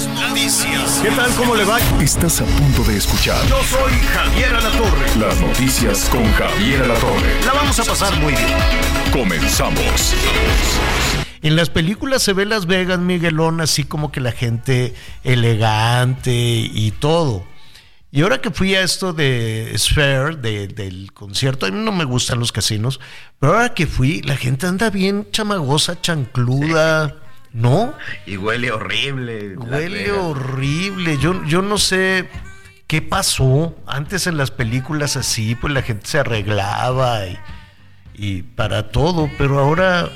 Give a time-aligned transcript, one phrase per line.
[0.00, 1.00] Las noticias.
[1.02, 1.30] ¿Qué tal?
[1.34, 1.78] ¿Cómo le va?
[2.00, 5.16] Estás a punto de escuchar Yo soy Javier Alatorre.
[5.18, 7.44] las noticias con Javier Alatorre.
[7.44, 8.46] La vamos a pasar muy bien.
[9.12, 10.14] Comenzamos.
[11.42, 16.92] En las películas se ve Las Vegas, Miguelón, así como que la gente elegante y
[16.98, 17.44] todo.
[18.10, 22.04] Y ahora que fui a esto de Sphere, de- del concierto, a mí no me
[22.04, 23.00] gustan los casinos,
[23.38, 27.16] pero ahora que fui, la gente anda bien chamagosa, chancluda,
[27.52, 27.94] ¿no?
[28.26, 29.56] Y huele horrible.
[29.56, 31.18] Huele horrible.
[31.18, 32.28] Yo, yo no sé
[32.86, 33.76] qué pasó.
[33.86, 37.38] Antes en las películas así, pues la gente se arreglaba y,
[38.14, 40.08] y para todo, pero ahora,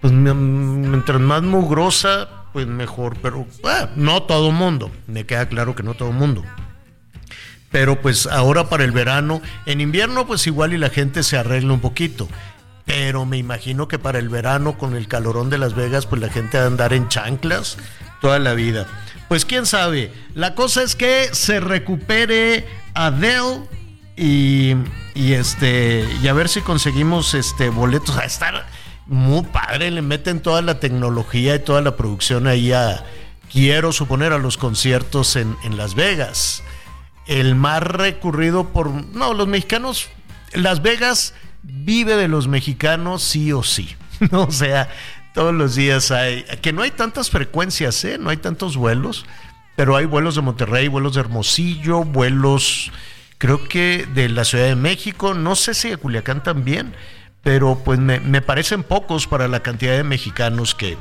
[0.00, 3.16] pues mi- mientras más mugrosa, pues mejor.
[3.20, 4.90] Pero ah, no todo mundo.
[5.06, 6.44] Me queda claro que no todo mundo.
[7.70, 11.74] Pero pues ahora para el verano, en invierno pues igual y la gente se arregla
[11.74, 12.26] un poquito.
[12.88, 16.30] Pero me imagino que para el verano con el calorón de Las Vegas pues la
[16.30, 17.76] gente va a andar en chanclas
[18.20, 18.86] toda la vida.
[19.28, 20.10] Pues quién sabe.
[20.34, 23.60] La cosa es que se recupere Adele
[24.16, 24.74] y,
[25.14, 28.66] y este y a ver si conseguimos este boletos a estar
[29.06, 33.04] muy padre, le meten toda la tecnología y toda la producción ahí a
[33.52, 36.62] quiero suponer a los conciertos en, en Las Vegas
[37.28, 38.90] el más recurrido por...
[38.90, 40.08] No, los mexicanos,
[40.54, 41.34] Las Vegas
[41.68, 43.94] vive de los mexicanos sí o sí.
[44.30, 44.44] ¿no?
[44.44, 44.88] O sea,
[45.34, 46.44] todos los días hay...
[46.62, 48.18] Que no hay tantas frecuencias, ¿eh?
[48.18, 49.26] No hay tantos vuelos,
[49.76, 52.90] pero hay vuelos de Monterrey, vuelos de Hermosillo, vuelos,
[53.38, 56.94] creo que de la Ciudad de México, no sé si de Culiacán también,
[57.42, 60.96] pero pues me, me parecen pocos para la cantidad de mexicanos que,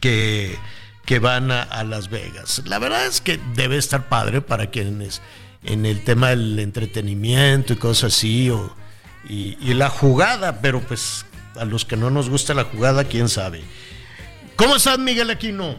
[0.00, 0.56] que,
[1.04, 2.62] que van a, a Las Vegas.
[2.64, 5.20] La verdad es que debe estar padre para quienes
[5.64, 8.50] en el tema del entretenimiento y cosas así,
[9.28, 13.28] y, y la jugada, pero pues a los que no nos gusta la jugada, quién
[13.28, 13.62] sabe.
[14.56, 15.76] ¿Cómo estás, Miguel Aquino?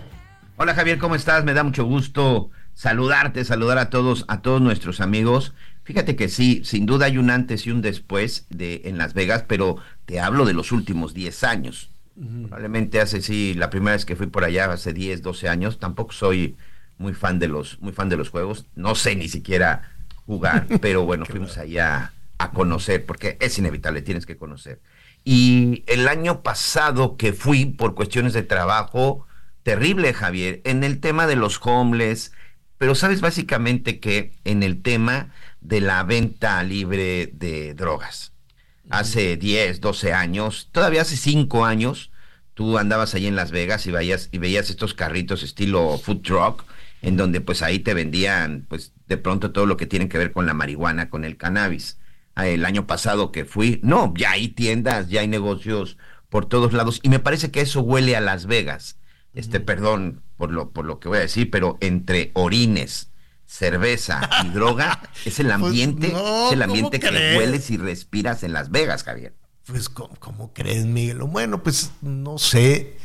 [0.57, 1.43] Hola Javier, ¿cómo estás?
[1.43, 5.53] Me da mucho gusto saludarte, saludar a todos, a todos nuestros amigos.
[5.83, 9.43] Fíjate que sí, sin duda hay un antes y un después de en Las Vegas,
[9.47, 11.89] pero te hablo de los últimos 10 años.
[12.15, 16.11] Probablemente hace sí, la primera vez que fui por allá hace 10, 12 años, tampoco
[16.11, 16.57] soy
[16.97, 19.93] muy fan de los muy fan de los juegos, no sé ni siquiera
[20.25, 24.81] jugar, pero bueno, fuimos allá a conocer porque es inevitable, tienes que conocer.
[25.23, 29.27] Y el año pasado que fui por cuestiones de trabajo,
[29.63, 32.31] terrible Javier, en el tema de los homeless,
[32.79, 38.31] pero sabes básicamente que en el tema de la venta libre de drogas.
[38.89, 42.09] Hace 10, 12 años, todavía hace 5 años,
[42.53, 46.63] tú andabas ahí en Las Vegas y veías, y veías estos carritos estilo food truck,
[47.01, 50.31] en donde pues ahí te vendían pues de pronto todo lo que tiene que ver
[50.31, 51.98] con la marihuana, con el cannabis.
[52.47, 55.97] El año pasado que fui, no, ya hay tiendas, ya hay negocios
[56.29, 58.97] por todos lados y me parece que eso huele a Las Vegas.
[59.33, 63.11] Este, perdón por lo, por lo que voy a decir, pero entre orines,
[63.45, 67.37] cerveza y droga es el ambiente, Pues, no, es el ¿cómo ambiente que crees?
[67.37, 69.35] hueles y respiras en Las Vegas, Javier.
[69.65, 71.19] Pues, ¿cómo, cómo crees, Miguel?
[71.19, 72.97] Bueno, pues no sé.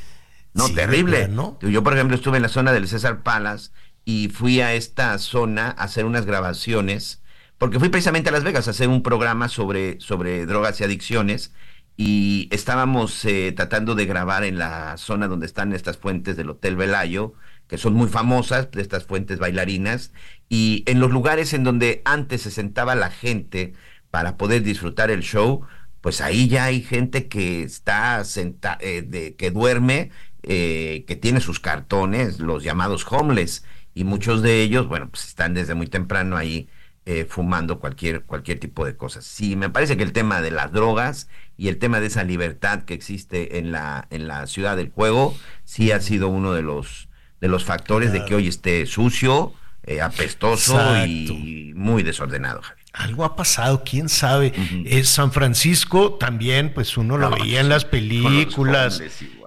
[0.54, 1.28] No, Sí, terrible.
[1.28, 1.58] ¿no?
[1.60, 3.70] Yo, por ejemplo, estuve en la zona del César Palace
[4.04, 7.20] y fui a esta zona a hacer unas grabaciones,
[7.64, 11.54] porque fui precisamente a Las Vegas a hacer un programa sobre, sobre drogas y adicciones
[11.96, 16.76] y estábamos eh, tratando de grabar en la zona donde están estas fuentes del Hotel
[16.76, 17.32] Velayo,
[17.66, 20.12] que son muy famosas, de estas fuentes bailarinas,
[20.50, 23.72] y en los lugares en donde antes se sentaba la gente
[24.10, 25.62] para poder disfrutar el show,
[26.02, 30.10] pues ahí ya hay gente que está senta eh, que duerme,
[30.42, 35.54] eh, que tiene sus cartones, los llamados homeless, y muchos de ellos, bueno, pues están
[35.54, 36.68] desde muy temprano ahí
[37.06, 39.24] eh, fumando cualquier, cualquier tipo de cosas.
[39.24, 42.84] Sí, me parece que el tema de las drogas y el tema de esa libertad
[42.84, 47.08] que existe en la, en la ciudad del juego, sí ha sido uno de los,
[47.40, 49.52] de los factores de que hoy esté sucio,
[49.84, 52.84] eh, apestoso y muy desordenado, Javier.
[52.94, 54.52] Algo ha pasado, quién sabe.
[54.86, 59.02] Es San Francisco también, pues uno lo No, veía en las películas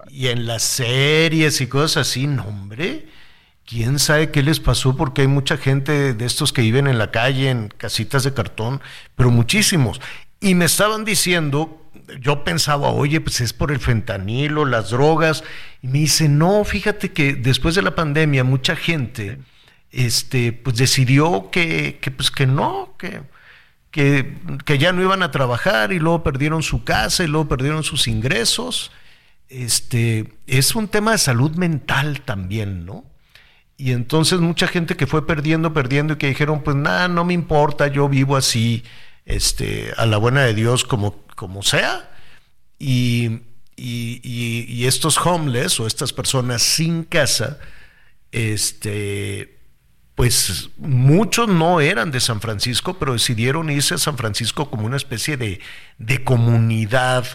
[0.10, 2.28] y en las series y cosas así.
[2.28, 3.08] No, hombre,
[3.68, 7.12] quién sabe qué les pasó porque hay mucha gente de estos que viven en la
[7.12, 8.82] calle, en casitas de cartón,
[9.16, 10.02] pero muchísimos.
[10.40, 11.84] Y me estaban diciendo
[12.22, 15.44] yo pensaba, oye, pues es por el fentanilo, las drogas.
[15.82, 19.40] Y me dice, no, fíjate que después de la pandemia mucha gente
[19.92, 23.22] este, pues decidió que, que, pues que no, que,
[23.92, 27.84] que, que, ya no iban a trabajar y luego perdieron su casa y luego perdieron
[27.84, 28.92] sus ingresos.
[29.50, 33.06] Este, es un tema de salud mental también, ¿no?
[33.78, 37.34] Y entonces mucha gente que fue perdiendo, perdiendo y que dijeron, pues nada, no me
[37.34, 38.84] importa, yo vivo así,
[39.26, 42.10] este, a la buena de Dios como, como sea.
[42.80, 43.42] Y,
[43.76, 47.60] y, y, y estos homeless o estas personas sin casa,
[48.32, 49.60] este,
[50.16, 54.98] pues muchos no eran de San Francisco, pero decidieron irse a San Francisco como una
[54.98, 55.60] especie de,
[56.00, 57.28] de comunidad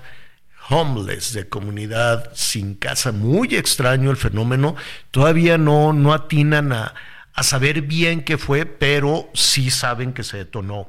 [0.69, 3.13] homeless, de comunidad sin casa.
[3.13, 4.77] Muy extraño el fenómeno.
[5.11, 6.95] Todavía no, no atinan a,
[7.35, 10.89] a saber bien qué fue, pero sí saben que se detonó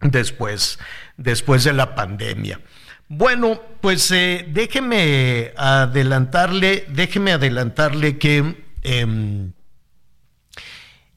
[0.00, 0.78] después,
[1.16, 2.60] después de la pandemia.
[3.08, 9.50] Bueno, pues eh, déjeme adelantarle, déjeme adelantarle que eh,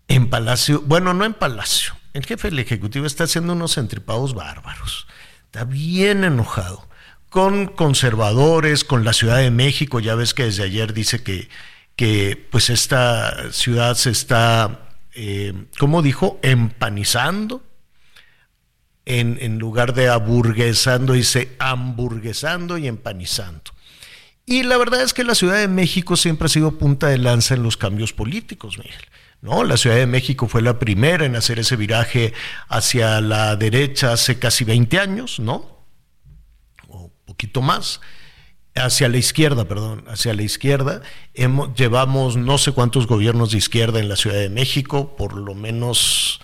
[0.08, 5.08] en Palacio, bueno, no en Palacio, el jefe del Ejecutivo está haciendo unos entripados bárbaros,
[5.46, 6.88] está bien enojado
[7.30, 11.48] con conservadores, con la Ciudad de México, ya ves que desde ayer dice que,
[11.96, 17.64] que pues esta ciudad se está, eh, ¿cómo dijo?, empanizando
[19.06, 23.72] en, en lugar de aburguesando, dice hamburguesando y empanizando.
[24.46, 27.54] Y la verdad es que la Ciudad de México siempre ha sido punta de lanza
[27.54, 29.06] en los cambios políticos, Miguel.
[29.42, 29.64] ¿No?
[29.64, 32.34] La Ciudad de México fue la primera en hacer ese viraje
[32.68, 35.79] hacia la derecha hace casi 20 años, ¿no?
[37.40, 38.02] Poquito más.
[38.76, 41.02] Hacia la izquierda, perdón, hacia la izquierda.
[41.34, 45.56] Hemos, llevamos no sé cuántos gobiernos de izquierda en la Ciudad de México, por lo
[45.56, 46.42] menos.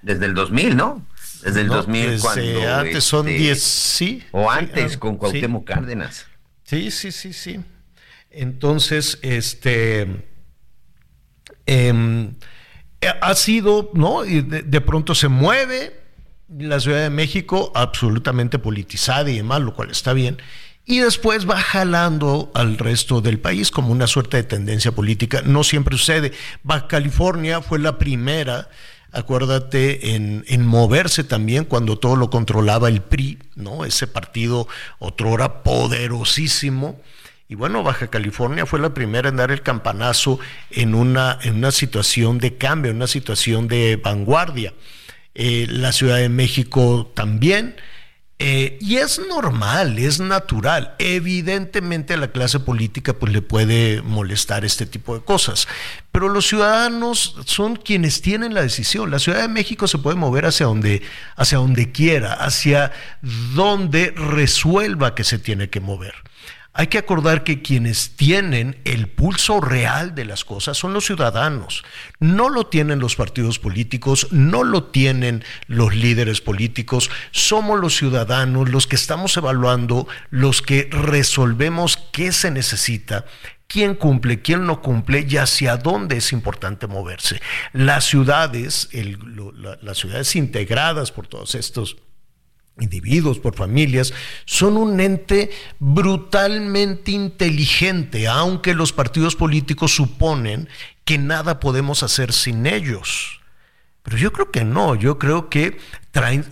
[0.00, 1.04] Desde el 2000, ¿no?
[1.42, 4.22] Desde el no, 2000 desde cuando antes son este, 10, sí.
[4.30, 5.74] o antes sí, con Cuauhtémoc sí.
[5.74, 6.26] Cárdenas.
[6.62, 7.60] Sí, sí, sí, sí.
[8.30, 10.24] Entonces, este
[11.66, 12.32] eh,
[13.20, 14.24] ha sido, ¿no?
[14.24, 15.98] Y de, de, pronto se mueve
[16.48, 20.38] la Ciudad de México absolutamente politizada y demás, lo cual está bien.
[20.84, 25.42] Y después va jalando al resto del país como una suerte de tendencia política.
[25.44, 26.32] No siempre sucede.
[26.62, 28.68] Baja California fue la primera
[29.12, 33.84] acuérdate, en, en, moverse también cuando todo lo controlaba el PRI, ¿no?
[33.86, 34.68] Ese partido
[34.98, 37.00] otrora poderosísimo.
[37.48, 40.38] Y bueno, Baja California fue la primera en dar el campanazo
[40.70, 44.74] en una, en una situación de cambio, en una situación de vanguardia.
[45.40, 47.76] Eh, la Ciudad de México también.
[48.40, 50.96] Eh, y es normal, es natural.
[50.98, 55.68] Evidentemente a la clase política pues le puede molestar este tipo de cosas,
[56.10, 59.12] pero los ciudadanos son quienes tienen la decisión.
[59.12, 61.02] La Ciudad de México se puede mover hacia donde,
[61.36, 62.90] hacia donde quiera, hacia
[63.54, 66.14] donde resuelva que se tiene que mover.
[66.74, 71.82] Hay que acordar que quienes tienen el pulso real de las cosas son los ciudadanos.
[72.20, 77.10] No lo tienen los partidos políticos, no lo tienen los líderes políticos.
[77.32, 83.24] Somos los ciudadanos los que estamos evaluando, los que resolvemos qué se necesita,
[83.66, 87.40] quién cumple, quién no cumple y hacia dónde es importante moverse.
[87.72, 88.88] Las ciudades,
[89.82, 91.96] las ciudades integradas por todos estos
[92.80, 94.12] individuos, por familias,
[94.44, 100.68] son un ente brutalmente inteligente, aunque los partidos políticos suponen
[101.04, 103.40] que nada podemos hacer sin ellos.
[104.02, 105.78] Pero yo creo que no, yo creo que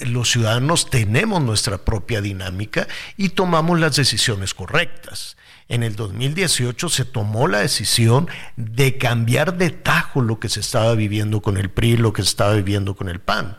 [0.01, 2.87] los ciudadanos tenemos nuestra propia dinámica
[3.17, 5.37] y tomamos las decisiones correctas.
[5.69, 10.95] En el 2018 se tomó la decisión de cambiar de tajo lo que se estaba
[10.95, 13.57] viviendo con el PRI, lo que se estaba viviendo con el PAN.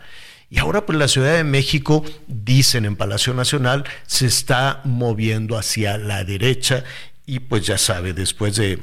[0.50, 5.98] Y ahora pues la Ciudad de México, dicen en Palacio Nacional, se está moviendo hacia
[5.98, 6.84] la derecha
[7.25, 8.80] y pues ya sabe, después de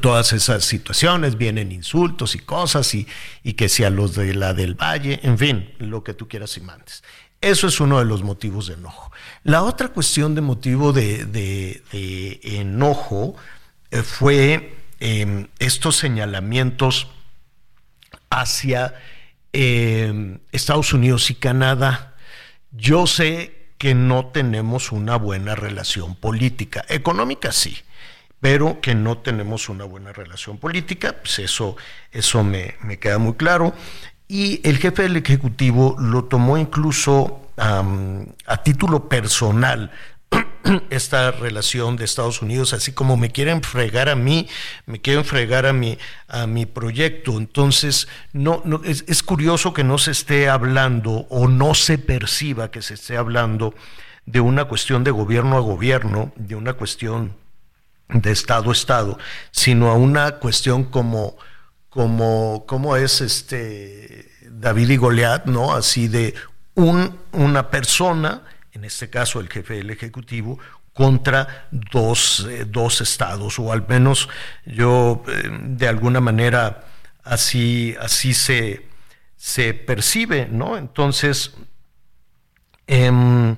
[0.00, 3.06] todas esas situaciones vienen insultos y cosas y,
[3.42, 6.60] y que sea los de la del Valle, en fin, lo que tú quieras y
[6.60, 7.02] mandes.
[7.40, 9.10] Eso es uno de los motivos de enojo.
[9.42, 13.34] La otra cuestión de motivo de, de, enojo
[13.90, 17.08] eh, fue eh, estos señalamientos
[18.30, 18.94] hacia
[19.52, 22.14] eh, Estados Unidos y Canadá.
[22.70, 27.78] Yo sé que no tenemos una buena relación política, económica sí,
[28.40, 31.76] pero que no tenemos una buena relación política, pues eso,
[32.10, 33.74] eso me, me queda muy claro.
[34.28, 39.90] Y el jefe del Ejecutivo lo tomó incluso a título personal,
[40.90, 44.48] esta relación de Estados Unidos, así como me quieren fregar a mí,
[44.86, 47.36] me quieren fregar a mi, a mi proyecto.
[47.38, 52.94] Entonces, no, es, curioso que no se esté hablando o no se perciba que se
[52.94, 53.74] esté hablando
[54.26, 57.34] de una cuestión de gobierno a gobierno, de una cuestión
[58.08, 59.18] de Estado a Estado,
[59.50, 61.36] sino a una cuestión como,
[61.88, 65.74] como, como es este David y Goliat, ¿no?
[65.74, 66.34] Así de
[66.74, 68.42] un, una persona,
[68.72, 70.58] en este caso el jefe del Ejecutivo,
[70.92, 74.28] contra dos, eh, dos estados, o al menos
[74.66, 76.84] yo eh, de alguna manera
[77.24, 78.86] así, así se,
[79.36, 80.76] se percibe, ¿no?
[80.76, 81.54] Entonces,
[82.86, 83.56] em,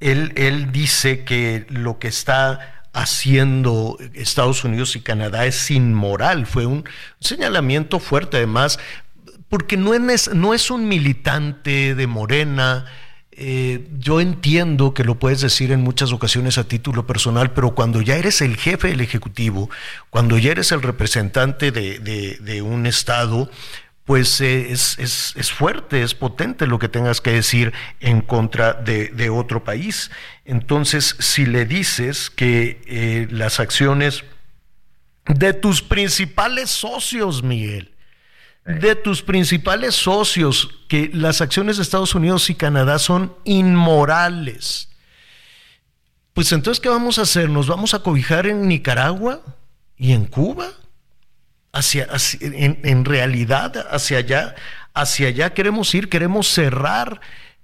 [0.00, 6.46] él, él dice que lo que está haciendo Estados Unidos y Canadá es inmoral.
[6.46, 6.84] Fue un
[7.20, 8.78] señalamiento fuerte, además,
[9.48, 12.86] porque no es, no es un militante de Morena.
[13.32, 18.02] Eh, yo entiendo que lo puedes decir en muchas ocasiones a título personal, pero cuando
[18.02, 19.70] ya eres el jefe del Ejecutivo,
[20.10, 23.48] cuando ya eres el representante de, un Estado,
[24.04, 29.30] pues eh, es, es, fuerte, es potente lo que tengas que decir en contra de,
[29.30, 30.10] otro país.
[30.44, 34.24] Entonces, si le dices que eh, las acciones
[35.26, 37.89] de tus principales socios, Miguel,
[38.78, 44.88] de tus principales socios, que las acciones de Estados Unidos y Canadá son inmorales,
[46.32, 47.50] pues entonces, ¿qué vamos a hacer?
[47.50, 49.42] ¿Nos vamos a cobijar en Nicaragua
[49.96, 50.72] y en Cuba?
[51.72, 52.08] hacia,
[52.40, 54.54] en, realidad hacia allá,
[54.94, 57.20] hacia allá queremos ir, queremos cerrar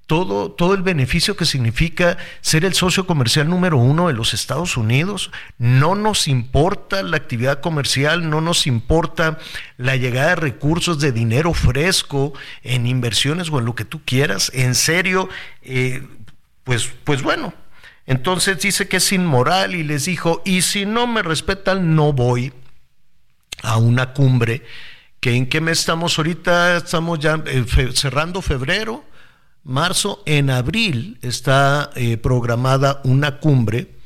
[0.06, 4.76] todo, todo el beneficio que significa ser el socio comercial número uno de los Estados
[4.76, 5.30] Unidos.
[5.58, 9.38] No nos importa la actividad comercial, no nos importa
[9.76, 12.32] la llegada de recursos de dinero fresco
[12.62, 14.52] en inversiones o en lo que tú quieras.
[14.54, 15.28] En serio,
[15.62, 16.06] eh,
[16.64, 17.52] pues, pues bueno.
[18.06, 22.52] Entonces dice que es inmoral y les dijo, y si no me respetan, no voy
[23.62, 24.62] a una cumbre
[25.18, 29.04] que en qué mes estamos ahorita, estamos ya eh, cerrando febrero,
[29.66, 33.96] marzo, en abril está eh, programada una cumbre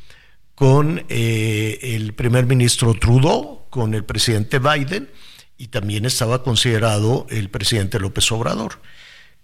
[0.55, 5.11] con eh, el primer ministro Trudeau, con el presidente Biden
[5.57, 8.81] y también estaba considerado el presidente López Obrador.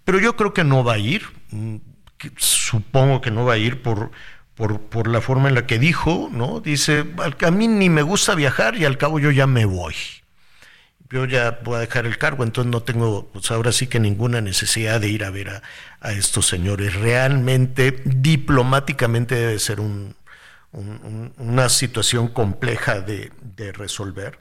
[0.04, 1.76] Pero yo creo que no va a ir, mm,
[2.36, 4.10] supongo que no va a ir por,
[4.54, 6.60] por, por, la forma en la que dijo, ¿no?
[6.60, 7.04] Dice,
[7.40, 9.94] a mí ni me gusta viajar y al cabo yo ya me voy.
[11.10, 14.40] Yo ya voy a dejar el cargo, entonces no tengo, pues ahora sí que ninguna
[14.40, 15.62] necesidad de ir a ver
[16.00, 16.94] a, estos señores.
[16.94, 20.16] Realmente, diplomáticamente debe ser un,
[20.72, 24.38] una situación compleja de, de resolver,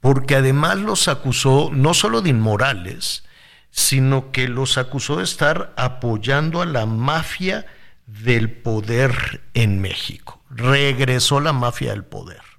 [0.00, 3.24] porque además los acusó no solo de inmorales,
[3.70, 7.66] sino que los acusó de estar apoyando a la mafia
[8.06, 10.42] del poder en México.
[10.50, 12.53] Regresó la mafia del poder.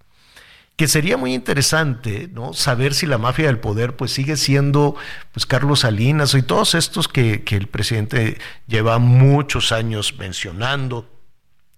[0.75, 2.53] Que sería muy interesante, ¿no?
[2.53, 4.95] Saber si la mafia del poder, pues sigue siendo,
[5.31, 11.09] pues Carlos Salinas y todos estos que, el presidente lleva muchos años mencionando,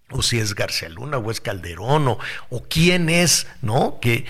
[0.10, 2.18] o si es García Luna o es Calderón, o,
[2.50, 4.00] o quién es, ¿no?
[4.02, 4.26] Que,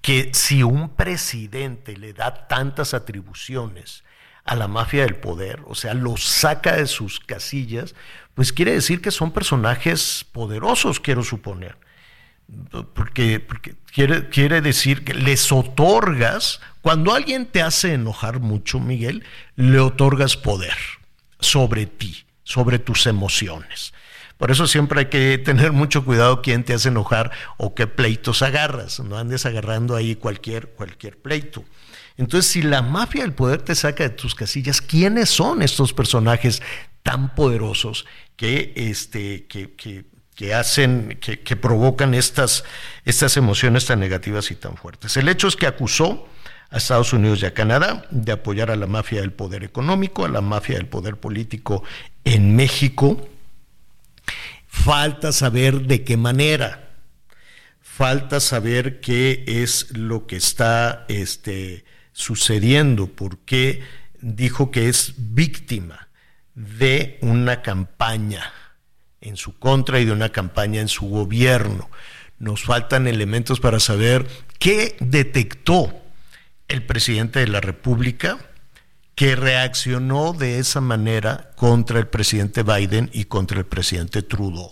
[0.00, 4.04] que si un presidente le da tantas atribuciones
[4.44, 7.94] a la mafia del poder, o sea, lo saca de sus casillas,
[8.34, 11.76] pues quiere decir que son personajes poderosos, quiero suponer.
[12.94, 13.46] Porque,
[13.92, 19.24] quiere, decir que les otorgas, cuando alguien te hace enojar mucho, Miguel,
[19.56, 20.76] le otorgas poder
[21.40, 23.92] sobre ti, sobre tus emociones.
[24.38, 28.42] Por eso siempre hay que tener mucho cuidado quién te hace enojar o qué pleitos
[28.42, 29.00] agarras.
[29.00, 31.64] No andes agarrando ahí cualquier, cualquier pleito.
[32.16, 36.62] Entonces, si la mafia del poder te saca de tus casillas, ¿quiénes son estos personajes
[37.02, 40.04] tan poderosos que, este, que, que,
[40.54, 42.64] hacen, que, que, provocan estas,
[43.04, 45.16] estas emociones tan negativas y tan fuertes.
[45.16, 46.28] El hecho es que acusó
[46.70, 50.28] a Estados Unidos y a Canadá de apoyar a la mafia del poder económico, a
[50.28, 51.82] la mafia del poder político
[52.24, 53.28] en México.
[54.68, 56.90] Falta saber de qué manera.
[57.80, 63.82] Falta saber qué es lo que está este, sucediendo, porque
[64.20, 66.08] dijo que es víctima
[66.54, 68.52] de una campaña
[69.20, 71.90] en su contra y de una campaña en su gobierno.
[72.38, 74.26] Nos faltan elementos para saber
[74.58, 75.92] qué detectó
[76.68, 78.38] el presidente de la República
[79.14, 84.70] que reaccionó de esa manera contra el presidente Biden y contra el presidente Trudeau.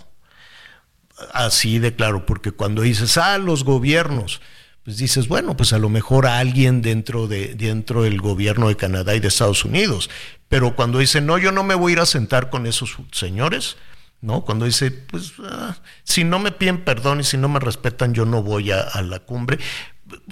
[1.33, 4.41] Así de claro, porque cuando dices, ah, los gobiernos,
[4.85, 8.77] pues dices, bueno, pues a lo mejor a alguien dentro, de, dentro del gobierno de
[8.77, 10.11] Canadá y de Estados Unidos.
[10.49, 13.77] Pero cuando dice, no, yo no me voy a ir a sentar con esos señores,
[14.21, 14.45] ¿no?
[14.45, 18.25] Cuando dice, pues ah, si no me piden perdón y si no me respetan, yo
[18.25, 19.59] no voy a, la cumbre.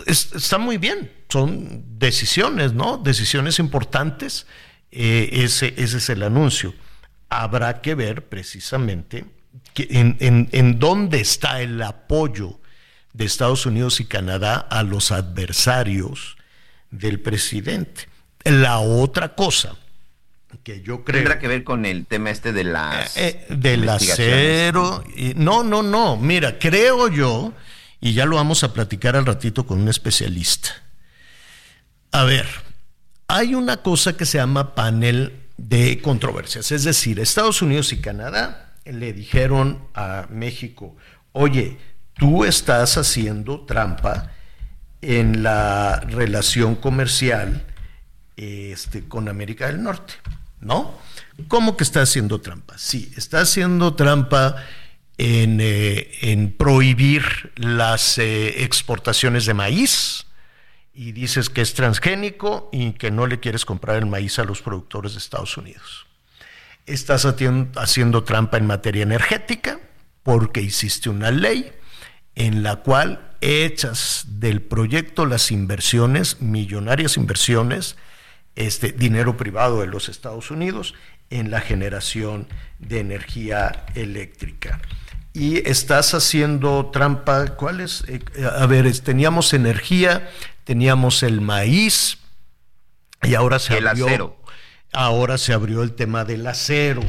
[0.06, 2.98] está muy bien, son decisiones, ¿no?
[2.98, 4.46] Decisiones importantes.
[4.90, 6.74] Eh, ese, es el anuncio.
[7.28, 9.24] Habrá que ver precisamente
[9.76, 12.60] en, en, en dónde está el apoyo
[13.12, 16.36] de Estados Unidos y Canadá a los adversarios
[16.90, 18.08] del presidente.
[18.44, 19.76] La otra cosa
[20.64, 21.20] que yo creo...
[21.20, 23.16] Tendrá que ver con el tema este de las...
[23.16, 25.04] Eh, eh, del acero.
[25.14, 26.16] Y, no, no, no.
[26.16, 27.52] Mira, creo yo,
[28.00, 30.70] y ya lo vamos a platicar al ratito con un especialista.
[32.10, 32.46] A ver,
[33.28, 36.72] hay una cosa que se llama panel de controversias.
[36.72, 40.96] Es decir, Estados Unidos y Canadá le dijeron a México,
[41.32, 41.78] oye,
[42.14, 44.30] tú estás haciendo trampa
[45.00, 47.66] en la relación comercial
[48.36, 50.14] este, con América del Norte,
[50.64, 50.98] ¿no?
[51.48, 52.78] ¿Cómo que está haciendo trampa?
[52.78, 54.56] Sí, está haciendo trampa
[55.18, 60.26] en, eh, en prohibir las eh, exportaciones de maíz
[60.92, 64.62] y dices que es transgénico y que no le quieres comprar el maíz a los
[64.62, 66.06] productores de Estados Unidos.
[66.86, 69.80] Estás haciendo trampa en materia energética
[70.22, 71.72] porque hiciste una ley
[72.34, 77.96] en la cual echas del proyecto las inversiones, millonarias inversiones,
[78.56, 80.94] este dinero privado de los Estados Unidos
[81.30, 82.46] en la generación
[82.78, 84.80] de energía eléctrica.
[85.32, 88.04] Y estás haciendo trampa, ¿cuál es?
[88.06, 88.20] Eh,
[88.56, 90.30] a ver, teníamos energía,
[90.62, 92.18] teníamos el maíz
[93.22, 94.36] y ahora se el abrió acero.
[94.92, 97.02] ahora se abrió el tema del acero.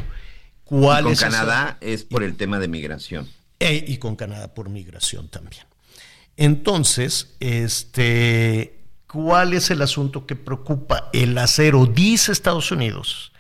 [0.63, 3.29] ¿Cuál y con es esa- Canadá es por el tema de migración.
[3.59, 5.63] e- y con Canadá por migración también.
[6.35, 8.74] Entonces, este,
[9.15, 11.09] ¿cuál es el asunto que preocupa?
[11.13, 13.31] El acero, dice Estados Unidos,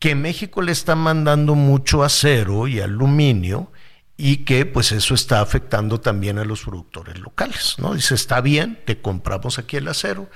[0.00, 3.70] que México le está mandando mucho acero y aluminio
[4.16, 7.94] y que pues eso está afectando también a los productores locales, ¿no?
[7.94, 10.28] Dice, está bien, te compramos aquí el acero,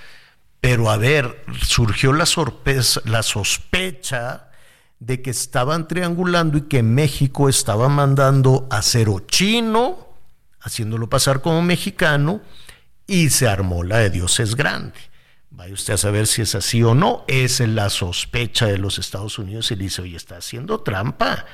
[0.61, 4.51] pero a ver, surgió la, sorpresa, la sospecha
[5.01, 10.07] de que estaban triangulando y que México estaba mandando acero chino,
[10.61, 12.41] haciéndolo pasar como mexicano,
[13.11, 14.95] y se armó la de Dios es grande.
[15.51, 17.25] Vaya usted a saber si es así o no.
[17.27, 21.45] Esa es la sospecha de los Estados Unidos y dice, oye, está haciendo trampa.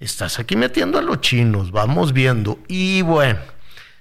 [0.00, 2.58] Estás aquí metiendo a los chinos, vamos viendo.
[2.68, 3.40] Y bueno,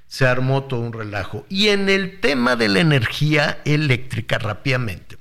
[0.08, 1.46] se armó todo un relajo.
[1.50, 5.18] Y en el tema de la energía eléctrica, rápidamente,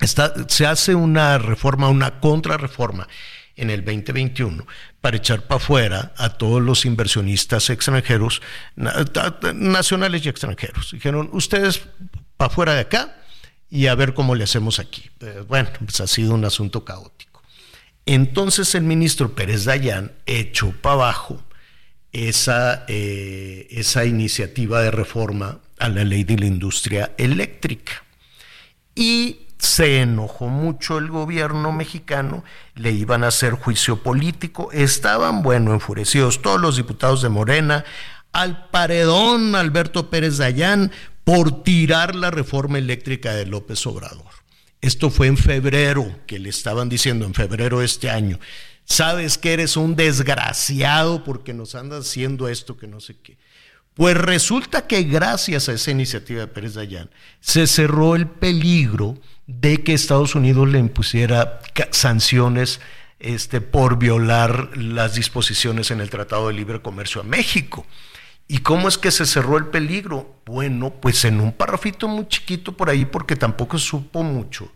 [0.00, 3.08] está, se hace una reforma, una contrarreforma
[3.56, 4.66] en el 2021
[5.00, 8.42] para echar para afuera a todos los inversionistas extranjeros,
[8.76, 10.92] nacionales y extranjeros.
[10.92, 11.82] Dijeron, ustedes
[12.36, 13.16] para afuera de acá
[13.70, 15.10] y a ver cómo le hacemos aquí.
[15.20, 17.42] Eh, bueno, pues ha sido un asunto caótico.
[18.06, 21.42] Entonces el ministro Pérez Dayán echó para abajo
[22.12, 28.04] esa, eh, esa iniciativa de reforma a la ley de la industria eléctrica.
[28.94, 32.42] Y se enojó mucho el gobierno mexicano,
[32.74, 37.84] le iban a hacer juicio político, estaban, bueno, enfurecidos todos los diputados de Morena,
[38.32, 40.90] al paredón Alberto Pérez Dayán
[41.22, 44.26] por tirar la reforma eléctrica de López Obrador.
[44.80, 48.40] Esto fue en febrero, que le estaban diciendo en febrero de este año.
[48.84, 53.38] Sabes que eres un desgraciado porque nos andas haciendo esto que no sé qué.
[53.94, 59.82] Pues resulta que gracias a esa iniciativa de Pérez Dayán se cerró el peligro de
[59.82, 62.80] que Estados Unidos le impusiera sanciones
[63.18, 67.86] este, por violar las disposiciones en el Tratado de Libre Comercio a México.
[68.48, 70.36] ¿Y cómo es que se cerró el peligro?
[70.44, 74.72] Bueno, pues en un parrafito muy chiquito por ahí, porque tampoco supo mucho.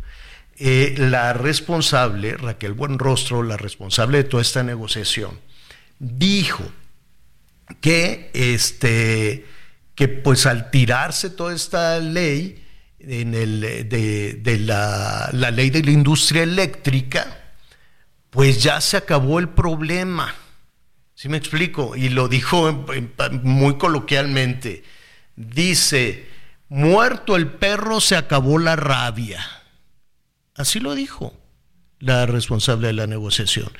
[0.59, 5.38] Eh, la responsable, Raquel Buenrostro, la responsable de toda esta negociación,
[5.98, 6.64] dijo
[7.81, 9.44] que este
[9.94, 12.62] que pues al tirarse toda esta ley
[13.07, 17.55] en el, de, de la, la ley de la industria eléctrica,
[18.31, 20.35] pues ya se acabó el problema.
[21.14, 21.97] ¿Sí me explico?
[21.97, 22.85] Y lo dijo
[23.42, 24.85] muy coloquialmente.
[25.35, 26.29] Dice,
[26.69, 29.45] muerto el perro se acabó la rabia.
[30.55, 31.35] Así lo dijo
[31.99, 33.71] la responsable de la negociación.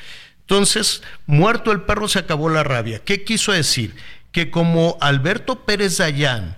[0.41, 3.01] Entonces, muerto el perro se acabó la rabia.
[3.01, 3.95] ¿Qué quiso decir?
[4.33, 6.57] Que como Alberto Pérez Dayán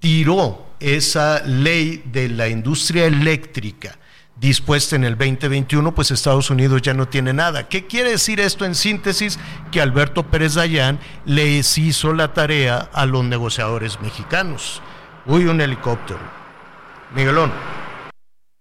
[0.00, 3.98] tiró esa ley de la industria eléctrica
[4.40, 7.68] dispuesta en el 2021, pues Estados Unidos ya no tiene nada.
[7.68, 9.38] ¿Qué quiere decir esto en síntesis?
[9.72, 14.80] Que Alberto Pérez Dayán les hizo la tarea a los negociadores mexicanos.
[15.26, 16.20] Uy, un helicóptero.
[17.14, 17.52] Miguelón.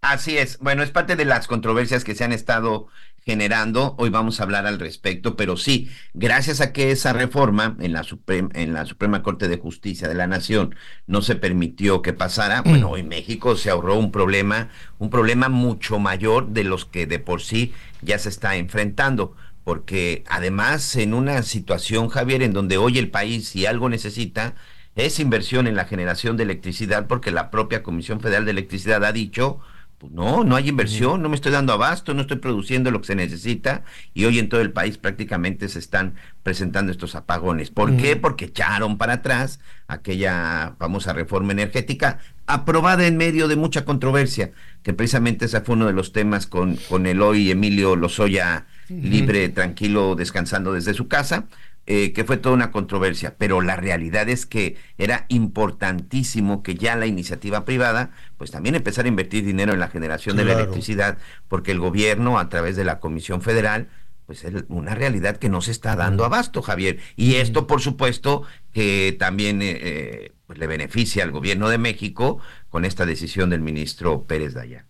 [0.02, 0.58] Así es.
[0.60, 2.88] Bueno, es parte de las controversias que se han estado
[3.28, 3.94] generando.
[3.98, 8.04] Hoy vamos a hablar al respecto, pero sí, gracias a que esa reforma en la,
[8.04, 10.76] Suprema, en la Suprema Corte de Justicia de la Nación
[11.08, 16.00] no se permitió que pasara, bueno, hoy México se ahorró un problema, un problema mucho
[16.00, 19.36] mayor de los que de por sí ya se está enfrentando.
[19.66, 24.56] porque además en una situación, Javier, en donde hoy el país, si algo necesita,
[24.96, 29.12] es inversión en la generación de electricidad, porque la propia Comisión Federal de Electricidad ha
[29.12, 29.60] dicho,
[29.98, 33.08] pues no, no hay inversión, no me estoy dando abasto, no estoy produciendo lo que
[33.08, 33.84] se necesita
[34.14, 37.72] y hoy en todo el país prácticamente se están presentando estos apagones.
[37.72, 38.16] ¿Por qué?
[38.16, 44.52] Porque echaron para atrás aquella famosa reforma energética aprobada en medio de mucha controversia,
[44.84, 49.50] que precisamente ese fue uno de los temas con, con el hoy Emilio Lozoya libre,
[49.50, 51.46] tranquilo, descansando desde su casa,
[51.90, 56.98] eh, que fue toda una controversia, pero la realidad es que era importantísimo que ya
[56.98, 61.18] la iniciativa privada, pues también empezara a invertir dinero en la generación de la electricidad,
[61.48, 63.88] porque el gobierno, a través de la Comisión Federal,
[64.26, 67.00] pues es una realidad que no se está dando abasto, Javier.
[67.16, 72.40] Y esto, por supuesto, que también eh, eh, pues le beneficia al gobierno de México
[72.70, 74.86] con esta decisión del ministro Pérez Dayán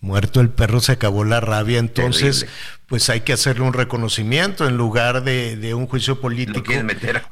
[0.00, 2.46] muerto el perro se acabó la rabia, entonces
[2.86, 6.72] pues hay que hacerle un reconocimiento en lugar de, un juicio político.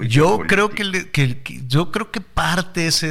[0.00, 3.02] yo creo que, yo creo que partes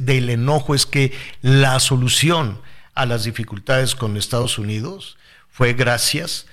[0.00, 2.60] del enojo es que la solución
[2.94, 5.16] a las dificultades con Estados Unidos
[5.48, 6.46] fue gracias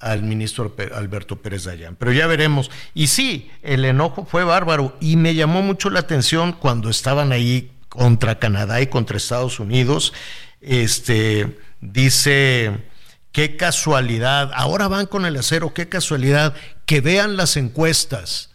[0.00, 1.96] al ministro Alberto Pérez Dayán.
[1.96, 2.70] Pero ya veremos.
[2.94, 7.72] Y sí, el enojo fue bárbaro y me llamó mucho la atención cuando estaban ahí
[7.88, 10.12] contra Canadá y contra Estados Unidos
[10.60, 12.84] este, dice,
[13.32, 16.54] qué casualidad, ahora van con el acero, qué casualidad,
[16.86, 18.50] que vean las encuestas,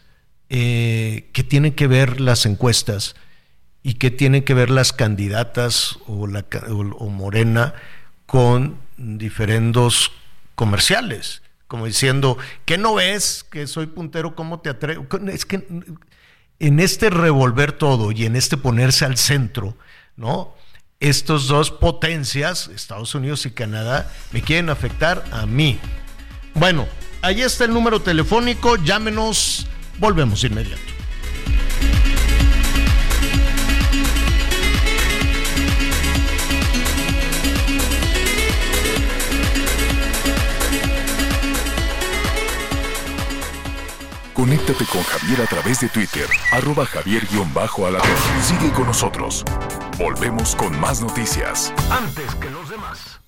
[0.50, 3.16] eh, que tienen que ver las encuestas
[3.82, 7.74] y que tienen que ver las candidatas o, la, o, Morena
[8.26, 10.12] con diferendos
[10.56, 13.46] comerciales, como diciendo, ¿qué no ves?
[13.50, 15.08] Que soy puntero, ¿cómo te atrevo?
[15.28, 15.66] Es que
[16.60, 19.78] en este revolver todo y en este ponerse al centro,
[20.16, 20.56] ¿no?
[21.04, 25.78] Estos dos potencias, Estados Unidos y Canadá, me quieren afectar a mí.
[26.54, 26.88] Bueno,
[27.22, 29.68] ahí está el número telefónico, llámenos,
[30.00, 30.82] volvemos inmediato.
[44.34, 48.10] Conéctate con Javier a través de Twitter, arroba javier-alatón.
[48.42, 49.44] Sigue con nosotros.
[49.98, 51.72] Volvemos con más noticias.
[51.92, 53.20] Antes que los demás.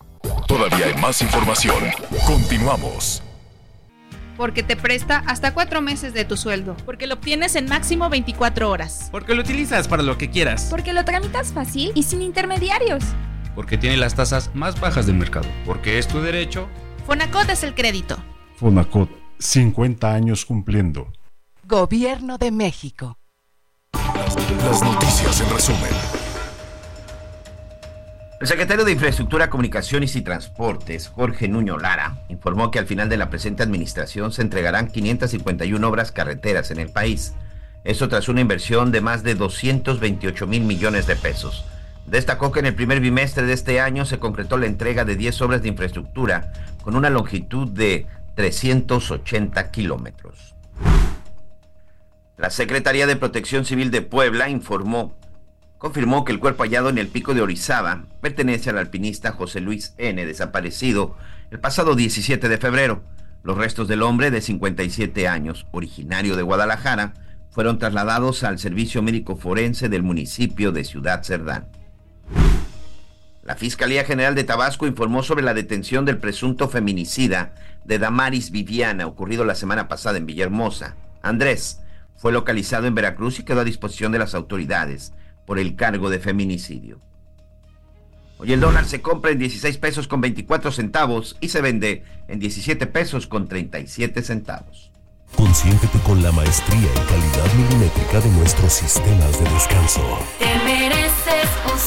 [0.48, 1.78] Todavía hay más información.
[2.26, 3.22] Continuamos.
[4.36, 6.76] Porque te presta hasta cuatro meses de tu sueldo.
[6.84, 9.10] Porque lo obtienes en máximo 24 horas.
[9.12, 10.68] Porque lo utilizas para lo que quieras.
[10.72, 13.04] Porque lo tramitas fácil y sin intermediarios.
[13.54, 15.48] Porque tiene las tasas más bajas del mercado.
[15.66, 16.68] Porque es tu derecho.
[17.06, 18.18] Fonacot es el crédito.
[18.56, 21.14] Fonacot, 50 años cumpliendo.
[21.64, 23.20] Gobierno de México.
[23.94, 26.25] Las noticias en resumen.
[28.38, 33.16] El secretario de Infraestructura, Comunicaciones y Transportes, Jorge Nuño Lara, informó que al final de
[33.16, 37.34] la presente administración se entregarán 551 obras carreteras en el país.
[37.86, 41.64] Eso tras una inversión de más de 228 mil millones de pesos.
[42.08, 45.42] Destacó que en el primer bimestre de este año se concretó la entrega de 10
[45.42, 46.52] obras de infraestructura
[46.84, 50.56] con una longitud de 380 kilómetros.
[52.38, 55.16] La Secretaría de Protección Civil de Puebla informó
[55.86, 59.94] confirmó que el cuerpo hallado en el pico de Orizaba pertenece al alpinista José Luis
[60.00, 61.16] N., desaparecido
[61.52, 63.04] el pasado 17 de febrero.
[63.44, 67.14] Los restos del hombre de 57 años, originario de Guadalajara,
[67.52, 71.68] fueron trasladados al Servicio Médico Forense del municipio de Ciudad Cerdán.
[73.44, 79.06] La Fiscalía General de Tabasco informó sobre la detención del presunto feminicida de Damaris Viviana,
[79.06, 80.96] ocurrido la semana pasada en Villahermosa.
[81.22, 81.82] Andrés
[82.16, 85.14] fue localizado en Veracruz y quedó a disposición de las autoridades
[85.46, 87.00] por el cargo de feminicidio.
[88.38, 92.40] Hoy el dólar se compra en 16 pesos con 24 centavos y se vende en
[92.40, 94.92] 17 pesos con 37 centavos.
[95.36, 100.20] Consiéntete con la maestría y calidad milimétrica de nuestros sistemas de descanso.
[100.40, 101.80] Te mereces un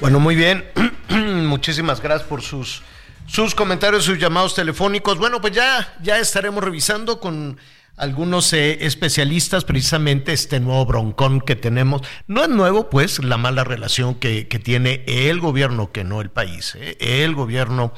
[0.00, 0.64] Bueno, muy bien.
[1.48, 2.82] Muchísimas gracias por sus
[3.26, 5.18] sus comentarios, sus llamados telefónicos.
[5.18, 7.58] Bueno, pues ya, ya estaremos revisando con
[7.96, 12.02] algunos eh, especialistas precisamente este nuevo broncón que tenemos.
[12.26, 16.76] No es nuevo, pues, la mala relación que, tiene el gobierno, que no el país,
[16.76, 17.92] eh, el gobierno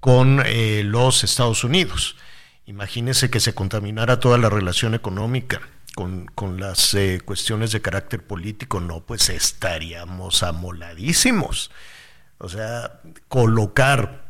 [0.00, 2.16] con eh, los Estados Unidos.
[2.66, 5.60] Imagínese que se contaminara toda la relación económica
[5.94, 8.80] con, con las cuestiones de carácter político.
[8.80, 11.70] No, pues estaríamos amoladísimos.
[12.38, 14.25] O sea, colocar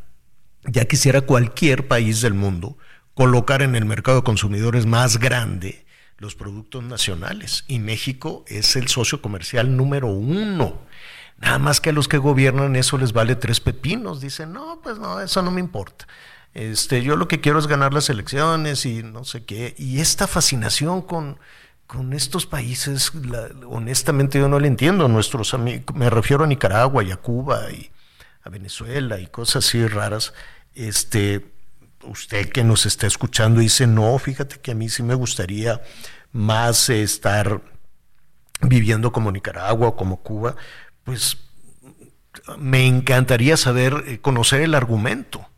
[0.67, 2.77] ya quisiera cualquier país del mundo
[3.13, 5.85] colocar en el mercado de consumidores más grande
[6.17, 7.63] los productos nacionales.
[7.67, 10.87] Y México es el socio comercial número uno
[11.39, 14.21] Nada más que a los que gobiernan eso les vale tres pepinos.
[14.21, 16.07] Dicen, no, pues no, eso no me importa.
[16.53, 19.75] Este, yo lo que quiero es ganar las elecciones y no sé qué.
[19.77, 21.37] Y esta fascinación con,
[21.85, 23.11] con estos países,
[23.67, 25.07] honestamente yo no le entiendo.
[25.07, 27.91] Nuestros amigos, me refiero a Nicaragua y a Cuba y
[28.43, 30.33] a Venezuela y cosas así raras.
[30.77, 31.43] Este,
[32.03, 35.81] usted que nos está escuchando dice, no, fíjate que a mí sí me gustaría
[36.31, 37.63] más estar
[38.61, 40.55] viviendo como Nicaragua o como Cuba,
[41.03, 41.37] pues
[42.59, 45.49] me encantaría saber, eh, conocer el argumento.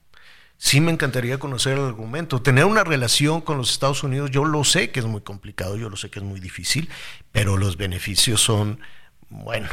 [0.57, 2.41] Sí me encantaría conocer el argumento.
[2.41, 5.89] Tener una relación con los Estados Unidos, yo lo sé que es muy complicado, yo
[5.89, 6.89] lo sé que es muy difícil,
[7.33, 8.79] pero los beneficios son,
[9.29, 9.67] bueno,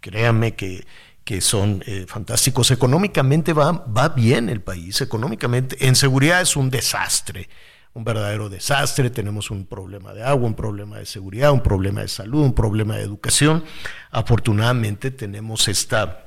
[0.00, 0.86] créame que,
[1.26, 2.70] que son eh, fantásticos.
[2.70, 5.86] Económicamente va, va bien el país, económicamente.
[5.86, 7.48] En seguridad es un desastre
[7.96, 12.08] un verdadero desastre, tenemos un problema de agua, un problema de seguridad, un problema de
[12.08, 13.64] salud, un problema de educación.
[14.10, 16.25] Afortunadamente tenemos esta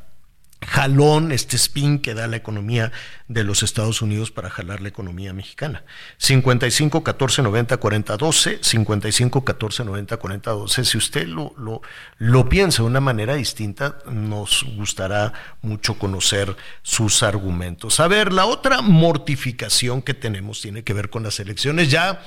[0.61, 2.91] jalón, este spin que da la economía
[3.27, 5.83] de los Estados Unidos para jalar la economía mexicana.
[6.17, 10.85] 55 14 90 40 12, 55 14 90 40 12.
[10.85, 11.81] Si usted lo, lo,
[12.17, 17.99] lo piensa de una manera distinta, nos gustará mucho conocer sus argumentos.
[17.99, 21.89] A ver, la otra mortificación que tenemos tiene que ver con las elecciones.
[21.89, 22.21] Ya,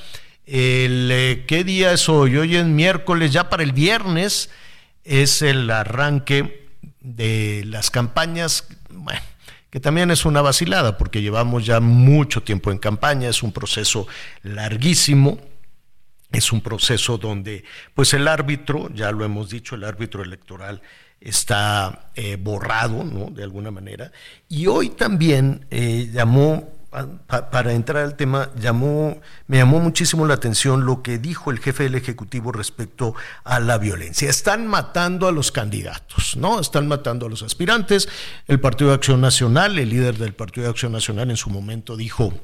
[0.46, 2.36] el, eh, ¿qué día es hoy?
[2.38, 4.50] Hoy es miércoles, ya para el viernes
[5.04, 6.61] es el arranque
[7.02, 9.20] de las campañas, bueno,
[9.70, 14.06] que también es una vacilada, porque llevamos ya mucho tiempo en campaña, es un proceso
[14.42, 15.38] larguísimo,
[16.30, 20.82] es un proceso donde, pues el árbitro, ya lo hemos dicho, el árbitro electoral
[21.20, 23.30] está eh, borrado, ¿no?
[23.30, 24.12] De alguna manera,
[24.48, 26.68] y hoy también eh, llamó
[27.26, 31.84] para entrar al tema, llamó, me llamó muchísimo la atención lo que dijo el jefe
[31.84, 34.28] del Ejecutivo respecto a la violencia.
[34.28, 36.60] Están matando a los candidatos, ¿no?
[36.60, 38.10] Están matando a los aspirantes.
[38.46, 41.96] El Partido de Acción Nacional, el líder del Partido de Acción Nacional en su momento
[41.96, 42.34] dijo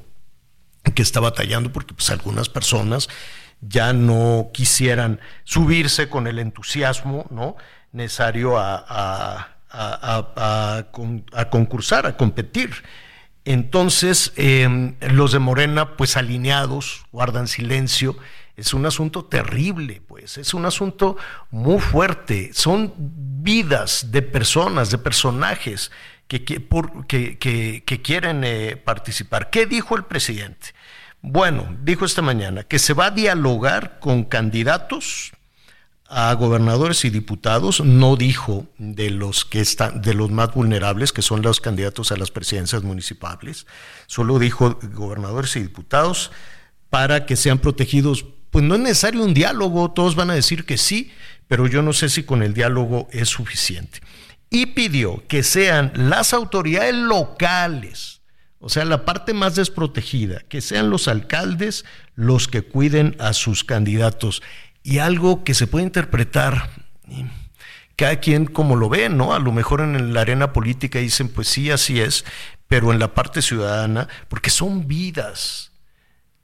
[0.95, 3.07] que está batallando porque pues, algunas personas
[3.61, 7.55] ya no quisieran subirse con el entusiasmo, ¿no?
[7.91, 12.71] Necesario a, a concursar, a competir.
[13.49, 18.15] Entonces, em, los de Morena, pues alineados, guardan silencio.
[18.55, 21.17] Es un asunto terrible, pues, es un asunto
[21.49, 22.51] muy fuerte.
[22.53, 25.89] Son vidas de personas, de personajes
[26.27, 29.49] que, que, quieren eh, participar.
[29.49, 30.75] ¿Qué dijo el presidente?
[31.23, 35.31] Bueno, dijo esta mañana que se va a dialogar con candidatos
[36.09, 41.21] a gobernadores y diputados, no dijo de los que están, de los más vulnerables, que
[41.21, 43.67] son los candidatos a las presidencias municipales,
[44.07, 46.31] solo dijo gobernadores y diputados
[46.89, 48.25] para que sean protegidos.
[48.49, 51.11] Pues no es necesario un diálogo, todos van a decir que sí,
[51.47, 54.01] pero yo no sé si con el diálogo es suficiente.
[54.49, 58.21] Y pidió que sean las autoridades locales,
[58.59, 63.63] o sea, la parte más desprotegida, que sean los alcaldes los que cuiden a sus
[63.63, 64.41] candidatos
[64.89, 66.71] y algo que se puede interpretar
[67.95, 69.35] cada quien como lo ve, ¿no?
[69.35, 72.25] A lo mejor en la arena política dicen, pues sí, así es,
[72.67, 75.73] pero en la parte ciudadana, porque son vidas.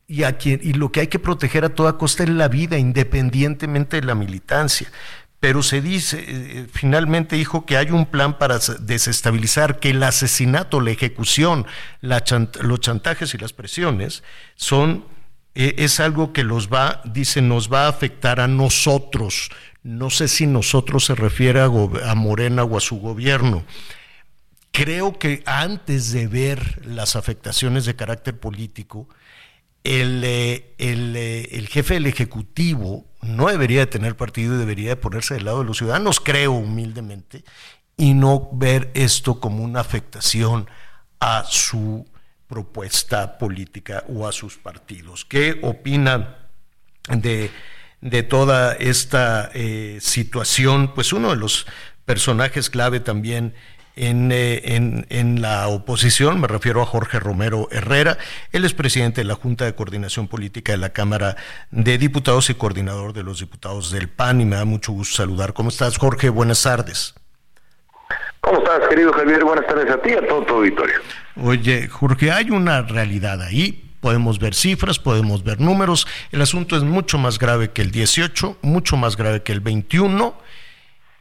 [0.05, 3.99] Y, a y lo que hay que proteger a toda costa es la vida, independientemente
[3.99, 4.91] de la militancia.
[5.39, 10.81] Pero se dice, eh, finalmente dijo que hay un plan para desestabilizar, que el asesinato,
[10.81, 11.65] la ejecución,
[12.01, 14.21] los chantajes y las presiones
[14.55, 15.14] son
[15.55, 19.49] e, es algo que los va, dice, nos va a afectar a nosotros.
[19.81, 21.69] No sé si nosotros se refiere a,
[22.15, 23.63] Morena o a su gobierno.
[24.71, 29.07] Creo que antes de ver las afectaciones de carácter político,
[29.85, 34.95] el, eh, eh, el, jefe del Ejecutivo no debería de tener partido y debería de
[34.97, 37.45] ponerse del lado de los ciudadanos, creo humildemente,
[37.95, 40.67] y no ver esto como una afectación
[41.19, 42.05] a su
[42.47, 45.25] propuesta política o a sus partidos.
[45.25, 46.38] ¿Qué opina
[47.10, 47.51] de,
[48.01, 50.93] de toda esta eh, situación?
[50.93, 51.65] Pues uno de los
[52.05, 53.53] personajes clave también
[53.95, 58.17] en, eh, en, en, la oposición, me refiero a Jorge Romero Herrera,
[58.51, 61.38] él es presidente de la Junta de Coordinación Política de la Cámara
[61.71, 65.53] de Diputados y coordinador de los diputados del PAN y me da mucho gusto saludar.
[65.53, 66.29] ¿Cómo estás, Jorge?
[66.29, 67.15] Buenas tardes.
[68.45, 69.43] ¿Cómo estás, querido Javier?
[69.43, 70.99] Buenas tardes a ti y a todo tu auditorio.
[71.41, 73.91] Oye, Jorge, hay una realidad ahí.
[74.01, 76.08] Podemos ver cifras, podemos ver números.
[76.31, 80.38] El asunto es mucho más grave que el 18, mucho más grave que el 21.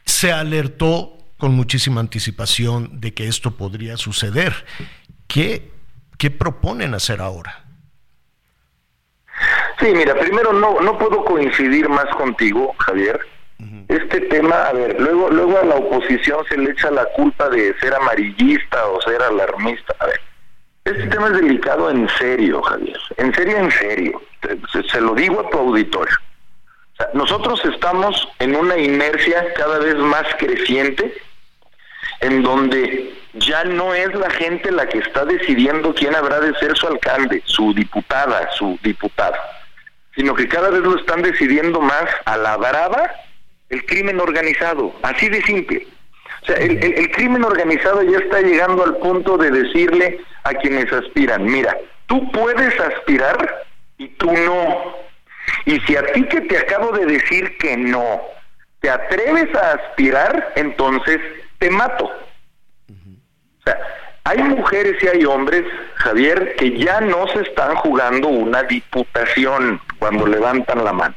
[0.05, 4.53] Se alertó con muchísima anticipación de que esto podría suceder.
[5.25, 5.71] ¿Qué,
[6.19, 7.65] qué proponen hacer ahora?
[9.79, 13.19] Sí, mira, primero no, no puedo coincidir más contigo, Javier,
[13.87, 17.77] Este tema, a ver, luego, luego a la oposición se le echa la culpa de
[17.79, 19.95] ser amarillista o ser alarmista.
[19.99, 20.21] A ver,
[20.85, 22.97] este tema es delicado en serio, Javier.
[23.17, 24.21] En serio, en serio.
[24.71, 26.15] Se, se lo digo a tu auditorio.
[26.93, 31.13] O sea, nosotros estamos en una inercia cada vez más creciente
[32.21, 36.75] en donde ya no es la gente la que está decidiendo quién habrá de ser
[36.77, 39.35] su alcalde, su diputada, su diputado,
[40.15, 43.11] sino que cada vez lo están decidiendo más a la brava
[43.69, 45.87] el crimen organizado, así de simple.
[46.41, 51.43] O sea, el, crimen organizado ya está llegando al punto de decirle a quienes aspiran,
[51.43, 51.75] mira,
[52.05, 53.65] tú puedes aspirar
[53.97, 54.95] y tú no.
[55.65, 58.21] Y si a ti que te acabo de decir que no,
[58.79, 61.19] te atreves a aspirar, entonces
[61.57, 62.05] te mato.
[62.05, 63.79] O sea,
[64.25, 65.63] hay mujeres y hay hombres,
[65.95, 71.15] Javier, que ya no se están jugando una diputación cuando levantan la mano.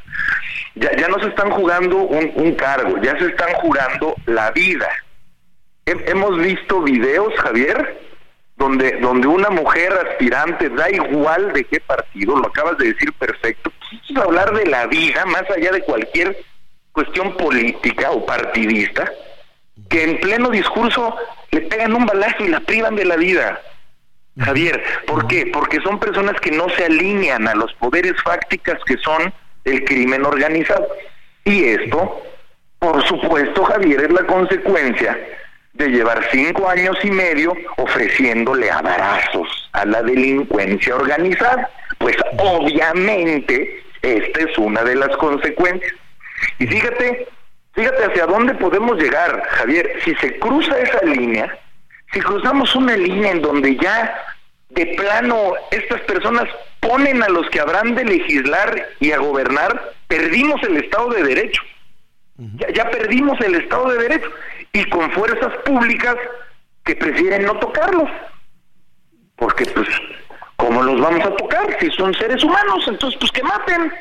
[0.73, 4.89] Ya, ya no se están jugando un, un cargo, ya se están jugando la vida.
[5.85, 7.99] He- hemos visto videos, Javier,
[8.57, 13.71] donde, donde una mujer aspirante, da igual de qué partido, lo acabas de decir perfecto,
[13.79, 16.35] pues, es hablar de la vida más allá de cualquier
[16.91, 19.11] cuestión política o partidista,
[19.87, 21.15] que en pleno discurso
[21.51, 23.61] le pegan un balazo y la privan de la vida.
[24.37, 25.49] Javier, ¿por qué?
[25.51, 29.33] Porque son personas que no se alinean a los poderes fácticas que son
[29.65, 30.87] el crimen organizado.
[31.43, 32.21] Y esto,
[32.79, 35.17] por supuesto, Javier, es la consecuencia
[35.73, 41.69] de llevar cinco años y medio ofreciéndole abrazos a la delincuencia organizada.
[41.97, 45.93] Pues obviamente esta es una de las consecuencias.
[46.59, 47.27] Y fíjate,
[47.73, 49.91] fíjate hacia dónde podemos llegar, Javier.
[50.03, 51.57] Si se cruza esa línea,
[52.11, 54.15] si cruzamos una línea en donde ya
[54.69, 56.45] de plano estas personas
[56.79, 61.61] ponen a los que habrán de legislar y a gobernar, perdimos el Estado de Derecho.
[62.37, 64.29] Ya, ya perdimos el Estado de Derecho.
[64.71, 66.15] Y con fuerzas públicas
[66.85, 68.09] que prefieren no tocarlos.
[69.35, 69.87] Porque pues,
[70.55, 72.85] ¿cómo los vamos a tocar si son seres humanos?
[72.87, 73.91] Entonces, pues que maten.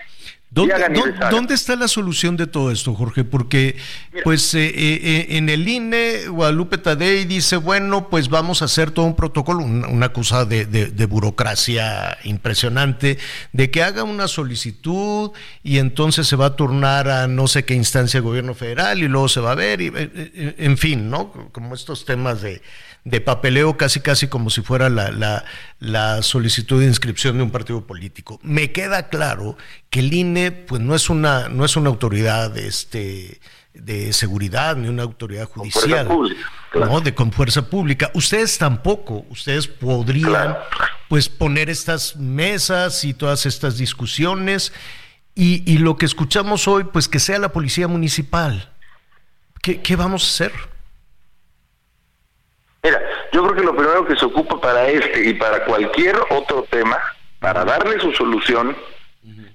[0.51, 3.23] ¿Dónde, está la solución de todo esto, Jorge?
[3.23, 3.77] Porque,
[4.25, 8.91] pues, eh, eh, eh, en el INE, Guadalupe Tadei dice, bueno, pues vamos a hacer
[8.91, 13.19] todo un protocolo, una, una cosa de, de- de burocracia impresionante,
[13.53, 15.33] de que haga una solicitud
[15.63, 19.09] y entonces se va a turnar a no sé qué instancia de gobierno federal y
[19.09, 21.31] luego se va a ver, y, en fin, ¿no?
[21.53, 22.63] Como estos temas de,
[23.09, 25.45] de papeleo casi casi como si fuera la, la-
[25.81, 28.39] la solicitud de inscripción de un partido político.
[28.43, 29.57] Me queda claro
[29.91, 33.41] que el INE pues no es una no es una autoridad este
[33.75, 36.93] de seguridad ni una autoridad judicial, pública, claro.
[36.93, 37.01] ¿no?
[37.01, 38.11] De con fuerza pública.
[38.15, 40.57] Ustedes tampoco, ustedes podrían
[41.09, 44.73] pues poner estas mesas y todas estas discusiones
[45.37, 48.73] y, y lo que escuchamos hoy pues que sea la policía municipal.
[49.63, 50.53] ¿Qué, qué vamos a hacer?
[52.83, 56.65] Mira, yo creo que lo primero que se ocupa para este y para cualquier otro
[56.71, 56.99] tema,
[57.41, 58.77] para darle su solución,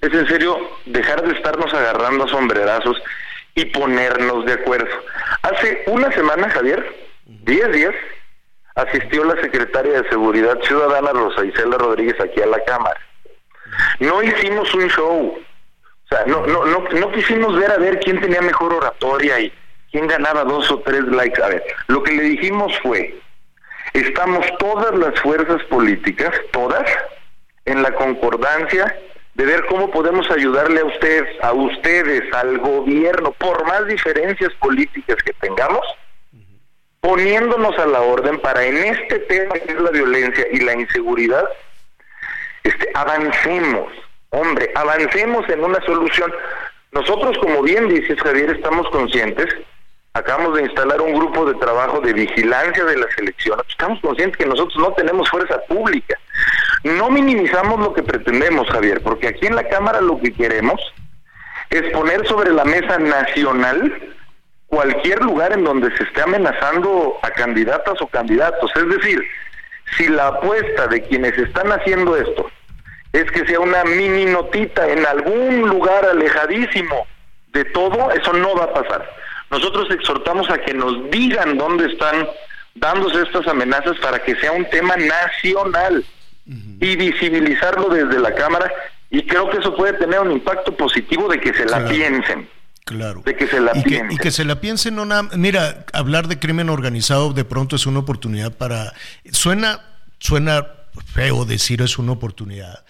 [0.02, 3.02] es en serio dejar de estarnos agarrando a sombrerazos
[3.56, 4.90] y ponernos de acuerdo.
[5.42, 6.86] Hace una semana, Javier,
[7.26, 7.96] 10 días,
[8.76, 13.00] asistió la secretaria de Seguridad Ciudadana, Rosa Isela Rodríguez, aquí a la Cámara.
[14.00, 15.38] No hicimos un show.
[15.38, 19.54] O sea, no, no, no, no quisimos ver a ver quién tenía mejor oratoria y
[19.94, 21.42] quién ganaba dos o tres likes.
[21.42, 23.16] A ver, lo que le dijimos fue,
[23.94, 26.84] estamos todas las fuerzas políticas, todas,
[27.66, 29.00] en la concordancia
[29.36, 35.18] de ver cómo podemos ayudarle a ustedes, a ustedes, al gobierno, por más diferencias políticas
[35.24, 35.86] que tengamos,
[37.00, 41.46] poniéndonos a la orden para en este tema que es la violencia y la inseguridad,
[42.64, 43.92] este, avancemos,
[44.30, 46.34] hombre, avancemos en una solución.
[46.92, 49.48] Nosotros, como bien dices, Javier, estamos conscientes,
[50.13, 54.45] acabamos de instalar un grupo de trabajo de vigilancia de las elecciones, estamos conscientes que
[54.45, 56.17] nosotros no tenemos fuerza pública.
[56.84, 60.80] No minimizamos lo que pretendemos, Javier, porque aquí en la Cámara lo que queremos
[61.69, 64.13] es poner sobre la mesa nacional
[64.67, 68.72] cualquier lugar en donde se esté amenazando a candidatas o candidatos.
[68.76, 69.24] Es decir,
[69.97, 72.49] si la apuesta de quienes están haciendo esto
[73.14, 77.07] es que sea una mini notita en algún lugar alejadísimo
[77.49, 79.22] de todo, eso no va a pasar.
[79.52, 82.28] Nosotros exhortamos a que nos digan dónde están
[82.76, 86.04] dándose estas amenazas para que sea un tema nacional
[86.46, 88.72] y visibilizarlo desde la Cámara
[89.10, 91.89] y creo que eso puede tener un impacto positivo de que se la Claro.
[91.89, 92.50] piensen.
[92.86, 93.22] Claro.
[93.24, 94.12] De que se la y, que, piensen.
[94.12, 95.30] y que se la piensen no nada.
[95.38, 98.91] Mira, hablar de crimen organizado de pronto es una oportunidad para.
[99.32, 99.80] Suena,
[100.20, 100.68] suena
[101.14, 102.84] feo decir es una oportunidad.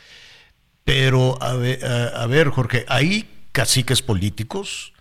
[0.83, 4.92] Pero a ver, a, a ver, Jorge, hay caciques políticos,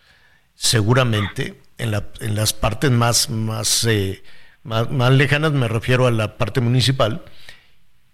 [0.63, 3.29] seguramente en, la, en las partes más,
[3.85, 4.23] eh,
[4.63, 7.25] más, más, lejanas, me refiero a la parte municipal,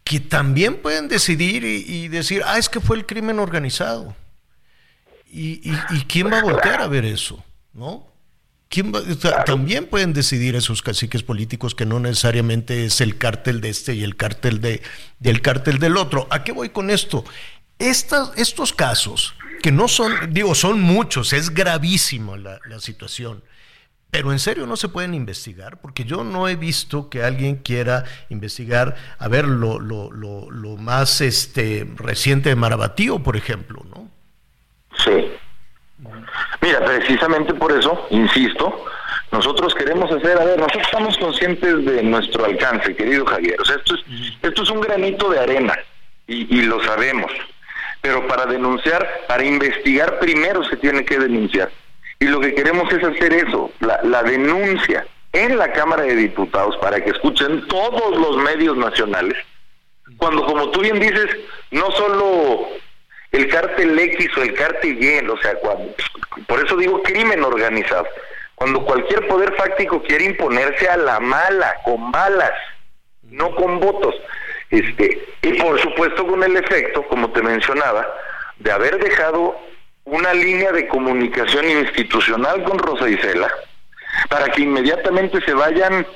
[0.02, 4.16] que también pueden decidir y, decir, ah, es que fue el crimen organizado.
[5.30, 5.60] ¿Y,
[6.08, 7.44] quién va a voltear a ver eso?
[7.74, 8.06] ¿No?
[8.70, 9.02] ¿Quién va,
[9.44, 14.02] También pueden decidir esos caciques políticos que no necesariamente es el cártel de este y
[14.04, 14.80] el cártel de,
[15.18, 16.26] del cártel del otro.
[16.30, 17.26] ¿A qué voy con esto?
[17.78, 23.42] Estos casos, que no son, digo, son muchos, es gravísimo la, la situación,
[24.10, 28.04] pero en serio no se pueden investigar, porque yo no he visto que alguien quiera
[28.30, 34.08] investigar, a ver, lo, lo, lo, lo más este, reciente de Marabatío, por ejemplo, ¿no?
[35.04, 35.30] Sí.
[36.62, 38.86] Mira, precisamente por eso, insisto,
[39.30, 43.60] nosotros queremos hacer, a ver, nosotros estamos conscientes de nuestro alcance, querido Javier.
[43.60, 44.00] O sea, esto es,
[44.42, 45.74] esto es un granito de arena
[46.26, 47.30] y, y lo sabemos.
[48.00, 51.70] Pero para denunciar, para investigar, primero se tiene que denunciar.
[52.20, 57.02] Y lo que queremos es hacer eso, la, denuncia en la Cámara de Diputados para
[57.02, 59.36] que escuchen todos los medios nacionales.
[60.16, 61.28] Cuando, como tú bien dices,
[61.70, 62.68] no solo
[63.30, 65.94] el cártel X o el cártel Y, o sea, cuando,
[66.46, 68.06] por eso digo crimen organizado.
[68.56, 72.52] Cuando cualquier poder fáctico quiere imponerse a la mala, con balas,
[73.22, 74.16] no con votos.
[74.70, 78.06] Este, y por supuesto con el efecto, como te mencionaba,
[78.58, 79.56] de haber dejado
[80.04, 83.48] una línea de comunicación institucional con Rosa Isela
[84.28, 86.06] para que inmediatamente se vayan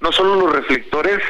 [0.00, 1.20] no solo los reflectores,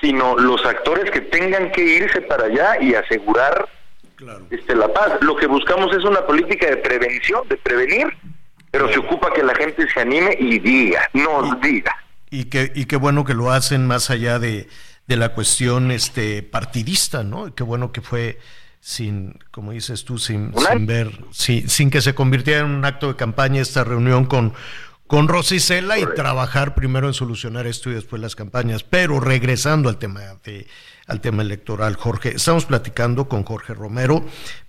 [0.00, 3.68] sino los actores que tengan que irse para allá y asegurar
[4.16, 4.46] claro.
[4.50, 5.18] este, la paz.
[5.20, 8.06] Lo que buscamos es una política de prevención, de prevenir,
[8.70, 11.96] pero se ocupa que la gente se anime y diga, nos y, diga.
[12.30, 14.68] Y que, y qué bueno que lo hacen más allá de,
[15.08, 17.54] de la cuestión este partidista, ¿no?
[17.54, 18.38] Qué bueno que fue
[18.80, 23.08] sin, como dices tú, sin, sin ver, sin, sin, que se convirtiera en un acto
[23.08, 24.52] de campaña esta reunión con,
[25.06, 28.84] con Rosicela y trabajar primero en solucionar esto y después las campañas.
[28.84, 30.66] Pero regresando al tema de,
[31.06, 34.24] al tema electoral, Jorge, estamos platicando con Jorge Romero,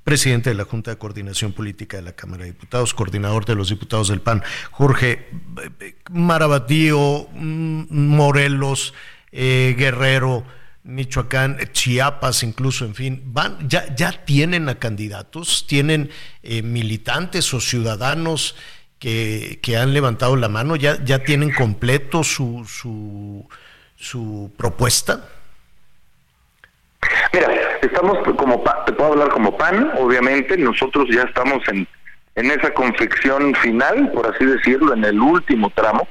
[0.06, 3.70] presidente de la Junta de Coordinación Política de la Cámara de Diputados, coordinador de los
[3.70, 4.42] diputados del PAN.
[4.72, 5.28] Jorge,
[6.10, 8.94] Marabatío, Morelos,
[9.32, 10.44] eh, Guerrero,
[10.84, 16.10] Michoacán, Chiapas, incluso, en fin, van, ya, ya tienen a candidatos, tienen
[16.42, 18.56] eh, militantes o ciudadanos
[18.98, 23.48] que, que, han levantado la mano, ya, ya tienen completo su, su,
[23.96, 25.26] su propuesta.
[27.34, 27.48] Mira,
[27.82, 31.88] estamos como, te puedo hablar como PAN, obviamente, nosotros ya estamos en,
[32.36, 36.08] en esa confección final, por así decirlo, en el último tramo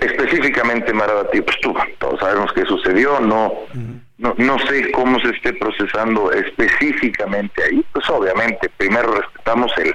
[0.00, 4.00] específicamente Marabatío, pues tú, todos sabemos qué sucedió, no, uh -huh.
[4.18, 9.94] no, no sé cómo se esté procesando específicamente ahí, pues obviamente primero respetamos el,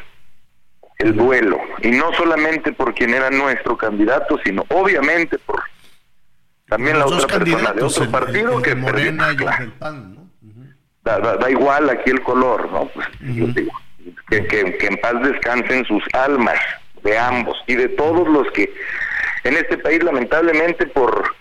[1.00, 5.62] el duelo, y no solamente por quien era nuestro candidato, sino obviamente por
[6.68, 9.60] también la otra persona de otro el, partido el, el que Morena perdió, y el
[9.60, 10.22] del PAN, ¿no?
[10.22, 10.76] Uh -huh.
[11.04, 12.86] da, da, da, igual aquí el color, ¿no?
[12.88, 13.54] Pues, uh -huh.
[13.54, 13.72] digo,
[14.30, 16.60] que, que, que en paz descansen sus almas
[17.04, 18.74] de ambos y de todos los que
[19.46, 21.34] en este país lamentablemente por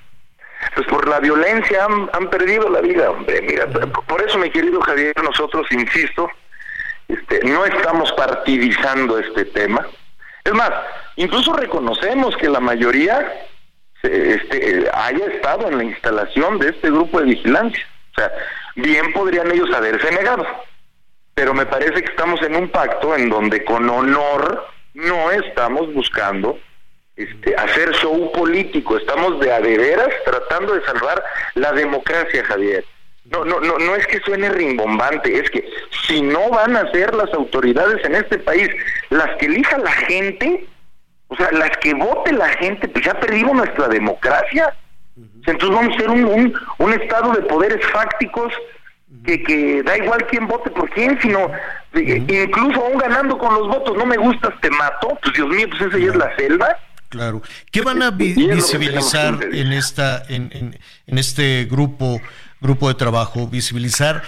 [0.75, 3.43] pues por la violencia han, han perdido la vida, hombre.
[3.43, 6.29] Mira, por eso, mi querido Javier, nosotros, insisto,
[7.07, 9.87] este, no estamos partidizando este tema.
[10.43, 10.71] Es más,
[11.17, 13.31] incluso reconocemos que la mayoría
[14.03, 17.87] este, haya estado en la instalación de este grupo de vigilancia.
[18.13, 18.33] O sea,
[18.77, 20.47] bien podrían ellos haberse negado.
[21.35, 26.59] Pero me parece que estamos en un pacto en donde con honor no estamos buscando
[27.17, 31.23] este, hacer show político, estamos de a de veras tratando de salvar
[31.55, 32.85] la democracia, Javier.
[33.27, 35.67] No, no, no, no es que suene rimbombante, es que
[36.07, 38.69] si no van a ser las autoridades en este país
[39.09, 40.67] las que elija la gente,
[41.29, 44.75] o sea, las que vote la gente, pues ya perdimos nuestra democracia.
[45.47, 48.53] Entonces vamos a ser un, un, un estado de poderes fácticos
[49.25, 51.51] que, que da igual quién vote por quién, sino uh
[51.93, 52.45] -huh.
[52.45, 55.83] incluso aún ganando con los votos, no me gustas, te mato, pues Dios mío, pues
[55.83, 56.79] esa ya es la selva.
[57.15, 57.43] Claro.
[57.71, 62.21] ¿Qué van a vi visibilizar en esta, en, en, en, este grupo,
[62.61, 63.47] grupo de trabajo?
[63.47, 64.25] Visibilizar,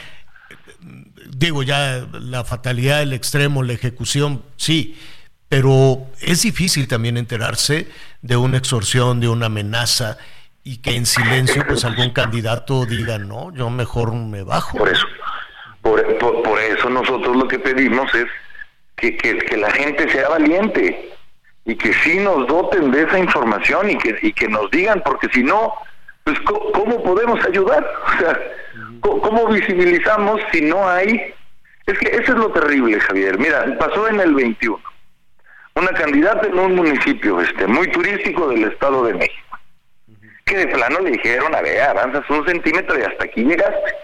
[1.29, 4.97] digo ya la fatalidad, el extremo, la ejecución, sí,
[5.49, 7.89] pero es difícil también enterarse
[8.23, 10.17] de una extorsión, de una amenaza
[10.63, 14.79] y que en silencio pues algún candidato diga no, yo mejor me bajo.
[14.79, 15.07] Por eso,
[15.83, 18.27] por, por, por eso nosotros lo que pedimos es
[18.97, 21.16] que, que, que la gente sea valiente
[21.67, 25.29] y que sí nos doten de esa información y que, y que nos digan, porque
[25.33, 25.73] si no,
[26.25, 27.87] pues ¿cómo podemos ayudar?
[28.07, 31.35] O sea, ¿cómo visibilizamos si no hay?
[31.87, 33.39] Es que eso es lo terrible, Javier.
[33.39, 34.81] Mira, pasó en el 21.
[35.77, 39.59] una candidata en un municipio este muy turístico del Estado de México,
[40.45, 43.95] que de plano le dijeron, a ver, avanzas un centímetro y hasta aquí llegaste.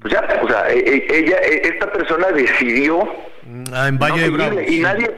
[0.00, 3.06] Pues ya, o sea, e- e- ella, e- esta persona decidió
[3.72, 4.60] Ah, en Valle de Bravo.
[4.60, 5.10] y nadie,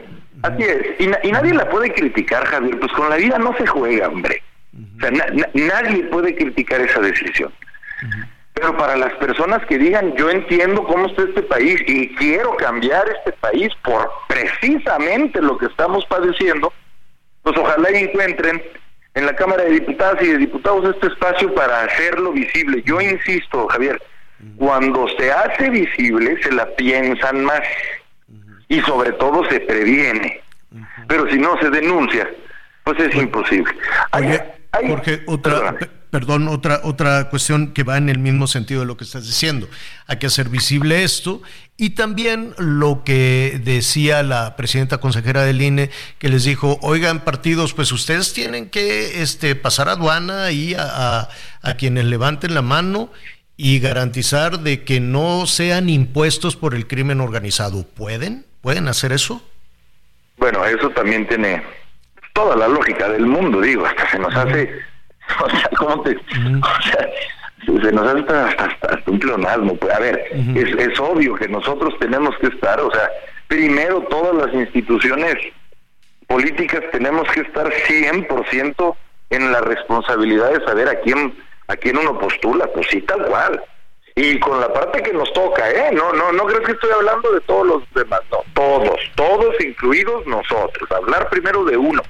[0.99, 4.07] y, na- y nadie la puede criticar, Javier, pues con la vida no se juega,
[4.07, 4.41] hombre.
[4.97, 7.51] O sea, na- na- nadie puede criticar esa decisión.
[8.53, 13.03] Pero para las personas que digan, yo entiendo cómo está este país y quiero cambiar
[13.17, 16.73] este país por precisamente lo que estamos padeciendo,
[17.43, 18.61] pues ojalá encuentren
[19.13, 22.81] en la Cámara de Diputadas y de Diputados este espacio para hacerlo visible.
[22.85, 24.01] Yo insisto, Javier,
[24.57, 27.61] cuando se hace visible se la piensan más
[28.69, 30.41] y sobre todo se previene.
[31.07, 32.27] Pero si no se denuncia,
[32.83, 33.73] pues es imposible.
[34.13, 34.41] Oye,
[34.87, 38.97] Jorge, otra, pe- perdón, otra, otra cuestión que va en el mismo sentido de lo
[38.97, 39.67] que estás diciendo.
[40.07, 41.41] Hay que hacer visible esto
[41.77, 45.89] y también lo que decía la presidenta consejera del INE,
[46.19, 51.29] que les dijo, oigan partidos, pues ustedes tienen que este, pasar aduana y a, a,
[51.61, 53.09] a quienes levanten la mano
[53.55, 57.83] y garantizar de que no sean impuestos por el crimen organizado.
[57.87, 58.45] ¿Pueden?
[58.67, 59.41] ¿Pueden hacer eso?
[60.35, 61.63] Bueno, eso también tiene
[62.33, 64.77] toda la lógica del mundo, digo, hasta se nos hace,
[65.41, 67.09] o sea, ¿cómo te, o sea,
[67.65, 69.73] se nos hace hasta, hasta- hasta un pleonasmo.
[69.77, 70.21] Pues, a ver,
[70.53, 73.09] es, es obvio que nosotros tenemos que estar, o sea,
[73.47, 75.35] primero todas las instituciones
[76.27, 78.95] políticas tenemos que estar 100%
[79.29, 81.33] en la responsabilidad de saber a quién
[81.69, 83.63] a quién uno postula, pues sí, tal cual.
[84.17, 85.91] Y con la parte que nos toca, ¿eh?
[85.93, 90.25] No, no, no creo que estoy hablando de todos los demás, no, todos, todos incluidos
[90.25, 90.91] nosotros.
[90.91, 92.01] Hablar primero de uno,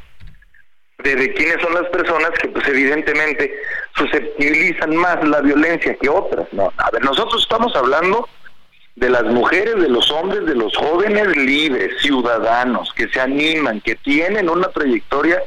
[1.00, 3.54] de, de quiénes son las personas que pues evidentemente
[3.98, 6.72] susceptibilizan más la violencia que otras, ¿no?
[6.78, 8.30] A ver, nosotros estamos hablando
[8.96, 13.96] de las mujeres, de los hombres, de los jóvenes libres, ciudadanos, que se animan, que
[13.96, 15.44] tienen una trayectoria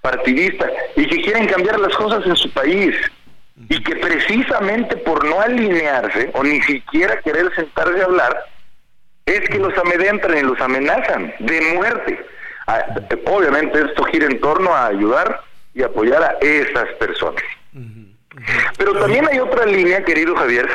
[0.00, 2.96] partidista y que quieren cambiar las cosas en su país
[3.68, 8.44] y que precisamente por no alinearse o ni siquiera querer sentarse a hablar,
[9.26, 12.26] es que los amedrentan y los amenazan de muerte.
[12.66, 12.84] Ah,
[13.26, 15.42] Obviamente esto gira en torno a ayudar
[15.74, 17.42] y apoyar a esas personas.
[18.76, 20.68] Pero también hay otra línea, querido Javier,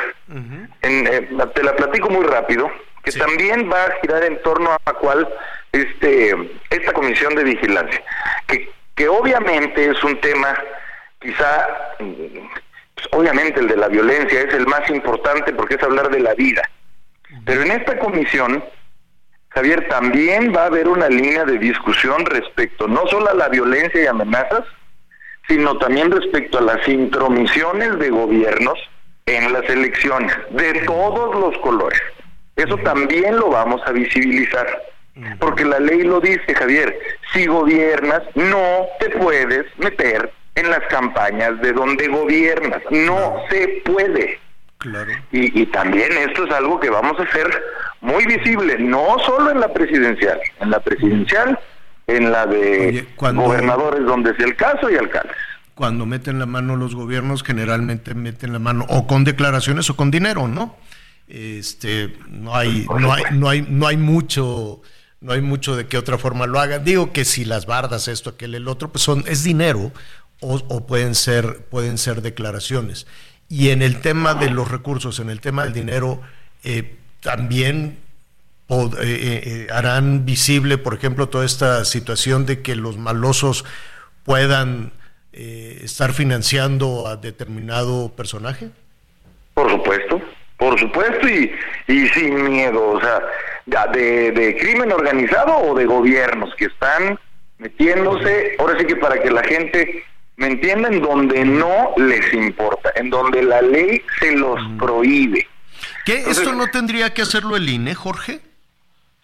[0.82, 2.70] en, eh, te la platico muy rápido,
[3.02, 5.28] que también va a girar en torno a la cual
[5.72, 6.34] este
[6.70, 8.02] esta comisión de vigilancia,
[8.46, 10.56] que, que obviamente es un tema
[11.20, 11.68] quizá
[13.12, 16.62] obviamente el de la violencia es el más importante porque es hablar de la vida.
[17.44, 18.64] Pero en esta comisión,
[19.48, 24.02] Javier, también va a haber una línea de discusión respecto no solo a la violencia
[24.02, 24.64] y amenazas,
[25.48, 28.78] sino también respecto a las intromisiones de gobiernos
[29.26, 32.00] en las elecciones, de todos los colores.
[32.56, 34.66] Eso también lo vamos a visibilizar.
[35.38, 36.98] Porque la ley lo dice, Javier,
[37.32, 42.82] si gobiernas, no te puedes meter en las campañas de donde gobiernas.
[42.90, 44.38] No se puede.
[45.32, 47.48] Y, y también esto es algo que vamos a hacer
[48.02, 51.58] muy visible, no solo en la presidencial, en la presidencial,
[52.06, 55.36] en la de gobernadores donde sea el caso y alcaldes.
[55.74, 60.10] Cuando meten la mano los gobiernos, generalmente meten la mano o con declaraciones o con
[60.10, 60.76] dinero, ¿no?
[61.26, 64.82] Este, no hay, no hay, no hay, no hay mucho,
[65.20, 66.84] no hay mucho de qué otra forma lo hagan.
[66.84, 69.92] Digo que si las bardas, esto, aquel, el otro, pues son, es dinero
[70.44, 73.06] o, pueden ser, pueden ser declaraciones.
[73.48, 76.20] Y en el tema de los recursos, en el tema del dinero,
[76.62, 77.98] eh, también
[78.68, 83.64] eh, eh, harán visible, por ejemplo, toda esta situación de que los malosos
[84.24, 84.92] puedan
[85.32, 88.70] estar financiando a determinado personaje.
[89.54, 90.22] Por supuesto,
[90.56, 91.50] por supuesto y,
[91.88, 93.20] y sin miedo, o sea,
[93.92, 97.18] de, de crimen organizado o de gobiernos que están
[97.58, 100.04] metiéndose, ahora sí que para que la gente
[100.36, 105.46] me entienda, en donde no les importa, en donde la ley se los prohíbe.
[106.04, 106.18] ¿Qué?
[106.18, 108.40] Entonces- ¿Esto no tendría que hacerlo el INE, Jorge?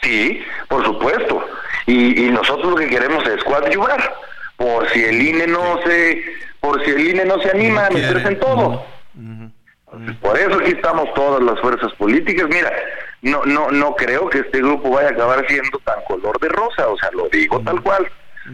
[0.03, 1.45] Sí, por supuesto.
[1.87, 4.15] Y, y nosotros lo que queremos es coadyuvar.
[4.57, 6.23] Por si el INE no se,
[6.61, 8.85] por si el INE no se anima a meterse en todo.
[9.17, 12.47] Entonces, por eso aquí estamos todas las fuerzas políticas.
[12.49, 12.73] Mira,
[13.23, 16.89] no, no, no creo que este grupo vaya a acabar siendo tan color de rosa.
[16.89, 18.09] O sea, lo digo tal cual.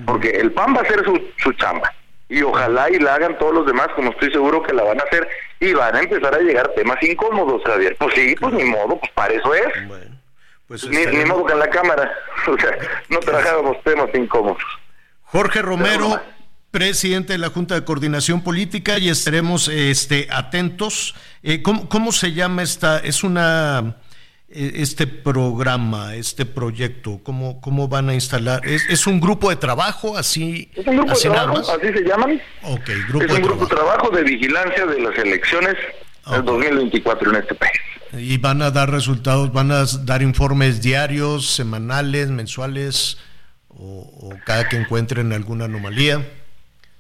[0.07, 1.93] Porque el PAN va a hacer su, su chamba.
[2.29, 5.05] Y ojalá y la hagan todos los demás, como estoy seguro que la van a
[5.05, 5.29] hacer.
[5.61, 7.97] Y van a empezar a llegar temas incómodos, Javier.
[7.99, 9.67] Pues sí, pues ni modo, pues para eso es.
[10.67, 12.13] Pues ni, ni modo que en la Cámara.
[12.49, 14.63] O sea, no trabajábamos temas incómodos.
[15.23, 16.21] Jorge Romero,
[16.71, 21.17] presidente de la Junta de Coordinación Política, y estaremos este, atentos.
[21.43, 22.99] Eh, ¿cómo, cómo se llama esta?
[22.99, 23.97] Es una
[24.57, 27.21] este programa, este proyecto?
[27.23, 28.67] ¿Cómo, cómo van a instalar?
[28.67, 30.71] ¿Es, es un grupo de trabajo así?
[30.75, 32.41] Es un grupo de trabajo, así se llaman.
[32.63, 33.67] Ok, grupo es un de grupo trabajo.
[33.67, 35.75] de trabajo de vigilancia de las elecciones
[36.31, 37.81] del 2024 en este país.
[38.13, 43.19] ¿Y van a dar resultados, van a dar informes diarios, semanales, mensuales
[43.69, 46.25] o, o cada que encuentren alguna anomalía?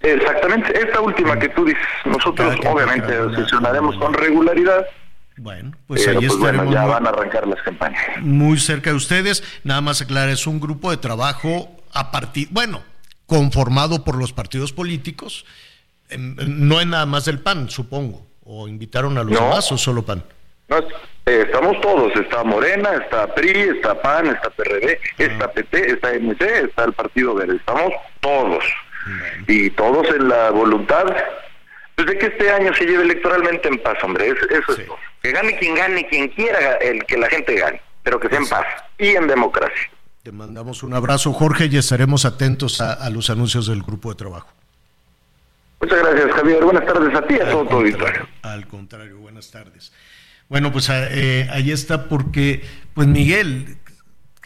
[0.01, 4.87] Exactamente, esta última que tú dices, nosotros obviamente sesionaremos con regularidad,
[5.39, 8.03] Bueno, pues pero ahí pues bueno, ya muy- van a arrancar las campañas.
[8.21, 9.43] muy cerca de ustedes.
[9.65, 12.83] Nada más aclarar, es un grupo de trabajo a partir, bueno,
[13.27, 15.45] conformado por los partidos políticos.
[16.09, 16.37] Em,
[16.69, 18.27] No es nada más del PAN, supongo.
[18.45, 19.41] ¿O invitaron a los No.
[19.41, 20.23] demás o solo PAN?
[20.69, 26.13] No, eh, estamos todos, está Morena, está PRI, está PAN, está PRD, está PT, está
[26.15, 28.65] MC, está el Partido Verde, estamos todos.
[29.47, 31.05] Y todos en la voluntad
[31.97, 34.97] pues, de que este año se lleve electoralmente en paz, hombre, es- eso es todo.
[35.23, 38.49] Que gane quien gane, quien quiera el que la gente gane, pero que sea en
[38.49, 38.65] paz
[38.99, 39.91] y en democracia.
[40.23, 44.17] Te mandamos un abrazo, Jorge, y estaremos atentos a, a los anuncios del grupo de
[44.17, 44.49] trabajo.
[45.81, 46.65] Muchas gracias, Javier.
[46.65, 48.27] Buenas tardes a ti y a todo tu auditorio.
[48.43, 49.93] Al contrario, buenas tardes.
[50.49, 53.77] Bueno, pues ah, eh, ahí está porque, pues Miguel,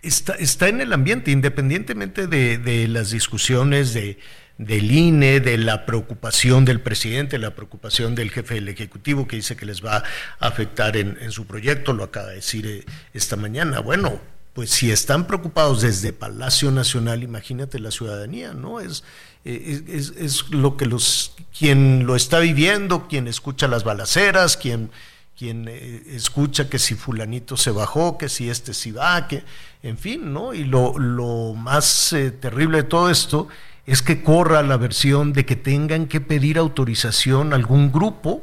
[0.03, 4.19] está, está en el ambiente, independientemente de, de las discusiones de,
[4.61, 9.57] del INE, de la preocupación del presidente, la preocupación del jefe del Ejecutivo que dice
[9.57, 9.97] que les va
[10.39, 12.85] a afectar en, su proyecto, lo acaba de decir eh,
[13.15, 13.81] esta mañana.
[13.81, 14.21] Bueno,
[14.53, 18.81] pues si están preocupados desde Palacio Nacional, imagínate la ciudadanía, ¿no?
[18.81, 19.03] Es,
[19.47, 24.59] eh, es, es- es lo que los, quien lo está viviendo, quien escucha las balaceras,
[24.59, 24.91] quien,
[25.39, 29.43] quien eh, escucha que si fulanito se bajó, que si este sí va, que,
[29.83, 30.53] en fin, ¿no?
[30.53, 33.49] Y lo, lo más eh, terrible de todo esto
[33.87, 38.43] es que corra la versión de que tengan que pedir autorización a algún grupo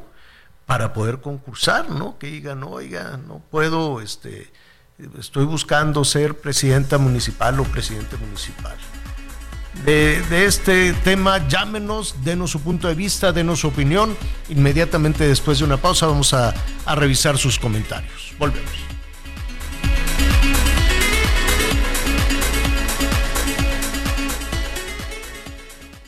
[0.66, 2.18] para poder concursar, ¿no?
[2.18, 4.52] Que digan, oiga, no puedo, este,
[5.18, 8.76] estoy buscando ser presidenta municipal o presidente municipal.
[9.86, 14.18] De, este tema, llámenos, denos su punto de vista, denos su opinión.
[14.50, 16.54] Inmediatamente después de una pausa vamos a,
[16.86, 18.34] a revisar sus comentarios.
[18.40, 18.97] Volvemos.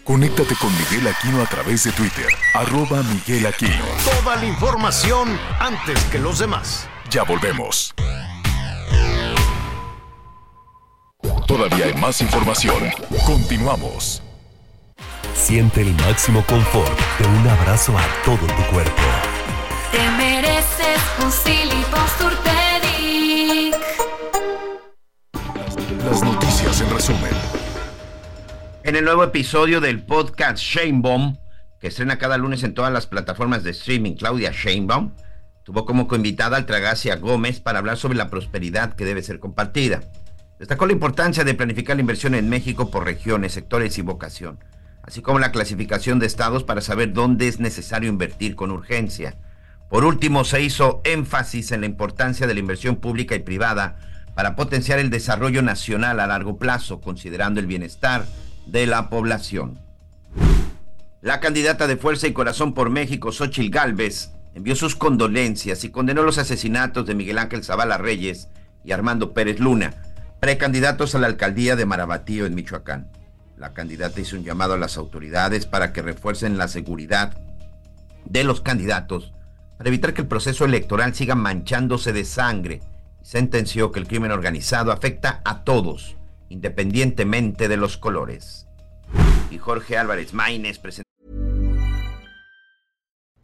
[0.09, 3.85] Conéctate con Miguel Aquino a través de Twitter, arroba Miguel Aquino.
[4.23, 6.89] Toda la información antes que los demás.
[7.11, 7.93] Ya volvemos.
[11.45, 12.89] Todavía hay más información.
[13.23, 14.23] Continuamos.
[15.35, 19.03] Siente el máximo confort de un abrazo a todo tu cuerpo.
[19.91, 21.29] Te mereces un
[21.91, 23.75] Posturpedic.
[26.03, 27.68] Las noticias en resumen.
[28.89, 31.37] En el nuevo episodio del podcast Shanebaum,
[31.79, 35.11] que estrena cada lunes en todas las plataformas de streaming, Claudia Shanebaum
[35.61, 40.01] tuvo como coinvitada al Tragacia Gómez para hablar sobre la prosperidad que debe ser compartida.
[40.57, 44.57] Destacó la importancia de planificar la inversión en México por regiones, sectores y vocación,
[45.03, 49.35] así como la clasificación de estados para saber dónde es necesario invertir con urgencia.
[49.87, 53.99] Por último, se hizo énfasis en la importancia de la inversión pública y privada
[54.33, 58.25] para potenciar el desarrollo nacional a largo plazo, considerando el bienestar
[58.65, 59.79] de la población.
[61.21, 66.23] La candidata de Fuerza y Corazón por México, Xochil Gálvez, envió sus condolencias y condenó
[66.23, 68.47] los asesinatos de Miguel Ángel Zavala Reyes
[68.83, 69.95] y Armando Pérez Luna,
[70.39, 73.11] precandidatos a la alcaldía de Marabatío en Michoacán.
[73.57, 77.37] La candidata hizo un llamado a las autoridades para que refuercen la seguridad
[78.25, 79.33] de los candidatos
[79.77, 82.81] para evitar que el proceso electoral siga manchándose de sangre
[83.21, 86.17] y sentenció que el crimen organizado afecta a todos,
[86.49, 88.67] independientemente de los colores.
[89.51, 91.09] Y Jorge Álvarez Maínez presentó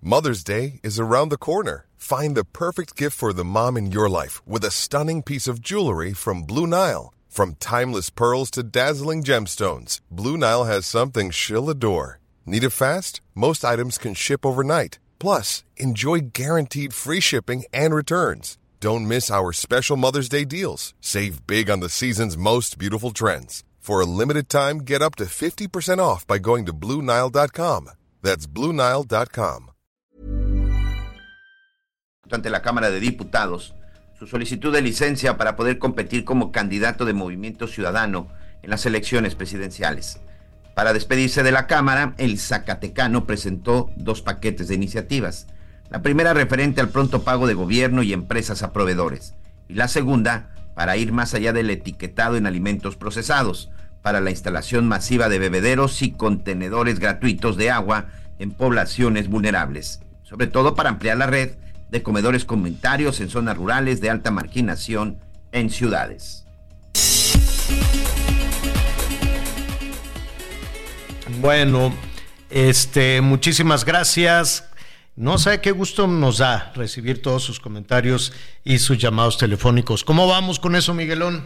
[0.01, 1.88] Mother's Day is around the corner.
[1.97, 5.60] Find the perfect gift for the mom in your life with a stunning piece of
[5.60, 7.12] jewelry from Blue Nile.
[7.28, 12.20] From timeless pearls to dazzling gemstones, Blue Nile has something she'll adore.
[12.45, 13.20] Need it fast?
[13.34, 14.99] Most items can ship overnight.
[15.18, 18.60] Plus, enjoy guaranteed free shipping and returns.
[18.86, 20.93] Don't miss our special Mother's Day deals.
[21.01, 23.63] Save big on the season's most beautiful trends.
[23.79, 27.89] For a limited time, get up to 50% off by going to BlueNile.com.
[28.21, 29.71] That's BlueNile.com.
[32.29, 33.73] ante la Cámara de Diputados
[34.19, 38.27] su solicitud de licencia para poder competir como candidato de Movimiento Ciudadano
[38.61, 40.19] en las elecciones presidenciales.
[40.75, 45.47] Para despedirse de la Cámara, el Zacatecano presentó dos paquetes de iniciativas.
[45.89, 49.36] La primera referente al pronto pago de gobierno y empresas a proveedores.
[49.67, 53.71] Y la segunda para ir más allá del etiquetado en alimentos procesados,
[54.01, 58.07] para la instalación masiva de bebederos y contenedores gratuitos de agua
[58.38, 61.55] en poblaciones vulnerables, sobre todo para ampliar la red
[61.89, 65.17] de comedores comunitarios en zonas rurales de alta marginación
[65.51, 66.45] en ciudades.
[71.39, 71.93] Bueno,
[72.49, 74.64] este, muchísimas gracias.
[75.18, 78.34] No sé qué gusto nos da recibir todos sus comentarios
[78.66, 80.03] y sus llamados telefónicos.
[80.03, 81.45] ¿Cómo vamos con eso, Miguelón?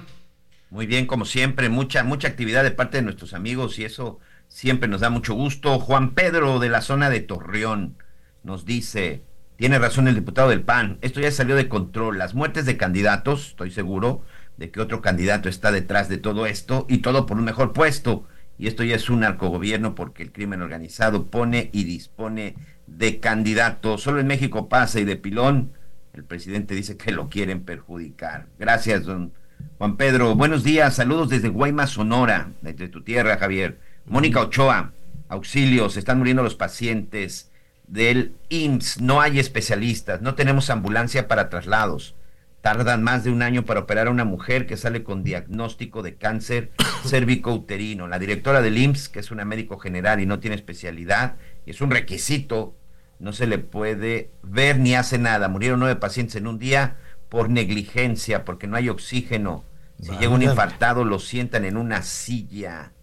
[0.72, 4.90] Muy bien, como siempre, mucha, mucha actividad de parte de nuestros amigos y eso siempre
[4.90, 5.78] nos da mucho gusto.
[5.80, 7.96] Juan Pedro de la zona de Torreón
[8.42, 9.22] nos dice,
[9.56, 12.18] tiene razón el diputado del PAN, esto ya salió de control.
[12.18, 14.24] Las muertes de candidatos, estoy seguro
[14.58, 18.28] de que otro candidato está detrás de todo esto y todo por un mejor puesto.
[18.58, 22.56] Y esto ya es un narcogobierno porque el crimen organizado pone y dispone
[22.98, 24.02] de candidatos.
[24.02, 25.72] Solo en México pasa y de pilón
[26.14, 28.48] el presidente dice que lo quieren perjudicar.
[28.58, 29.32] Gracias, don
[29.78, 30.36] Juan Pedro.
[30.36, 33.80] Buenos días, saludos desde Guaymas, Sonora, desde tu tierra, Javier.
[34.06, 34.92] Mónica Ochoa,
[35.30, 37.52] auxilio, se están muriendo los pacientes
[37.88, 42.16] del IMSS, no hay especialistas, no tenemos ambulancia para traslados.
[42.62, 46.16] Tardan más de un año para operar a una mujer que sale con diagnóstico de
[46.16, 46.72] cáncer
[47.06, 48.10] cérvico-uterino.
[48.10, 51.80] La directora del IMSS, que es una médico general y no tiene especialidad, y es
[51.80, 52.76] un requisito,
[53.20, 55.50] no se le puede ver ni hace nada.
[55.50, 56.98] Murieron nueve pacientes en un día
[57.28, 59.66] por negligencia, porque no hay oxígeno.
[60.02, 62.94] Si llega un infartado, lo sientan en una silla.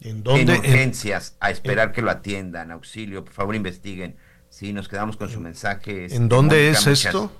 [0.00, 0.54] ¿En dónde?
[0.54, 2.72] En urgencias, a esperar que lo atiendan.
[2.72, 4.16] Auxilio, por favor investiguen.
[4.48, 5.98] Sí, nos quedamos con su mensaje.
[5.98, 7.30] ¿En este, dónde es esto?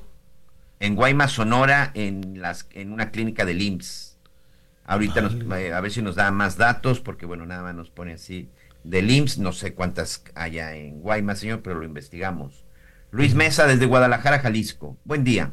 [0.79, 4.19] En Guaymas, Sonora, en, las, en una clínica del IMSS.
[4.85, 7.91] Ahorita nos, eh, a ver si nos da más datos, porque bueno, nada más nos
[7.91, 8.49] pone así
[8.89, 12.65] del IMSS, no sé cuántas haya en Guaymas, señor, pero lo investigamos.
[13.11, 14.97] Luis Mesa desde Guadalajara, Jalisco.
[15.05, 15.53] Buen día.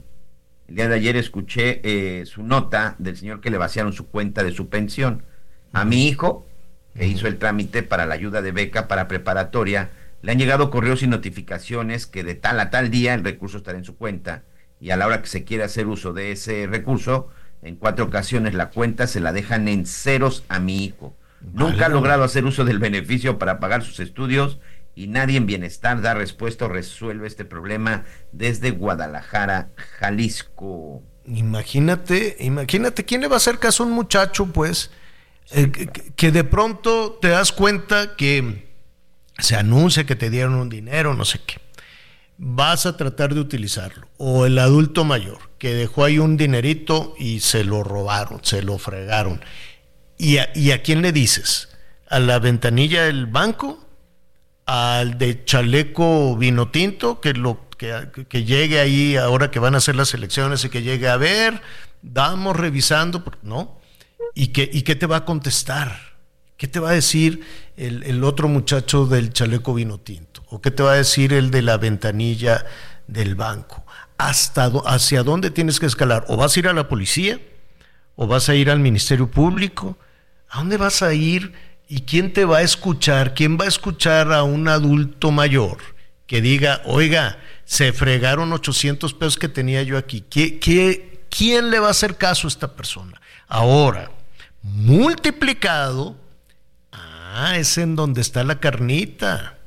[0.67, 4.41] El día de ayer escuché eh, su nota del señor que le vaciaron su cuenta
[4.41, 5.25] de su pensión.
[5.73, 6.47] A mi hijo,
[6.95, 9.89] que hizo el trámite para la ayuda de beca para preparatoria,
[10.21, 13.77] le han llegado correos y notificaciones que de tal a tal día el recurso estará
[13.77, 14.43] en su cuenta
[14.79, 17.27] y a la hora que se quiere hacer uso de ese recurso,
[17.61, 21.17] en cuatro ocasiones la cuenta se la dejan en ceros a mi hijo.
[21.41, 24.59] Nunca ha logrado hacer uso del beneficio para pagar sus estudios
[24.95, 29.69] y nadie en bienestar da respuesta o resuelve este problema desde Guadalajara,
[29.99, 31.03] Jalisco.
[31.25, 34.91] Imagínate, imagínate, ¿quién le va a hacer caso a un muchacho, pues,
[35.51, 38.65] eh, que, que, de pronto te das cuenta que
[39.37, 41.55] se anuncia que te dieron un dinero, no sé qué.
[42.37, 44.07] Vas a tratar de utilizarlo.
[44.17, 48.77] O el adulto mayor, que dejó ahí un dinerito y se lo robaron, se lo
[48.77, 49.41] fregaron.
[50.17, 51.69] ¿Y a, ¿Y a quién le dices?
[52.09, 53.85] ¿A la ventanilla del banco?
[54.65, 57.19] ¿Al de chaleco vino tinto?
[57.21, 60.81] Que, lo, que, que llegue ahí ahora que van a hacer las elecciones y que
[60.81, 61.61] llegue a ver,
[62.01, 63.79] vamos revisando, ¿no?
[64.33, 66.15] ¿Y qué, ¿Y qué te va a contestar?
[66.57, 67.45] ¿Qué te va a decir
[67.75, 70.43] el, el, otro muchacho del chaleco vino tinto?
[70.49, 72.65] ¿O qué te va a decir el de la ventanilla
[73.07, 73.85] del banco?
[74.17, 76.25] ¿Hasta ¿Hacia dónde tienes que escalar?
[76.29, 77.39] ¿O vas a ir a la policía?
[78.15, 79.97] ¿O vas a ir al Ministerio Público?
[80.55, 81.51] ¿A dónde vas a ir?
[81.89, 83.33] ¿Y quién te va a escuchar?
[83.33, 85.79] ¿Quién va a escuchar a un adulto mayor
[86.27, 90.21] que diga, oiga, se fregaron 800 pesos que tenía yo aquí?
[90.21, 93.19] ¿Qué, qué, quién le va a hacer caso a esta persona?
[93.49, 94.11] Ahora,
[94.61, 96.15] multiplicado,
[96.93, 99.57] ah, es en donde está la carnita.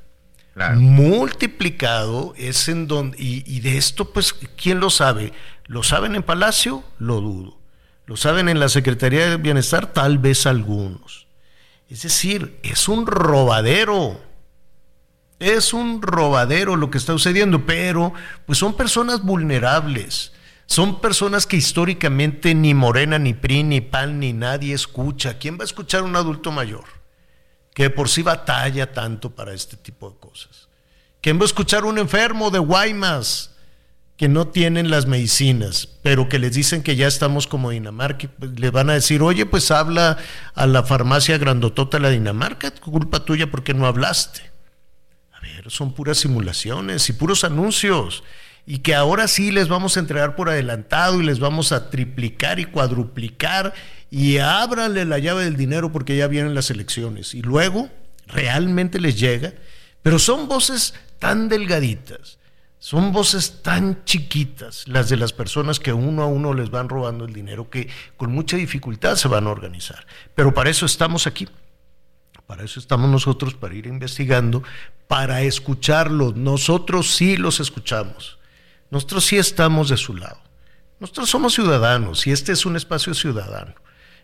[0.54, 0.80] Claro.
[0.80, 5.34] Multiplicado es en donde, y, y de esto, pues, ¿quién lo sabe?
[5.66, 6.82] ¿Lo saben en Palacio?
[6.98, 7.57] Lo dudo.
[8.08, 9.92] ¿Lo saben en la Secretaría de Bienestar?
[9.92, 11.26] Tal vez algunos.
[11.90, 14.18] Es decir, es un robadero.
[15.38, 18.14] Es un robadero lo que está sucediendo, pero
[18.46, 20.32] pues son personas vulnerables.
[20.64, 25.36] Son personas que históricamente ni Morena, ni PRI, ni PAN, ni nadie escucha.
[25.36, 26.84] ¿Quién va a escuchar a un adulto mayor?
[27.74, 30.68] Que por sí batalla tanto para este tipo de cosas.
[31.20, 33.54] ¿Quién va a escuchar a un enfermo de Guaymas?
[34.18, 38.70] Que no tienen las medicinas, pero que les dicen que ya estamos como Dinamarca, le
[38.70, 40.18] van a decir, oye, pues habla
[40.56, 44.42] a la farmacia grandotota de la Dinamarca, culpa tuya porque no hablaste.
[45.32, 48.24] A ver, son puras simulaciones y puros anuncios.
[48.66, 52.58] Y que ahora sí les vamos a entregar por adelantado y les vamos a triplicar
[52.58, 53.72] y cuadruplicar
[54.10, 57.34] y ábranle la llave del dinero porque ya vienen las elecciones.
[57.34, 57.88] Y luego
[58.26, 59.52] realmente les llega,
[60.02, 62.37] pero son voces tan delgaditas
[62.78, 67.24] son voces tan chiquitas las de las personas que uno a uno les van robando
[67.24, 70.06] el dinero que con mucha dificultad se van a organizar.
[70.34, 71.48] Pero para eso estamos aquí.
[72.46, 74.62] Para eso estamos nosotros, para ir investigando,
[75.06, 76.36] para escucharlos.
[76.36, 78.38] Nosotros sí los escuchamos.
[78.90, 80.40] Nosotros sí estamos de su lado.
[81.00, 83.74] Nosotros somos ciudadanos y este es un espacio ciudadano.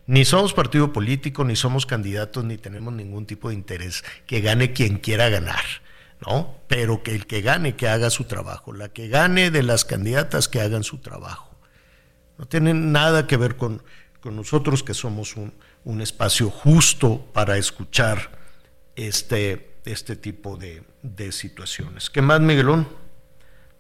[0.07, 4.73] Ni somos partido político, ni somos candidatos, ni tenemos ningún tipo de interés que gane
[4.73, 5.65] quien quiera ganar.
[6.27, 6.55] ¿No?
[6.69, 8.73] Pero que el que gane, que haga su trabajo.
[8.73, 11.57] La que gane de las candidatas, que hagan su trabajo.
[12.39, 13.83] No tiene nada que ver con,
[14.21, 15.55] con nosotros, que somos un,
[15.85, 18.31] un, espacio justo para escuchar
[18.97, 22.11] este, este tipo de, de situaciones.
[22.11, 22.89] ¿Qué más, Miguelón?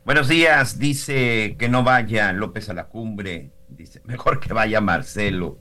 [0.04, 5.58] Buenos días, dice que no vaya López a la cumbre, dice, mejor que vaya Marcelo,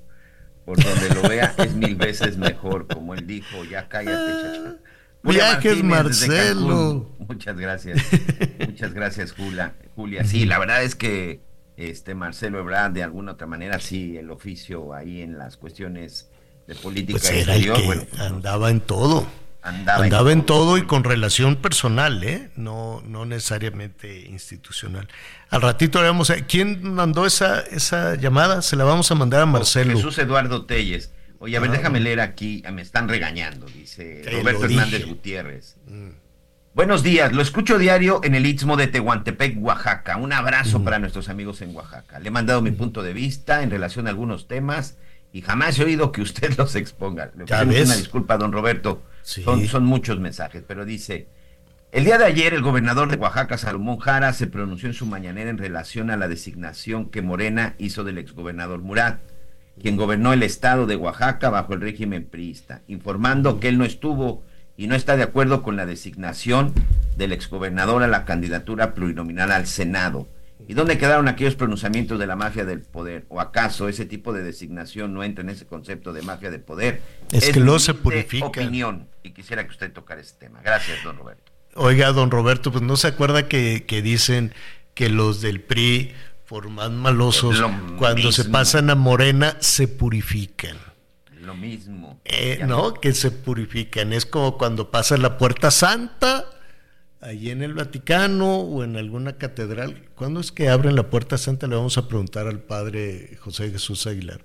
[0.66, 4.76] por donde lo vea es mil veces mejor, como él dijo, ya cállate, chacha.
[5.24, 7.10] Viajes Marcelo.
[7.20, 8.02] Muchas gracias.
[8.60, 9.76] Muchas gracias, Julia.
[9.96, 11.42] Julia, sí, la verdad es que
[11.78, 16.30] este Marcelo Ebrard, de alguna otra manera, sí, el oficio ahí en las cuestiones
[16.68, 19.26] de política pues era exterior, el que bueno, andaba en todo.
[19.62, 22.52] Andaba, andaba en, en, todo y con relación personal, ¿eh?
[22.58, 25.08] No, no necesariamente institucional.
[25.50, 26.36] Al ratito le vamos a...
[26.46, 28.62] ¿Quién mandó esa, esa llamada?
[28.62, 29.96] Se la vamos a mandar a Marcelo.
[29.96, 31.14] Jesús Eduardo Telles.
[31.44, 31.74] Oye, a ver, ah.
[31.74, 32.64] déjame leer aquí.
[32.72, 35.76] Me están regañando, dice Roberto Hernández Gutiérrez.
[35.88, 36.12] Mm.
[36.74, 40.16] Buenos días, lo escucho diario en el Istmo de Tehuantepec, Oaxaca.
[40.16, 40.84] Un abrazo mm.
[40.86, 42.20] para nuestros amigos en Oaxaca.
[42.20, 44.96] Le he mandado mi punto de vista en relación a algunos temas
[45.34, 47.30] y jamás he oído que usted los exponga.
[47.36, 49.04] Le pido una disculpa, don Roberto.
[49.22, 49.44] Sí.
[49.44, 51.28] Son, son muchos mensajes, pero dice,
[51.92, 55.50] el día de ayer el gobernador de Oaxaca, Salomón Jara, se pronunció en su mañanera
[55.50, 59.20] en relación a la designación que Morena hizo del exgobernador Murat,
[59.82, 64.44] quien gobernó el estado de Oaxaca bajo el régimen priista, informando que él no estuvo
[64.78, 66.74] y no está de acuerdo con la designación
[67.18, 70.28] del exgobernador a la candidatura plurinominal al Senado.
[70.68, 73.26] ¿Y dónde quedaron aquellos pronunciamientos de la mafia del poder?
[73.28, 77.02] ¿O acaso ese tipo de designación no entra en ese concepto de mafia de poder?
[77.32, 78.46] Es, es que no se purifica.
[78.46, 80.62] opinión y quisiera que usted tocara ese tema.
[80.64, 81.52] Gracias, don Roberto.
[81.76, 84.54] Oiga, don Roberto, pues no se acuerda que, que dicen
[84.94, 86.14] que los del PRI,
[86.54, 87.60] por más malosos,
[87.98, 90.78] cuando se pasan a Morena, se purifican.
[91.42, 92.22] Lo mismo.
[92.26, 94.14] Eh, no, que se purifican.
[94.14, 96.46] Es como cuando pasa la Puerta Santa
[97.22, 100.04] allí en el Vaticano o en alguna catedral.
[100.14, 101.66] ¿Cuándo es que abren la Puerta Santa?
[101.66, 104.42] Le vamos a preguntar al padre José Jesús Aguilar.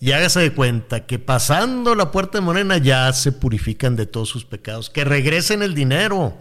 [0.00, 4.28] Y hágase de cuenta que pasando la Puerta de Morena ya se purifican de todos
[4.28, 4.90] sus pecados.
[4.90, 6.36] Que regresen el dinero.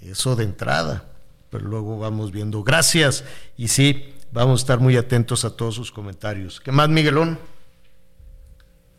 [0.00, 1.04] Eso de entrada.
[1.50, 2.62] Pero luego vamos viendo.
[2.62, 3.24] Gracias.
[3.56, 6.60] Y sí, vamos a estar muy atentos a todos sus comentarios.
[6.60, 7.38] ¿Qué más, Miguelón?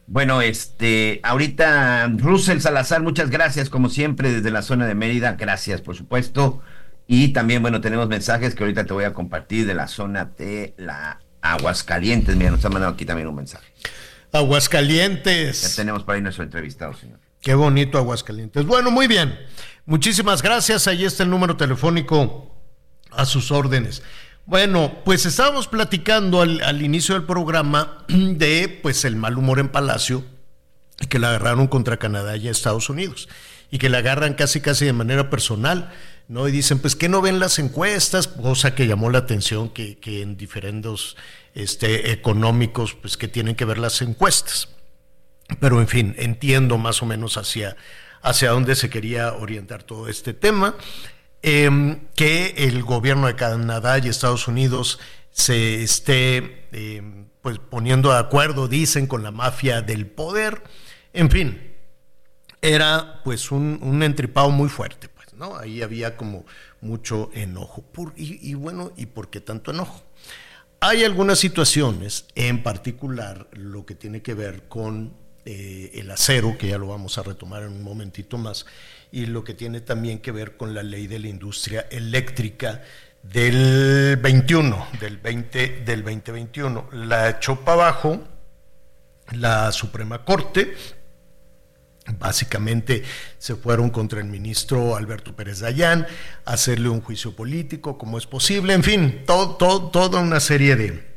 [0.08, 5.82] Bueno, este, ahorita Russell Salazar, muchas gracias, como siempre, desde la zona de Mérida, gracias,
[5.82, 6.62] por supuesto.
[7.08, 10.74] Y también, bueno, tenemos mensajes que ahorita te voy a compartir de la zona de
[10.78, 12.36] la Aguascalientes.
[12.36, 13.68] Mira, nos ha mandado aquí también un mensaje.
[14.32, 15.62] Aguascalientes.
[15.62, 17.20] Ya tenemos para ahí nuestro entrevistado, señor.
[17.42, 18.66] Qué bonito Aguascalientes.
[18.66, 19.38] Bueno, muy bien.
[19.86, 20.88] Muchísimas gracias.
[20.88, 22.54] Ahí está el número telefónico
[23.12, 24.04] a sus órdenes.
[24.48, 29.68] Bueno, pues estábamos platicando al, al, inicio del programa de pues el mal humor en
[29.68, 30.24] Palacio
[31.10, 33.28] que la agarraron contra Canadá y Estados Unidos
[33.72, 35.92] y que la agarran casi casi de manera personal,
[36.30, 36.48] ¿no?
[36.48, 40.22] Y dicen, pues que no ven las encuestas, cosa que llamó la atención que, que
[40.22, 41.18] en diferendos
[41.54, 44.70] este, económicos, pues que tienen que ver las encuestas.
[45.60, 47.76] Pero en fin, entiendo más o menos hacia,
[48.22, 50.76] hacia dónde se quería orientar todo este tema
[51.42, 55.00] eh, que el gobierno de Canadá y Estados Unidos
[55.32, 60.64] se esté eh, pues poniendo de acuerdo, dicen, con la mafia del poder.
[61.14, 61.76] En fin,
[62.62, 65.56] era pues un, un entripado muy fuerte, pues, ¿no?
[65.58, 66.46] Ahí había como
[66.82, 67.84] mucho enojo.
[67.84, 70.04] Por, y, y bueno, ¿y por qué tanto enojo?
[70.80, 75.14] Hay algunas situaciones, en particular lo que tiene que ver con
[75.50, 78.66] eh, el acero, que ya lo vamos a retomar en un momentito más,
[79.14, 82.82] y lo que tiene también que ver con la ley de la industria eléctrica
[83.24, 86.90] del 21, del 20, del 2021.
[86.92, 88.22] La echó para abajo
[89.32, 90.76] la Suprema Corte.
[92.20, 93.04] Básicamente
[93.38, 96.08] se fueron contra el ministro Alberto Pérez Dayán
[96.44, 101.08] hacerle un juicio político, como es posible, en fin, toda una serie de,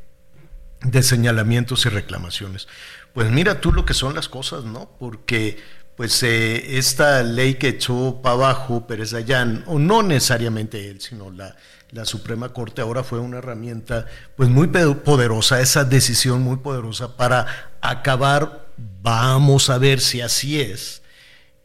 [0.83, 2.69] de señalamientos y reclamaciones.
[3.15, 4.91] Pues mira tú lo que son las cosas, ¿no?
[4.99, 5.59] Porque
[5.97, 11.31] pues eh, esta ley que echó para abajo Pérez Dayán, o no necesariamente él, sino
[11.31, 11.55] la,
[11.91, 17.75] la Suprema Corte ahora fue una herramienta pues muy poderosa, esa decisión muy poderosa para
[17.83, 18.69] acabar,
[19.03, 21.03] vamos a ver si así es,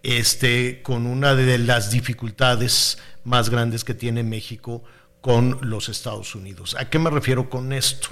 [0.04, 4.84] este, con una de las dificultades más grandes que tiene México
[5.22, 6.76] con los Estados Unidos.
[6.78, 8.10] ¿A qué me refiero con esto?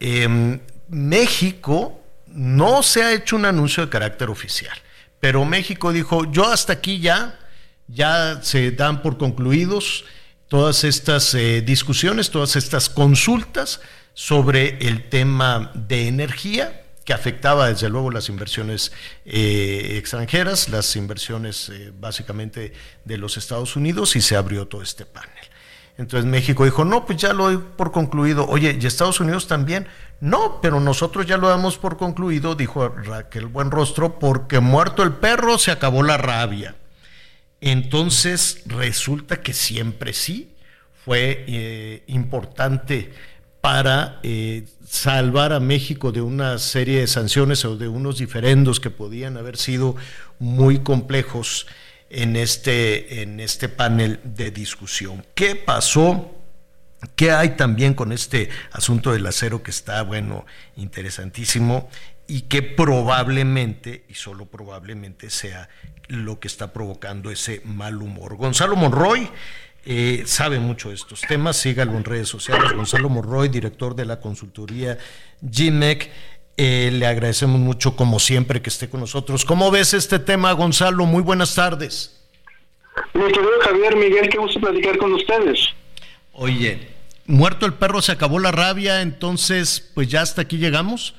[0.00, 2.02] Eh, México
[2.36, 4.76] no se ha hecho un anuncio de carácter oficial.
[5.20, 7.38] Pero México dijo, yo hasta aquí ya,
[7.88, 10.04] ya se dan por concluidos
[10.48, 13.80] todas estas eh, discusiones, todas estas consultas
[14.14, 18.92] sobre el tema de energía que afectaba desde luego las inversiones
[19.24, 22.72] eh, extranjeras, las inversiones eh, básicamente
[23.04, 25.30] de los Estados Unidos y se abrió todo este panel.
[25.98, 28.46] Entonces México dijo, no, pues ya lo doy por concluido.
[28.46, 29.86] Oye, ¿y Estados Unidos también?
[30.20, 35.58] No, pero nosotros ya lo damos por concluido, dijo Raquel Buenrostro, porque muerto el perro
[35.58, 36.76] se acabó la rabia.
[37.60, 40.54] Entonces resulta que siempre sí
[41.04, 43.12] fue eh, importante
[43.62, 48.90] para eh, salvar a México de una serie de sanciones o de unos diferendos que
[48.90, 49.96] podían haber sido
[50.38, 51.66] muy complejos
[52.16, 55.24] en este, en este panel de discusión.
[55.34, 56.34] ¿Qué pasó?
[57.14, 60.46] ¿Qué hay también con este asunto del acero que está, bueno,
[60.76, 61.90] interesantísimo
[62.26, 65.68] y que probablemente, y solo probablemente sea
[66.08, 68.36] lo que está provocando ese mal humor?
[68.36, 69.30] Gonzalo Monroy
[69.88, 72.72] eh, sabe mucho de estos temas, sígalo en redes sociales.
[72.72, 74.98] Gonzalo Morroy, director de la consultoría
[75.48, 76.10] GIMEC.
[76.56, 79.44] Eh, le agradecemos mucho, como siempre, que esté con nosotros.
[79.44, 81.04] ¿Cómo ves este tema, Gonzalo?
[81.04, 82.12] Muy buenas tardes.
[83.12, 85.58] Mi querido Javier, Miguel, qué gusto platicar con ustedes.
[86.32, 86.88] Oye,
[87.26, 91.14] muerto el perro, se acabó la rabia, entonces, pues ya hasta aquí llegamos.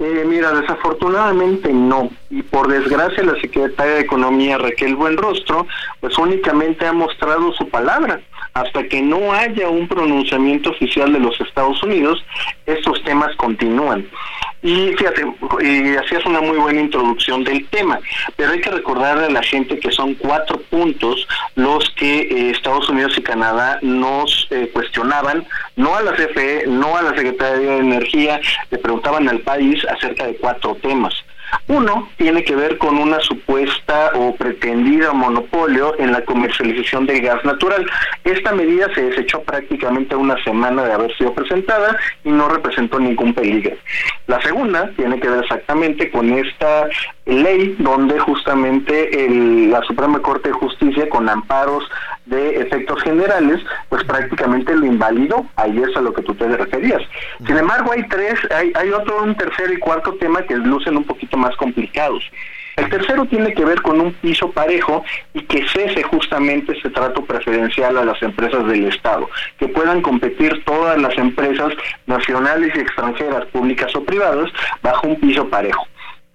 [0.00, 2.10] Eh, mira, desafortunadamente no.
[2.28, 5.66] Y por desgracia la secretaria de Economía Raquel Buenrostro,
[6.00, 8.20] pues únicamente ha mostrado su palabra.
[8.54, 12.24] Hasta que no haya un pronunciamiento oficial de los Estados Unidos,
[12.66, 14.06] estos temas continúan.
[14.62, 15.26] Y fíjate,
[15.60, 18.00] y hacías una muy buena introducción del tema,
[18.34, 22.88] pero hay que recordarle a la gente que son cuatro puntos los que eh, Estados
[22.88, 25.46] Unidos y Canadá nos eh, cuestionaban,
[25.76, 28.40] no a la CFE, no a la Secretaría de Energía,
[28.70, 31.12] le preguntaban al país acerca de cuatro temas.
[31.68, 37.44] Uno tiene que ver con una supuesta o pretendida monopolio en la comercialización del gas
[37.44, 37.86] natural.
[38.24, 43.34] Esta medida se desechó prácticamente una semana de haber sido presentada y no representó ningún
[43.34, 43.76] peligro.
[44.26, 46.88] La segunda tiene que ver exactamente con esta
[47.26, 49.28] ley donde justamente
[49.68, 51.84] la Suprema Corte de Justicia con amparos
[52.26, 57.02] de efectos generales, pues prácticamente lo invalidó, ahí es a lo que tú te referías.
[57.46, 61.04] Sin embargo, hay tres, hay, hay otro, un tercer y cuarto tema que lucen un
[61.04, 62.24] poquito más complicados.
[62.76, 67.24] El tercero tiene que ver con un piso parejo y que cese justamente este trato
[67.24, 71.72] preferencial a las empresas del Estado, que puedan competir todas las empresas
[72.06, 74.50] nacionales y extranjeras, públicas o privadas,
[74.82, 75.86] bajo un piso parejo.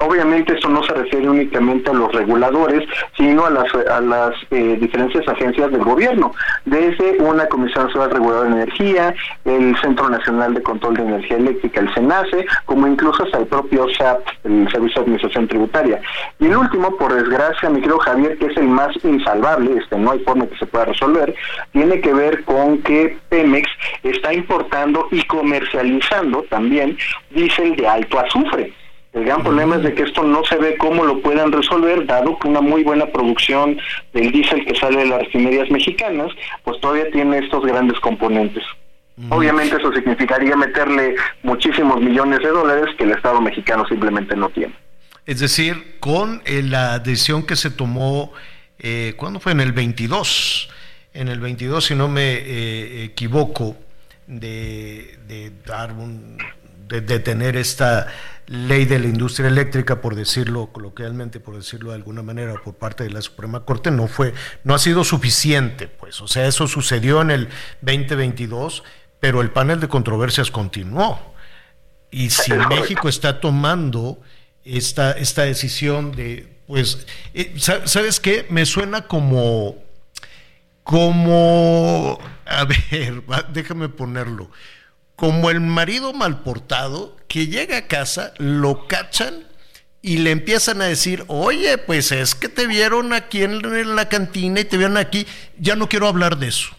[0.02, 2.88] Obviamente esto no se refiere únicamente a los reguladores,
[3.18, 6.32] sino a las, eh, diferentes agencias del gobierno,
[6.64, 11.82] desde una Comisión Nacional Reguladora de Energía, el Centro Nacional de Control de Energía Eléctrica,
[11.82, 16.02] el SENACE, como incluso hasta el propio SAP, el Servicio de Administración Tributaria.
[16.40, 20.12] Y el último, por desgracia, mi querido Javier, que es el más insalvable, este no
[20.12, 21.36] hay forma que se pueda resolver,
[21.74, 23.70] tiene que ver con que Pemex
[24.04, 26.98] está importando y comercializando también
[27.32, 28.74] diésel de alto azufre.
[29.14, 32.38] El gran problema es de que esto no se ve cómo lo puedan resolver, dado
[32.38, 33.80] que una muy buena producción
[34.14, 36.32] del diésel que sale de las refinerías mexicanas,
[36.64, 38.64] pues todavía tiene estos grandes componentes.
[39.30, 44.74] Obviamente eso significaría meterle muchísimos millones de dólares que el Estado mexicano simplemente no tiene.
[45.26, 48.32] Es decir, con eh, la decisión que se tomó,
[48.80, 49.52] eh, ¿cuándo fue?
[49.52, 50.70] En el 22.
[51.14, 53.76] En el 22, si no me eh, equivoco,
[54.26, 56.38] de, de dar un,
[56.90, 58.08] de, de tener esta
[58.50, 63.04] ley de la industria eléctrica, por decirlo coloquialmente, por decirlo de alguna manera, por parte
[63.04, 64.34] de la Suprema Corte, no fue,
[64.64, 66.20] no ha sido suficiente, pues.
[66.20, 67.50] O sea, eso sucedió en el
[67.82, 68.84] 2022,
[69.20, 71.20] pero el panel de controversias continuó.
[72.10, 74.20] Y si México está tomando
[74.66, 78.48] esta, esta decisión de, pues, eh, ¿sabes qué?
[78.50, 79.78] Me suena como,
[80.84, 82.18] como,
[82.48, 83.22] a ver,
[83.54, 84.50] déjame ponerlo
[85.20, 89.44] como el marido mal portado que llega a casa, lo cachan
[90.02, 93.62] y le empiezan a decir, oye, pues es que te vieron aquí en,
[93.98, 96.70] la cantina y te vieron aquí, ya no quiero hablar de eso,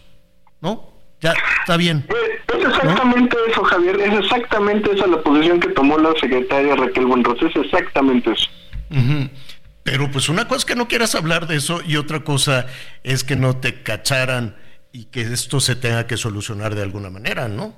[0.59, 0.91] ¿no?
[1.21, 2.07] Ya, está bien.
[2.09, 7.05] Eh, es exactamente eso, Javier, es exactamente esa la posición que tomó la secretaria Raquel
[7.05, 8.49] Buenros, es exactamente eso.
[9.83, 12.65] Pero pues una cosa es que no quieras hablar de eso y otra cosa
[13.03, 14.55] es que no te cacharan
[14.91, 17.75] y que esto se tenga que solucionar de alguna manera, ¿no?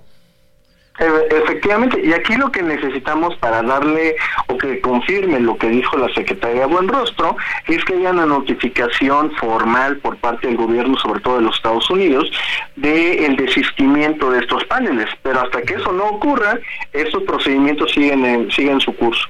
[1.00, 4.16] Efectivamente, y aquí lo que necesitamos para darle
[4.48, 7.36] o que confirme lo que dijo la secretaria Buenrostro
[7.68, 11.90] es que haya una notificación formal por parte del gobierno, sobre todo de los Estados
[11.90, 12.32] Unidos,
[12.76, 15.10] de el desistimiento de estos paneles.
[15.24, 16.60] Pero hasta que eso no ocurra,
[16.92, 19.28] estos procedimientos siguen en, siguen su curso.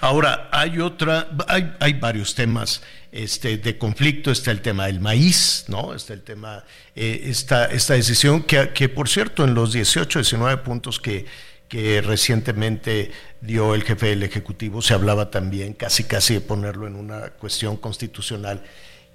[0.00, 5.64] Ahora, hay otra, hay, hay varios temas este, de conflicto, está el tema del maíz,
[5.68, 5.94] ¿no?
[5.94, 6.64] Está el tema,
[6.94, 11.26] eh, esta, esta decisión que, que, por cierto, en los 18, 19 puntos que,
[11.68, 13.10] que recientemente
[13.40, 17.76] dio el jefe del Ejecutivo, se hablaba también casi casi de ponerlo en una cuestión
[17.76, 18.62] constitucional,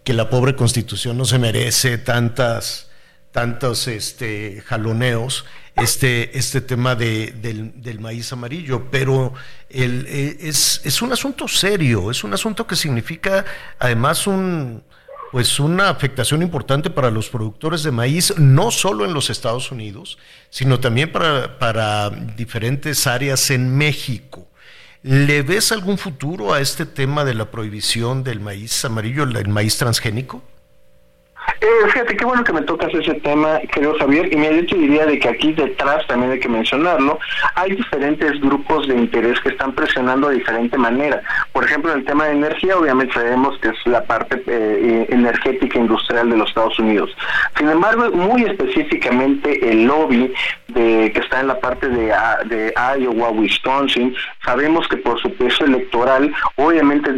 [0.04, 2.90] que la pobre constitución no se merece tantas,
[3.34, 5.44] tantos este, jaloneos,
[5.76, 9.34] este, este tema de, del, del, maíz amarillo, pero
[9.70, 13.44] el, eh, es, es un asunto serio, es un asunto que significa
[13.80, 14.84] además un,
[15.32, 20.20] pues una afectación importante para los productores de maíz, no solo en los Estados Unidos,
[20.52, 24.48] sino también para, para diferentes áreas en México.
[25.02, 29.76] ¿Le ves algún futuro a este tema de la prohibición del maíz amarillo, el maíz
[29.78, 30.44] transgénico?
[31.62, 35.20] Eh, fíjate, qué bueno que me tocas ese tema, querido Javier, y me diría de
[35.20, 37.20] que aquí detrás, también hay que mencionarlo,
[37.56, 41.22] hay diferentes grupos de interés que están presionando de diferente manera.
[41.52, 45.80] Por ejemplo, en el tema de energía, obviamente sabemos que es la parte eh, energética
[45.80, 47.16] industrial de los Estados Unidos.
[47.58, 50.34] Sin embargo, muy específicamente el lobby
[50.74, 52.14] de, que está en la parte de,
[52.46, 57.12] de Iowa, Wisconsin, sabemos que por su peso electoral, obviamente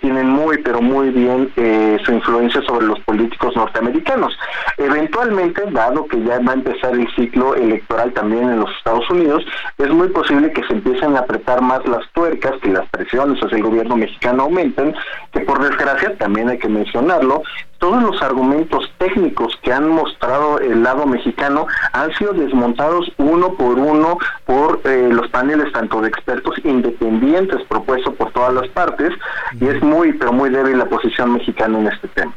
[0.00, 4.36] tienen muy, pero muy bien eh, su influencia sobre los políticos norteamericanos.
[4.78, 9.44] Eventualmente, dado que ya va a empezar el ciclo electoral también en los Estados Unidos,
[9.78, 13.56] es muy posible que se empiecen a apretar más las tuercas, que las presiones hacia
[13.56, 14.94] el gobierno mexicano aumenten,
[15.32, 17.42] que por desgracia, también hay que mencionarlo,
[17.80, 23.78] todos los argumentos técnicos que han mostrado el lado mexicano han sido desmontados uno por
[23.78, 29.12] uno por eh, los paneles tanto de expertos independientes propuestos por todas las partes
[29.58, 32.34] y es muy pero muy débil la posición mexicana en este tema.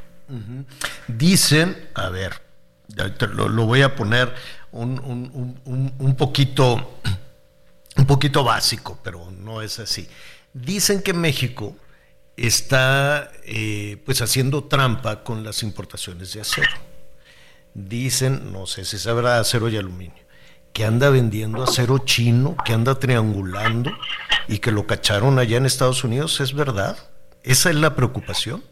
[1.07, 2.31] Dicen, a ver,
[3.33, 4.33] lo, voy a poner
[4.71, 6.99] un, poquito,
[7.97, 10.07] un poquito básico, pero no es así.
[10.53, 11.75] Dicen que México
[12.38, 16.71] está eh, pues haciendo trampa con las importaciones de acero.
[17.73, 20.23] Dicen, no sé si sabrá acero y aluminio,
[20.73, 23.91] que anda vendiendo acero chino, que anda triangulando
[24.47, 26.97] y que lo cacharon allá en Estados Unidos, ¿es verdad?
[27.43, 28.63] ¿Esa es la preocupación?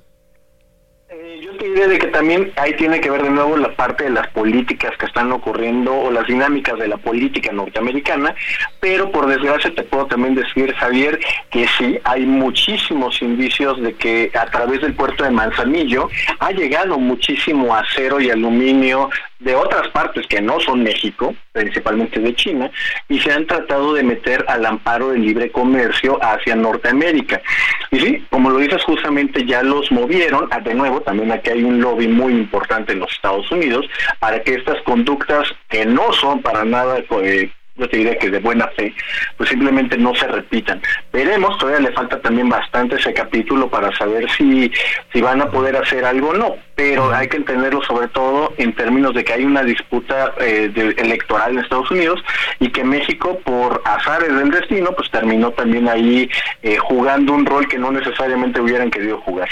[1.66, 4.91] Idea de que también ahí tiene que ver de nuevo la parte de las políticas
[4.97, 8.36] que están ocurriendo o las dinámicas de la política norteamericana,
[8.80, 14.32] pero por desgracia te puedo también decir, Javier, que sí, hay muchísimos indicios de que
[14.39, 16.09] a través del puerto de Manzanillo
[16.39, 19.09] ha llegado muchísimo acero y aluminio
[19.42, 22.72] de otras partes que no son México, principalmente de China,
[23.10, 27.42] y se han tratado de meter al amparo del libre comercio hacia Norteamérica.
[27.89, 31.64] Y sí, como lo dices, justamente ya los movieron, ah, de nuevo, también aquí hay
[31.64, 33.86] un lobby muy importante en los Estados Unidos
[34.20, 38.39] para que estas conductas que no son para nada eh, yo te diría que de
[38.39, 38.93] buena fe,
[39.38, 40.82] pues simplemente no se repitan.
[41.11, 44.72] Veremos, todavía le falta también bastante ese capítulo para saber si,
[45.11, 48.74] si van a poder hacer algo o no, pero hay que entenderlo sobre todo en
[48.74, 52.24] términos de que hay una disputa eh, electoral en Estados Unidos
[52.59, 56.30] y que México, por azares del destino, pues terminó también ahí
[56.61, 59.49] eh, jugando un rol que no necesariamente hubieran querido jugar.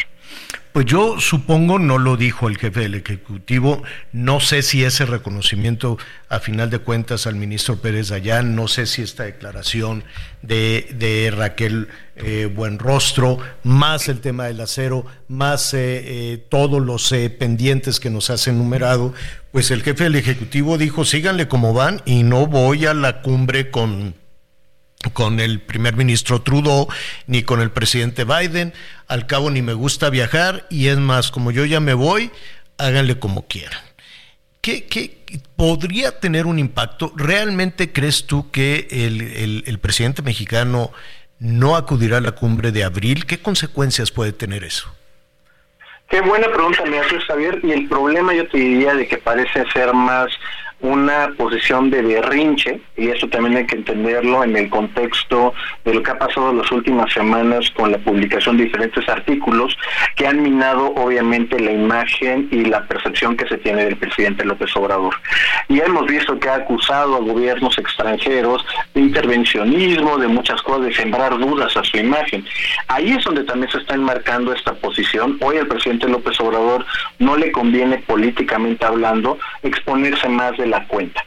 [0.71, 5.97] Pues yo supongo, no lo dijo el jefe del Ejecutivo, no sé si ese reconocimiento
[6.29, 10.03] a final de cuentas al ministro Pérez Dayán, no sé si esta declaración
[10.43, 17.09] de, Raquel eh, Buenrostro, más el tema del acero, más eh, eh, todos los
[17.39, 19.15] pendientes que nos has enumerado,
[19.51, 23.71] pues el jefe del Ejecutivo dijo, síganle como van y no voy a la cumbre
[23.71, 24.13] con
[25.13, 26.87] con el primer ministro Trudeau
[27.27, 28.73] ni con el presidente Biden.
[29.07, 32.31] Al cabo ni me gusta viajar y es más, como yo ya me voy,
[32.77, 33.81] háganle como quieran.
[34.61, 35.23] ¿Qué, qué
[35.55, 37.13] podría tener un impacto?
[37.15, 40.91] ¿Realmente crees tú que el, el presidente mexicano
[41.39, 43.25] no acudirá a la cumbre de abril?
[43.25, 44.93] ¿Qué consecuencias puede tener eso?
[46.09, 47.59] Qué buena pregunta me haces, Javier.
[47.63, 50.27] Y el problema yo te diría de que parece ser más
[50.81, 55.53] una posición de berrinche, y eso también hay que entenderlo en el contexto
[55.83, 59.77] de lo que ha pasado en las últimas semanas con la publicación de diferentes artículos
[60.15, 64.75] que han minado obviamente la imagen y la percepción que se tiene del presidente López
[64.75, 65.15] Obrador.
[65.67, 70.93] Y hemos visto que ha acusado a gobiernos extranjeros de intervencionismo, de muchas cosas, de
[70.93, 72.45] sembrar dudas a su imagen.
[72.87, 75.37] Ahí es donde también se está enmarcando esta posición.
[75.41, 76.85] Hoy al presidente López Obrador
[77.19, 81.23] no le conviene políticamente hablando exponerse más de la cuenta.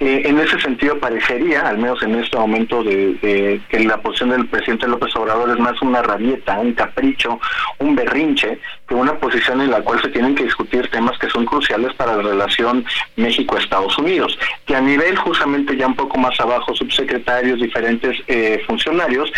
[0.00, 4.46] Eh, en ese sentido parecería, al menos en este momento, de, que la posición del
[4.46, 7.40] presidente López Obrador es más una rabieta, un capricho,
[7.78, 11.44] un berrinche, que una posición en la cual se tienen que discutir temas que son
[11.44, 12.84] cruciales para la relación
[13.16, 19.32] México-Estados Unidos, que a nivel justamente ya un poco más abajo, subsecretarios, diferentes eh, funcionarios,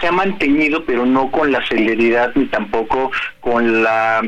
[0.00, 3.10] se ha mantenido, pero no con la celeridad ni tampoco
[3.40, 4.22] con la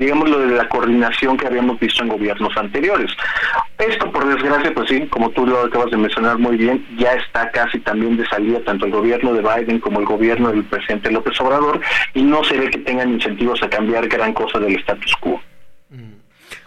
[0.00, 3.12] digamos, lo de la coordinación que habíamos visto en gobiernos anteriores.
[3.78, 7.50] Esto, por desgracia, pues sí, como tú lo acabas de mencionar muy bien, ya está
[7.50, 11.38] casi también de salida tanto el gobierno de Biden como el gobierno del presidente López
[11.40, 11.80] Obrador
[12.14, 15.40] y no se ve que tengan incentivos a cambiar gran cosa del status quo.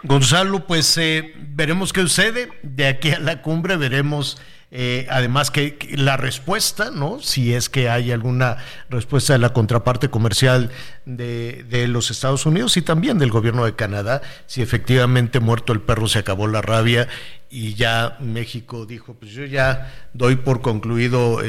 [0.03, 2.49] Gonzalo, pues eh, veremos qué sucede.
[2.61, 4.39] De aquí a la cumbre veremos
[4.75, 7.19] eh, además que, la respuesta, ¿no?
[7.19, 8.57] Si es que hay alguna
[8.89, 10.71] respuesta de la contraparte comercial
[11.05, 15.81] de, de, los Estados Unidos y también del gobierno de Canadá, si efectivamente muerto el
[15.81, 17.07] perro se acabó la rabia
[17.51, 21.39] y ya México dijo, pues yo ya doy por concluido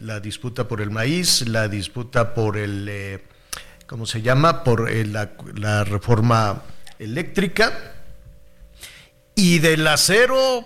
[0.00, 3.22] la disputa por el maíz, la disputa por el, eh,
[3.86, 4.64] ¿cómo se llama?
[4.64, 6.62] Por eh, la reforma
[6.98, 7.92] eléctrica.
[9.34, 10.64] Y del acero,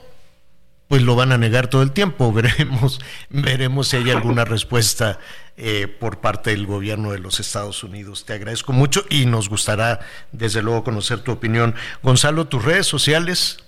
[0.90, 2.32] pues lo van a negar todo el tiempo.
[2.34, 5.20] Veremos, veremos si hay alguna respuesta
[5.56, 8.24] eh, por parte del gobierno de los Estados Unidos.
[8.24, 10.00] Te agradezco mucho y nos gustará,
[10.32, 11.76] desde luego, conocer tu opinión.
[12.02, 13.62] Gonzalo, tus redes sociales.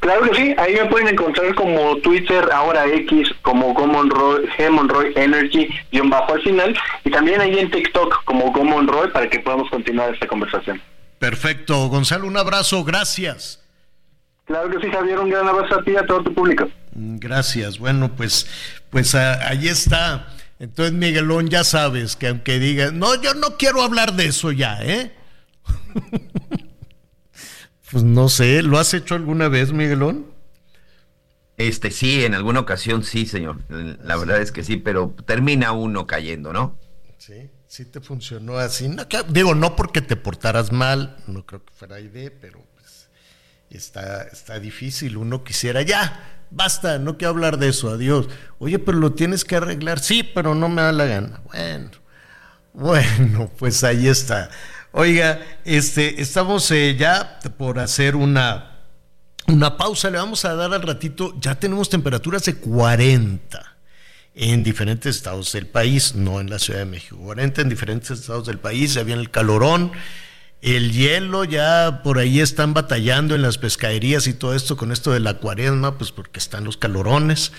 [0.00, 5.68] Claro que sí, ahí me pueden encontrar como Twitter, ahora X, como Gomonroy, G Energy,
[5.92, 10.12] guion bajo al final, y también ahí en TikTok como Gomonroy para que podamos continuar
[10.12, 10.82] esta conversación.
[11.20, 13.60] Perfecto, Gonzalo, un abrazo, gracias.
[14.50, 16.68] Claro que sí, Javier, un gran abrazo a ti y a todo tu público.
[16.92, 17.78] Gracias.
[17.78, 18.48] Bueno, pues,
[18.90, 20.26] pues ahí está.
[20.58, 24.82] Entonces, Miguelón, ya sabes que aunque digas, no, yo no quiero hablar de eso ya,
[24.82, 25.14] ¿eh?
[27.92, 30.26] pues no sé, ¿lo has hecho alguna vez, Miguelón?
[31.56, 33.58] Este sí, en alguna ocasión sí, señor.
[33.68, 36.76] La verdad es que sí, pero termina uno cayendo, ¿no?
[37.18, 38.88] Sí, sí te funcionó así.
[38.88, 42.68] No, digo, no porque te portaras mal, no creo que fuera idea, pero
[43.76, 48.28] está, está difícil, uno quisiera, ya, basta, no quiero hablar de eso, adiós.
[48.58, 51.40] Oye, pero lo tienes que arreglar, sí, pero no me da la gana.
[51.44, 51.90] Bueno,
[52.72, 54.50] bueno, pues ahí está.
[54.92, 58.80] Oiga, este, estamos eh, ya por hacer una,
[59.46, 63.76] una pausa, le vamos a dar al ratito, ya tenemos temperaturas de 40
[64.34, 68.46] en diferentes estados del país, no en la Ciudad de México, 40 en diferentes estados
[68.46, 69.92] del país, ya viene el calorón.
[70.62, 75.12] El hielo ya por ahí están batallando en las pescaderías y todo esto con esto
[75.12, 77.52] de la cuaresma, pues porque están los calorones.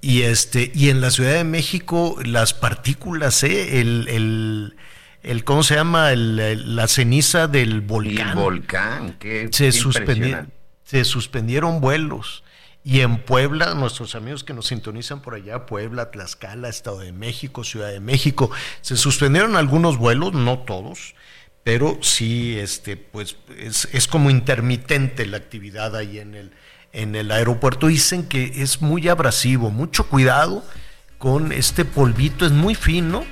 [0.00, 3.80] Y este, y en la Ciudad de México, las partículas, ¿eh?
[3.80, 4.74] el,
[5.22, 6.10] el, ¿cómo se llama?
[6.16, 8.30] la ceniza del volcán.
[8.30, 10.52] El volcán, que se, suspendieron,
[10.82, 12.42] se suspendieron vuelos.
[12.84, 17.62] Y en Puebla, nuestros amigos que nos sintonizan por allá, Puebla, Tlaxcala, Estado de México,
[17.62, 18.50] Ciudad de México,
[18.80, 21.14] se suspendieron algunos vuelos, no todos,
[21.64, 26.52] pero sí, este, pues es, es, como intermitente la actividad ahí en el,
[26.92, 27.86] en el aeropuerto.
[27.86, 30.64] Dicen que es muy abrasivo, mucho cuidado
[31.18, 33.24] con este polvito, es muy fino.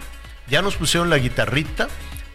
[0.48, 1.88] Ya nos pusieron la guitarrita,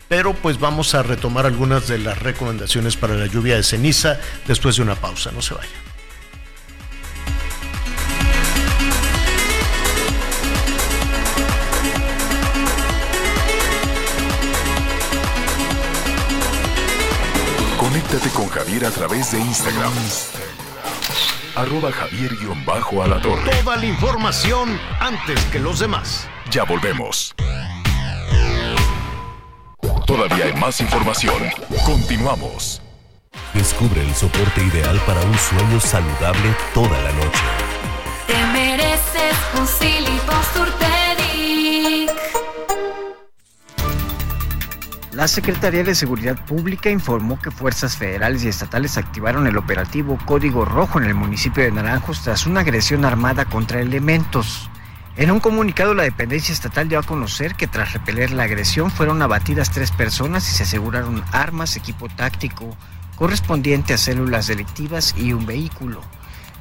[0.10, 4.76] pero pues vamos a retomar algunas de las recomendaciones para la lluvia de ceniza después
[4.76, 5.32] de una pausa.
[5.32, 5.95] No se vayan.
[18.16, 19.92] Conéctate con Javier a través de Instagram.
[21.54, 23.40] Arroba Javier-Alador.
[23.44, 26.26] Toda la información antes que los demás.
[26.50, 27.36] Ya volvemos.
[30.06, 31.36] Todavía hay más información.
[31.86, 32.82] Continuamos.
[33.54, 37.44] Descubre el soporte ideal para un sueño saludable toda la noche.
[38.28, 39.68] Te mereces un
[45.16, 50.66] La Secretaría de Seguridad Pública informó que fuerzas federales y estatales activaron el operativo Código
[50.66, 54.70] Rojo en el municipio de Naranjos tras una agresión armada contra elementos.
[55.16, 59.22] En un comunicado, la dependencia estatal dio a conocer que tras repeler la agresión fueron
[59.22, 62.76] abatidas tres personas y se aseguraron armas, equipo táctico
[63.16, 66.02] correspondiente a células delictivas y un vehículo.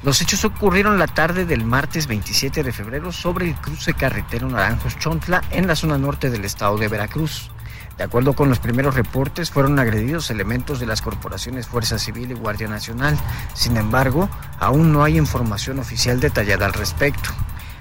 [0.01, 5.41] Los hechos ocurrieron la tarde del martes 27 de febrero sobre el cruce carretero Naranjos-Chontla
[5.51, 7.51] en la zona norte del estado de Veracruz.
[7.97, 12.33] De acuerdo con los primeros reportes, fueron agredidos elementos de las corporaciones Fuerza Civil y
[12.33, 13.17] Guardia Nacional.
[13.53, 17.29] Sin embargo, aún no hay información oficial detallada al respecto.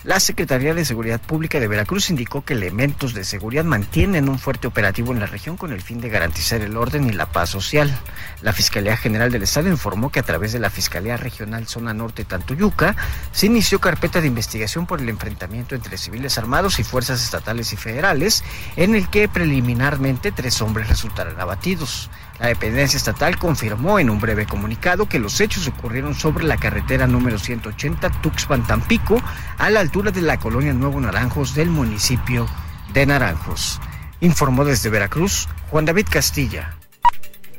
[0.04, 4.66] La Secretaría de Seguridad Pública de Veracruz indicó que elementos de seguridad mantienen un fuerte
[4.66, 7.90] operativo en la región con el fin de garantizar el orden y la paz social.
[8.42, 12.26] La Fiscalía General del Estado informó que a través de la Fiscalía Regional Zona Norte
[12.26, 12.94] Tantuyuca
[13.32, 17.76] se inició carpeta de investigación por el enfrentamiento entre civiles armados y fuerzas estatales y
[17.76, 18.44] federales,
[18.76, 22.10] en el que preliminarmente tres hombres resultaron abatidos.
[22.38, 27.06] La dependencia estatal confirmó en un breve comunicado que los hechos ocurrieron sobre la carretera
[27.06, 29.22] número 180 Tuxpan-Tampico,
[29.58, 32.46] a la altura de la colonia Nuevo Naranjos del municipio
[32.92, 33.80] de Naranjos.
[34.20, 36.76] Informó desde Veracruz Juan David Castilla.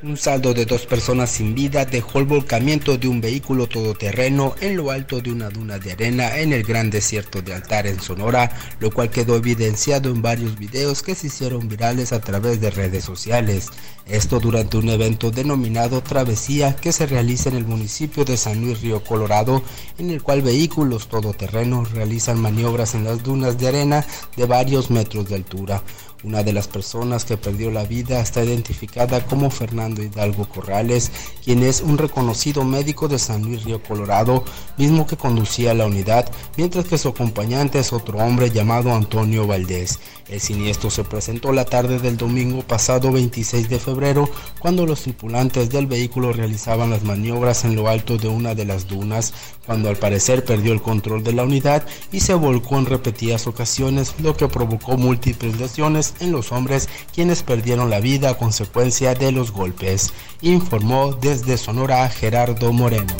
[0.05, 4.77] Un saldo de dos personas sin vida dejó el volcamiento de un vehículo todoterreno en
[4.77, 8.51] lo alto de una duna de arena en el gran desierto de Altar en Sonora,
[8.79, 13.03] lo cual quedó evidenciado en varios videos que se hicieron virales a través de redes
[13.03, 13.69] sociales.
[14.05, 18.81] Esto durante un evento denominado Travesía que se realiza en el municipio de San Luis
[18.81, 19.63] Río Colorado,
[19.97, 24.05] en el cual vehículos todoterrenos realizan maniobras en las dunas de arena
[24.37, 25.81] de varios metros de altura.
[26.25, 31.11] Una de las personas que perdió la vida está identificada como Fernando Hidalgo Corrales,
[31.43, 34.43] quien es un reconocido médico de San Luis Río Colorado,
[34.75, 36.27] mismo que conducía la unidad,
[36.57, 39.99] mientras que su acompañante es otro hombre llamado Antonio Valdés.
[40.27, 44.27] El siniestro se presentó la tarde del domingo pasado 26 de febrero,
[44.57, 48.87] cuando los tripulantes del vehículo realizaban las maniobras en lo alto de una de las
[48.87, 49.31] dunas,
[49.67, 54.15] cuando al parecer perdió el control de la unidad y se volcó en repetidas ocasiones,
[54.19, 59.31] lo que provocó múltiples lesiones en los hombres quienes perdieron la vida a consecuencia de
[59.31, 63.13] los golpes, informó desde Sonora Gerardo Moreno.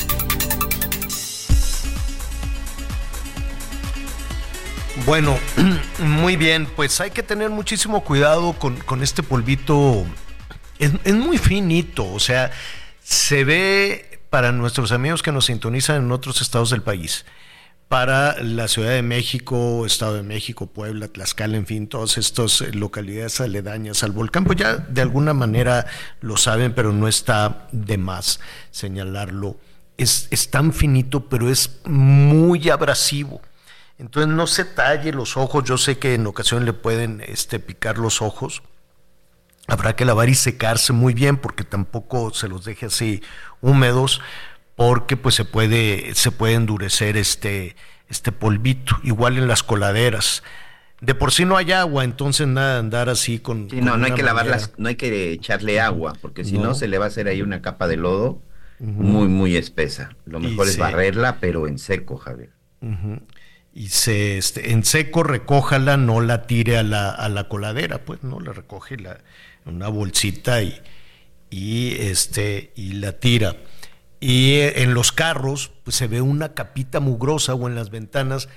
[5.06, 5.38] Bueno,
[6.00, 10.06] muy bien, pues hay que tener muchísimo cuidado con, con este polvito.
[10.80, 12.52] Es, es, muy finito, o sea,
[13.04, 17.26] se ve para nuestros amigos que nos sintonizan en otros estados del país
[17.88, 23.40] para la Ciudad de México, Estado de México, Puebla, Tlaxcala, en fin, todas estas localidades
[23.42, 25.86] aledañas al volcán, pues ya de alguna manera
[26.22, 28.40] lo saben, pero no está de más
[28.72, 29.58] señalarlo.
[29.98, 33.42] Es, es tan finito, pero es muy abrasivo.
[33.98, 37.98] Entonces no se talle los ojos, yo sé que en ocasiones le pueden este, picar
[37.98, 38.62] los ojos.
[39.68, 43.24] Habrá que lavar y secarse muy bien porque tampoco se los deje así
[43.62, 44.22] húmedos
[44.76, 47.76] porque pues se puede, se puede endurecer este,
[48.10, 50.44] este polvito, igual en las coladeras.
[51.02, 53.70] De por sí no hay agua, entonces nada andar así con.
[53.70, 56.88] Sí, no, no hay que lavarlas, no hay que echarle agua, porque si no, se
[56.88, 58.42] le va a hacer ahí una capa de lodo
[58.80, 60.16] muy, muy espesa.
[60.26, 62.52] Lo mejor es barrerla, pero en seco, Javier.
[63.74, 68.24] Y se, este, en seco recójala, no la tire a la, a la coladera, pues
[68.24, 69.18] no la recoge la,
[69.66, 70.80] una bolsita y,
[71.50, 73.58] y, este, y la tira.
[74.20, 78.50] Y en los carros pues se ve una capita mugrosa o en las ventanas,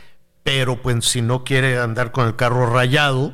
[0.42, 3.32] pero pues si no quiere andar con el carro rayado,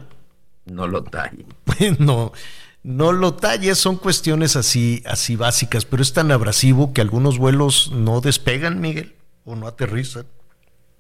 [0.65, 1.47] no lo talle.
[1.65, 2.33] Pues no,
[2.83, 7.91] no lo talle, son cuestiones así, así básicas, pero es tan abrasivo que algunos vuelos
[7.93, 9.15] no despegan, Miguel,
[9.45, 10.27] o no aterrizan.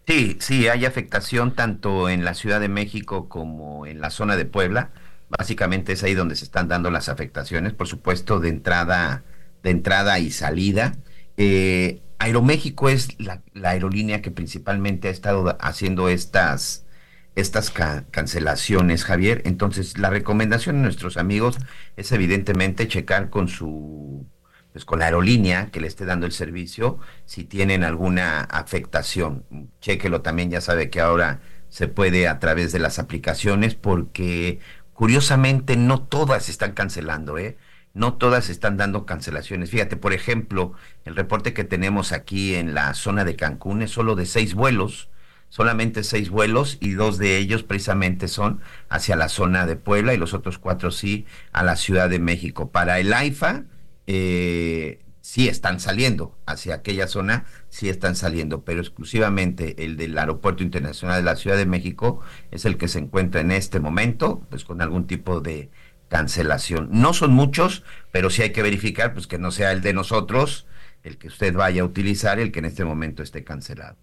[0.06, 4.44] Sí, sí, hay afectación tanto en la Ciudad de México como en la zona de
[4.44, 4.90] Puebla.
[5.30, 9.24] Básicamente es ahí donde se están dando las afectaciones, por supuesto, de entrada,
[9.62, 10.94] de entrada y salida.
[11.36, 16.86] Eh, Aeroméxico es la, aerolínea que principalmente ha estado haciendo estas,
[17.34, 17.70] estas
[18.10, 19.42] cancelaciones, Javier.
[19.44, 21.58] Entonces, la recomendación de nuestros amigos
[21.96, 24.26] es evidentemente checar con su
[24.72, 29.44] pues con la aerolínea que le esté dando el servicio si tienen alguna afectación.
[29.80, 34.58] Chequelo también, ya sabe que ahora se puede a través de las aplicaciones porque
[34.92, 37.56] curiosamente no todas están cancelando, ¿eh?
[37.94, 39.70] No todas están dando cancelaciones.
[39.70, 40.72] Fíjate, por ejemplo,
[41.04, 45.08] el reporte que tenemos aquí en la zona de Cancún es solo de seis vuelos,
[45.48, 50.18] solamente seis vuelos y dos de ellos precisamente son hacia la zona de Puebla y
[50.18, 52.70] los otros cuatro sí a la Ciudad de México.
[52.70, 53.64] Para el AIFA,
[54.08, 60.62] eh, sí están saliendo hacia aquella zona, sí están saliendo, pero exclusivamente el del Aeropuerto
[60.62, 64.64] Internacional de la Ciudad de México es el que se encuentra en este momento, pues
[64.64, 65.70] con algún tipo de
[66.08, 66.88] cancelación.
[66.90, 67.82] No son muchos,
[68.12, 70.66] pero sí hay que verificar pues que no sea el de nosotros
[71.02, 73.96] el que usted vaya a utilizar el que en este momento esté cancelado.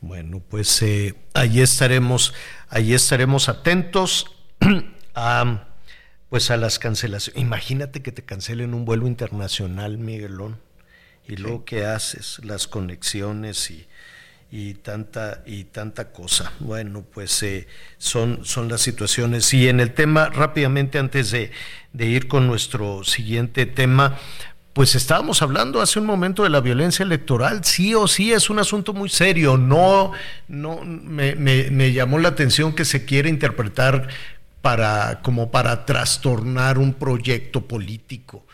[0.00, 2.32] Bueno, pues eh, ahí estaremos,
[2.68, 4.26] ahí estaremos atentos
[5.14, 5.66] a
[6.28, 7.40] pues a las cancelaciones.
[7.40, 10.60] Imagínate que te cancelen un vuelo internacional, Miguelón,
[11.26, 13.88] y luego qué haces, las conexiones y
[14.50, 16.52] y tanta y tanta cosa.
[16.60, 17.66] Bueno, pues eh,
[17.98, 19.52] son, son las situaciones.
[19.52, 21.50] Y en el tema, rápidamente antes de,
[21.98, 24.16] ir con nuestro siguiente tema,
[24.72, 28.58] pues estábamos hablando hace un momento de la violencia electoral, sí o sí es un
[28.58, 30.12] asunto muy serio, no,
[30.48, 34.08] no me, me, llamó la atención que se quiere interpretar
[34.60, 38.44] para, como para trastornar un proyecto político.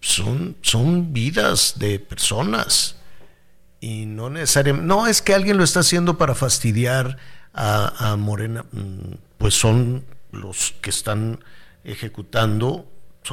[0.00, 2.96] Son, son vidas de personas
[3.82, 7.18] y no necesariamente, no es que alguien lo está haciendo para fastidiar
[7.52, 11.40] a, Morena, mm, pues son los que están
[11.82, 12.88] ejecutando,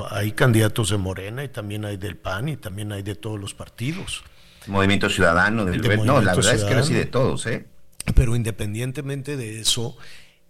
[0.09, 3.53] hay candidatos de Morena y también hay del PAN y también hay de todos los
[3.53, 4.23] partidos.
[4.65, 7.67] Movimiento Ciudadano, del no, la verdad es que de todos, ¿eh?
[8.15, 9.97] Pero independientemente de eso,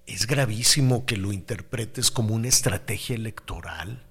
[0.06, 4.02] es gravísimo que lo interpretes como una estrategia electoral.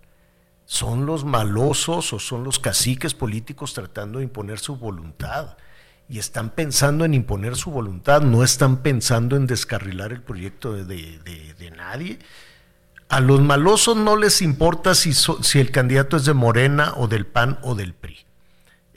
[0.66, 5.56] son los malosos o son los caciques políticos tratando de imponer su voluntad.
[6.08, 11.72] Y están pensando en imponer su voluntad, no están pensando en descarrilar el proyecto de,
[11.76, 12.18] nadie.
[13.08, 17.26] A los malosos no les importa si, si el candidato es de Morena o del
[17.26, 18.28] PAN o del PRI.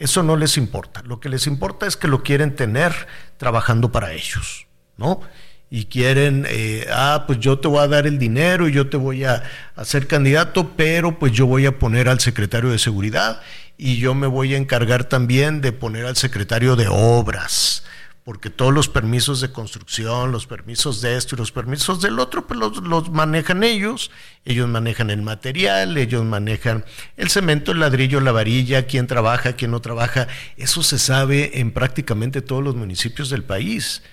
[0.01, 1.03] Eso no les importa.
[1.03, 2.91] Lo que les importa es que lo quieren tener
[3.37, 4.65] trabajando para ellos,
[4.97, 5.21] ¿no?
[5.69, 8.97] Y quieren, eh, ah, pues yo te voy a dar el dinero y yo te
[8.97, 9.43] voy a
[9.75, 13.41] hacer candidato, pero pues yo voy a poner al secretario de seguridad
[13.83, 17.83] y yo me voy a encargar también de poner al secretario de obras
[18.23, 22.45] porque todos los permisos de construcción, los permisos de esto y los permisos del otro,
[22.45, 24.11] pues los, manejan ellos,
[24.45, 26.85] ellos manejan el material, ellos manejan
[27.17, 30.27] el cemento, el ladrillo, la varilla, quién trabaja, quién no trabaja,
[30.57, 34.03] eso se sabe en prácticamente todos los municipios del país.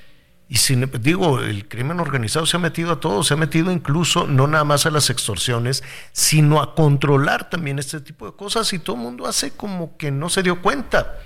[0.48, 4.26] Y sin, digo, el crimen organizado se ha metido a todo, se ha metido incluso
[4.26, 8.78] no nada más a las extorsiones, sino a controlar también este tipo de cosas y
[8.78, 11.18] todo el mundo hace como que no se dio cuenta.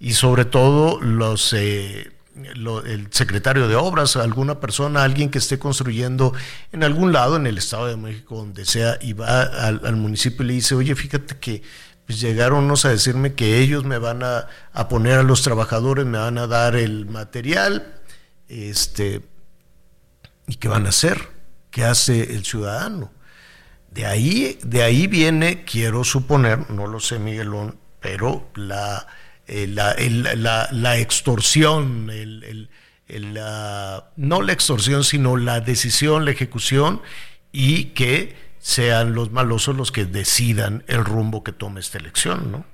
[0.00, 1.52] Y sobre todo los...
[1.52, 6.34] Eh, el secretario de obras, alguna persona, alguien que esté construyendo
[6.70, 10.48] en algún lado en el Estado de México, donde sea, y va al, municipio y
[10.48, 11.62] le dice, oye, fíjate que
[12.04, 14.48] pues llegaron unos a decirme que ellos me van a,
[14.88, 17.95] poner a los trabajadores, me van a dar el material,
[18.48, 19.22] este,
[20.46, 21.28] ¿y qué van a hacer?
[21.70, 23.12] ¿Qué hace el ciudadano?
[23.90, 29.06] De ahí, de ahí viene, quiero suponer, no lo sé Miguelón, pero la
[29.48, 32.68] eh, la, la, extorsión, el,
[34.16, 37.00] no la extorsión, sino la decisión, la ejecución
[37.52, 42.64] y que sean los malosos los que decidan el rumbo que tome esta elección, ¿no?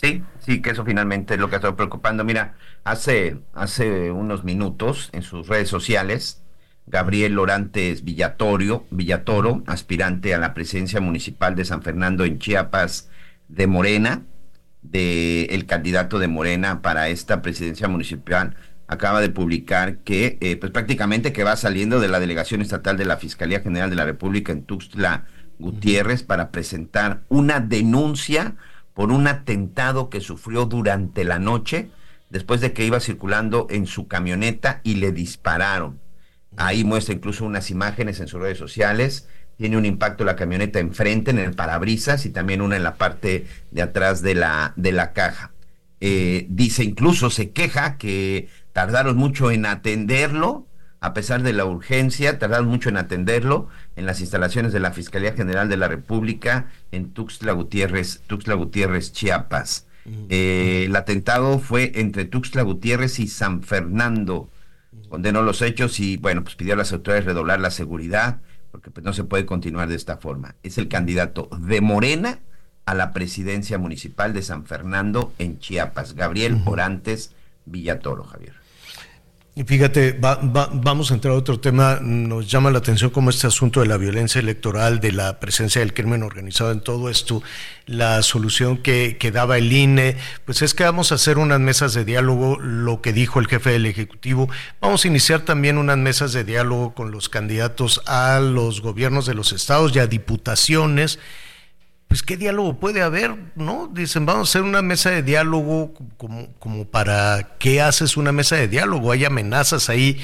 [0.00, 2.24] Sí, sí, que eso finalmente es lo que está preocupando.
[2.24, 2.54] Mira,
[2.84, 6.42] hace, hace unos minutos en sus redes sociales,
[6.86, 13.10] Gabriel Orantes Villatorio, Villatoro, aspirante a la presidencia municipal de San Fernando en Chiapas
[13.48, 14.22] de Morena,
[14.82, 18.56] del candidato de Morena para esta presidencia municipal
[18.86, 23.04] acaba de publicar que eh, pues prácticamente que va saliendo de la delegación estatal de
[23.04, 25.26] la Fiscalía General de la República en Tuxtla
[25.58, 28.56] Gutiérrez para presentar una denuncia
[28.98, 31.88] por un atentado que sufrió durante la noche
[32.30, 36.00] después de que iba circulando en su camioneta y le dispararon.
[36.56, 41.30] Ahí muestra incluso unas imágenes en sus redes sociales tiene un impacto la camioneta enfrente,
[41.30, 45.12] en el parabrisas y también una en la parte de atrás de la, de la
[45.12, 45.52] caja.
[46.00, 50.66] Eh, dice incluso, se queja que tardaron mucho en atenderlo,
[51.00, 55.32] a pesar de la urgencia, tardaron mucho en atenderlo en las instalaciones de la Fiscalía
[55.32, 59.86] General de la República en Tuxtla Gutiérrez, Tuxtla Gutiérrez, Chiapas.
[60.30, 64.48] Eh, el atentado fue entre Tuxtla Gutiérrez y San Fernando.
[65.08, 69.04] Condenó los hechos y, bueno, pues pidió a las autoridades redoblar la seguridad porque pues,
[69.04, 70.54] no se puede continuar de esta forma.
[70.62, 72.40] Es el candidato de Morena
[72.84, 77.34] a la presidencia municipal de San Fernando en Chiapas, Gabriel Orantes
[77.66, 78.54] Villatoro, Javier.
[79.58, 81.98] Y fíjate, vamos a entrar a otro tema.
[82.00, 85.94] Nos llama la atención cómo este asunto de la violencia electoral, de la presencia del
[85.94, 87.42] crimen organizado en todo esto,
[87.84, 91.92] la solución que, que, daba el INE, pues es que vamos a hacer unas mesas
[91.92, 94.48] de diálogo, lo que dijo el jefe del Ejecutivo.
[94.80, 99.34] Vamos a iniciar también unas mesas de diálogo con los candidatos a los gobiernos de
[99.34, 101.18] los estados y a diputaciones
[102.08, 103.90] pues qué diálogo puede haber, ¿no?
[103.92, 108.56] Dicen, vamos a hacer una mesa de diálogo como, como para qué haces una mesa
[108.56, 110.18] de diálogo, hay amenazas ahí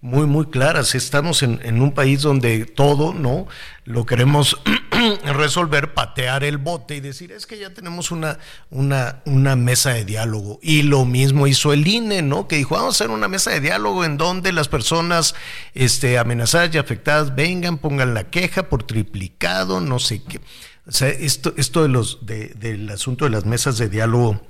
[0.00, 0.94] muy, muy claras.
[0.94, 3.46] Estamos en, en un país donde todo, ¿no?
[3.84, 4.60] Lo queremos
[5.24, 8.38] resolver, patear el bote y decir, es que ya tenemos una,
[8.70, 10.58] una, una mesa de diálogo.
[10.62, 12.46] Y lo mismo hizo el INE, ¿no?
[12.46, 15.34] Que dijo, vamos a hacer una mesa de diálogo en donde las personas
[15.74, 20.40] este, amenazadas y afectadas vengan, pongan la queja por triplicado, no sé qué.
[20.86, 24.40] O sea, esto, esto de los, de, del asunto de las mesas de diálogo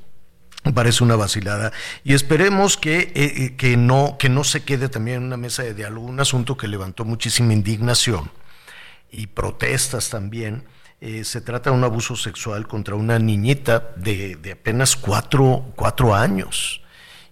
[0.75, 1.73] parece una vacilada
[2.05, 5.63] y esperemos que, eh, eh, que, no, que no se quede también en una mesa
[5.63, 8.31] de diálogo, un asunto que levantó muchísima indignación
[9.11, 10.65] y protestas también.
[11.01, 16.15] Eh, se trata de un abuso sexual contra una niñita de, de apenas cuatro, cuatro
[16.15, 16.83] años.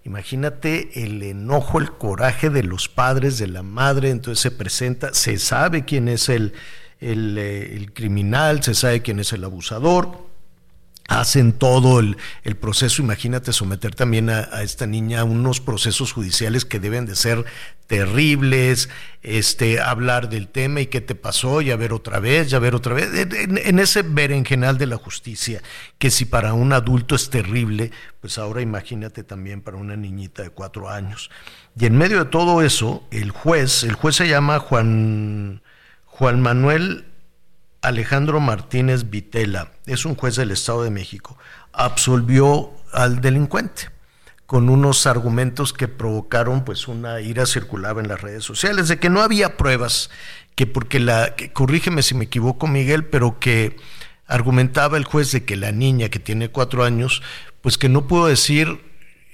[0.03, 5.39] Imagínate el enojo, el coraje de los padres, de la madre, entonces se presenta, se
[5.39, 6.53] sabe quién es el,
[7.01, 10.25] eh, el, criminal, se sabe quién es el abusador,
[11.07, 12.17] hacen todo el,
[12.59, 17.45] proceso, imagínate someter también a, esta niña a unos procesos judiciales que deben de ser
[17.85, 18.89] terribles,
[19.21, 22.95] este, hablar del tema y qué te pasó, ya ver otra vez, ya ver otra
[22.95, 25.61] vez, en, en ese berenjenal de la justicia,
[25.99, 30.49] que si para un adulto es terrible, pues ahora imagínate también para una niñita de
[30.49, 31.29] cuatro años.
[31.77, 35.61] Y en medio de todo eso, el juez, el juez se llama Juan
[36.17, 37.03] Juan Manuel
[37.81, 41.37] Alejandro Martínez Vitela, es un juez del Estado de México,
[41.73, 43.89] absolvió al delincuente
[44.45, 49.09] con unos argumentos que provocaron pues una ira circulada en las redes sociales de que
[49.09, 50.09] no había pruebas,
[50.55, 53.75] que porque la, que, corrígeme si me equivoco Miguel, pero que
[54.25, 57.21] argumentaba el juez de que la niña que tiene cuatro años,
[57.59, 58.79] pues que no pudo decir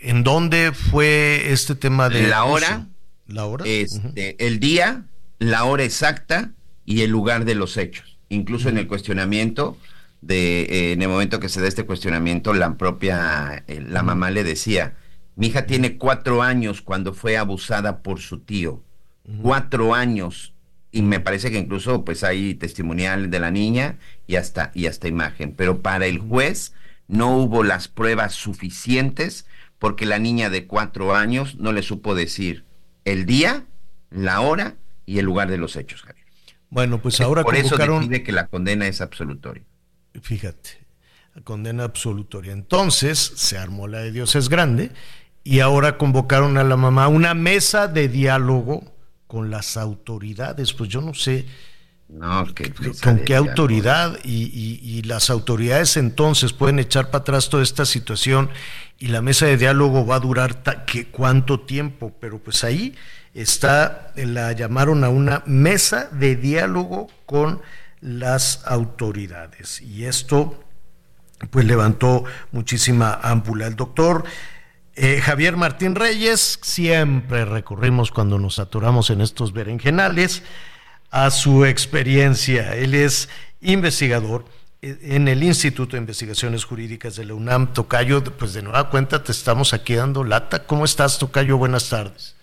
[0.02, 2.88] en dónde fue este tema de la hora,
[3.28, 5.04] la hora, este, el día,
[5.38, 6.54] la hora exacta
[6.86, 8.18] y el lugar de los hechos.
[8.30, 9.78] Incluso en el cuestionamiento
[10.22, 14.32] de eh, en el momento que se da este cuestionamiento, la propia eh, la mamá
[14.32, 14.96] le decía,
[15.36, 18.84] mi hija tiene cuatro años cuando fue abusada por su tío,
[19.42, 20.54] cuatro años.
[20.94, 23.98] Y me parece que incluso pues hay testimonial de la niña
[24.28, 26.74] y hasta y hasta imagen, pero para el juez
[27.08, 29.46] no hubo las pruebas suficientes
[29.80, 32.66] porque la niña de cuatro años no le supo decir
[33.06, 33.66] el día,
[34.10, 34.76] la hora
[35.06, 36.06] y el lugar de los hechos.
[36.72, 39.64] Bueno, pues ahora por eso decide que la condena es absolutoria.
[40.22, 40.70] Fíjate,
[41.36, 42.54] la condena absolutoria.
[42.54, 44.90] Entonces se armó la de Dios es grande
[45.44, 48.84] y ahora convocaron a la mamá a una mesa de diálogo
[49.28, 50.72] con las autoridades.
[50.72, 51.46] Pues yo no sé
[52.12, 52.46] no,
[53.02, 58.50] con qué autoridad y, las autoridades entonces pueden echar para atrás toda esta situación
[59.00, 62.96] y la mesa de diálogo va a durar que, cuánto tiempo, pero pues ahí
[63.34, 67.62] está, la llamaron a una mesa de diálogo con
[68.02, 70.64] las autoridades y esto
[71.50, 73.68] pues levantó muchísima ámpula.
[73.68, 74.24] El doctor
[74.96, 80.44] eh, Javier Martín Reyes, siempre recurrimos cuando nos aturamos en estos berenjenales
[81.12, 82.76] a su experiencia.
[82.76, 83.30] Él es
[83.62, 84.46] investigador
[84.82, 87.74] eh, en el Instituto de Investigaciones Jurídicas de la UNAM.
[87.74, 90.66] Tocayo, pues de nueva cuenta te estamos aquí dando lata.
[90.66, 91.58] ¿Cómo estás, Tocayo?
[91.58, 92.36] Buenas tardes.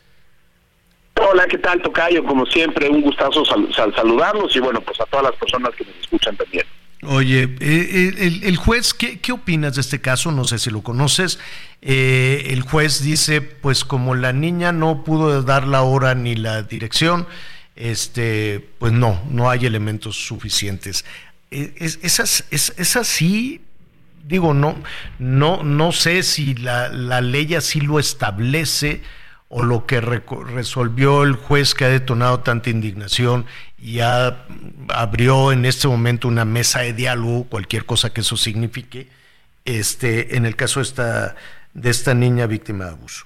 [1.21, 2.25] Hola, ¿qué tal, Tocayo?
[2.25, 6.37] Como siempre, un gustazo saludarlos y bueno, pues a todas las personas que nos escuchan
[6.37, 6.65] también.
[7.03, 10.33] Oye, eh, el, juez, ¿qué, ¿qué, opinas de este caso?
[10.33, 11.39] No sé si lo conoces.
[11.81, 16.63] Eh, el juez dice, pues como la niña no pudo dar la hora ni la
[16.63, 17.27] dirección,
[17.79, 21.05] este, pues no, no hay elementos suficientes.
[21.53, 21.99] Eh, es,
[22.51, 23.63] es, así,
[24.27, 24.77] digo, no,
[25.21, 29.01] no, no sé si la, la ley así lo establece
[29.49, 33.47] o lo que resolvió el juez que ha detonado tanta indignación
[33.79, 34.45] y ya
[34.89, 39.09] abrió en este momento una mesa de diálogo, cualquier cosa que eso signifique,
[39.65, 41.37] este, en el caso de esta,
[41.75, 43.25] de esta niña víctima de abuso.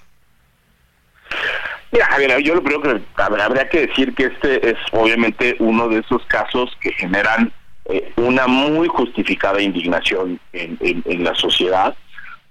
[1.93, 5.99] Mira, Javier, yo lo primero que habría que decir que este es obviamente uno de
[5.99, 7.53] esos casos que generan
[7.85, 11.95] eh, una muy justificada indignación en, en la sociedad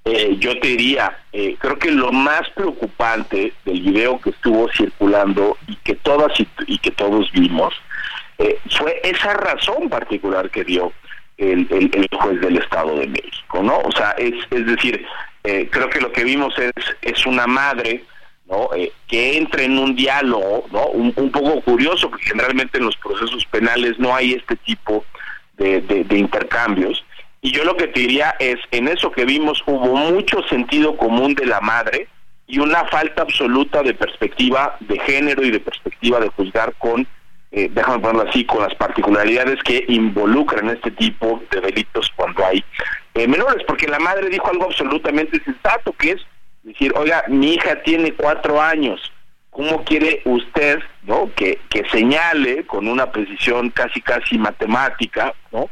[0.04, 5.56] eh, yo te diría, eh, creo que lo más preocupante del video que estuvo circulando
[5.68, 6.32] y que todas
[6.66, 7.72] y, que todos vimos
[8.38, 10.92] eh, fue esa razón particular que dio
[11.38, 11.68] el,
[12.10, 13.78] juez del Estado de México, ¿no?
[13.78, 15.06] O sea, es, es decir,
[15.42, 18.02] creo que lo que vimos es, es una madre
[18.52, 18.68] ¿no?
[19.08, 20.86] que entra en un diálogo, ¿no?
[20.88, 25.04] Un, poco curioso, porque generalmente en los procesos penales no hay este tipo
[25.56, 27.04] de intercambios,
[27.44, 31.34] y yo lo que te diría es, en eso que vimos hubo mucho sentido común
[31.34, 32.06] de la madre
[32.46, 37.04] y una falta absoluta de perspectiva de género y de perspectiva de juzgar con,
[37.50, 42.64] eh, déjame ponerlo así, con las particularidades que involucran este tipo de delitos cuando hay
[43.14, 46.22] eh, menores, porque la madre dijo algo absolutamente sensato, que es
[46.62, 49.12] decir, oiga, mi hija tiene cuatro años,
[49.50, 55.68] ¿cómo quiere usted, no, que, que señale con una precisión casi casi matemática, no?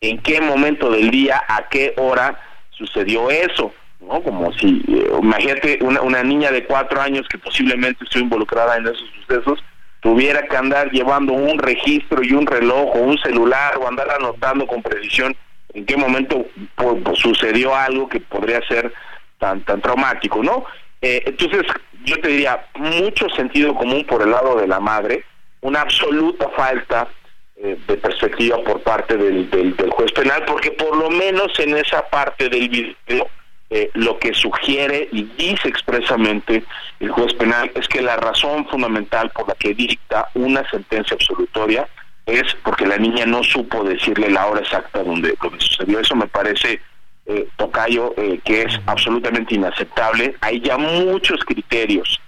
[0.00, 2.38] en qué momento del día, a qué hora
[2.70, 4.22] sucedió eso, ¿no?
[4.22, 8.86] Como si, eh, imagínate, una, una niña de cuatro años que posiblemente estuvo involucrada en
[8.86, 9.64] esos sucesos,
[10.00, 14.66] tuviera que andar llevando un registro y un reloj o un celular o andar anotando
[14.66, 15.34] con precisión
[15.72, 18.92] en qué momento pues, sucedió algo que podría ser
[19.38, 20.64] tan tan traumático, ¿no?
[21.00, 21.62] Eh, entonces,
[22.04, 25.24] yo te diría, mucho sentido común por el lado de la madre,
[25.60, 27.08] una absoluta falta
[27.56, 32.08] eh, de perspectiva por parte del, del, juez penal, porque por lo menos en esa
[32.08, 33.28] parte del video
[33.70, 36.64] eh, lo que sugiere y dice expresamente
[37.00, 41.88] el juez penal es que la razón fundamental por la que dicta una sentencia absolutoria
[42.26, 46.00] es porque la niña no supo decirle la hora exacta donde, donde sucedió.
[46.00, 46.80] Eso me parece,
[47.26, 48.14] eh, Tocayo,
[48.44, 50.36] que es absolutamente inaceptable.
[50.40, 52.20] Hay ya muchos criterios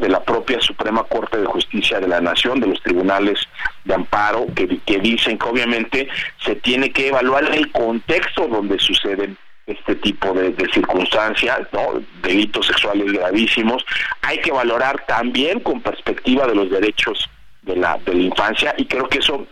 [0.00, 3.40] de la propia Suprema Corte de Justicia de la Nación, de los tribunales
[3.84, 6.08] de amparo, que, dicen que obviamente
[6.42, 12.02] se tiene que evaluar el contexto donde suceden este tipo de, circunstancias, ¿no?
[12.22, 13.84] delitos sexuales gravísimos.
[14.22, 17.28] Hay que valorar también con perspectiva de los derechos
[17.62, 19.46] de la, de la infancia y creo que eso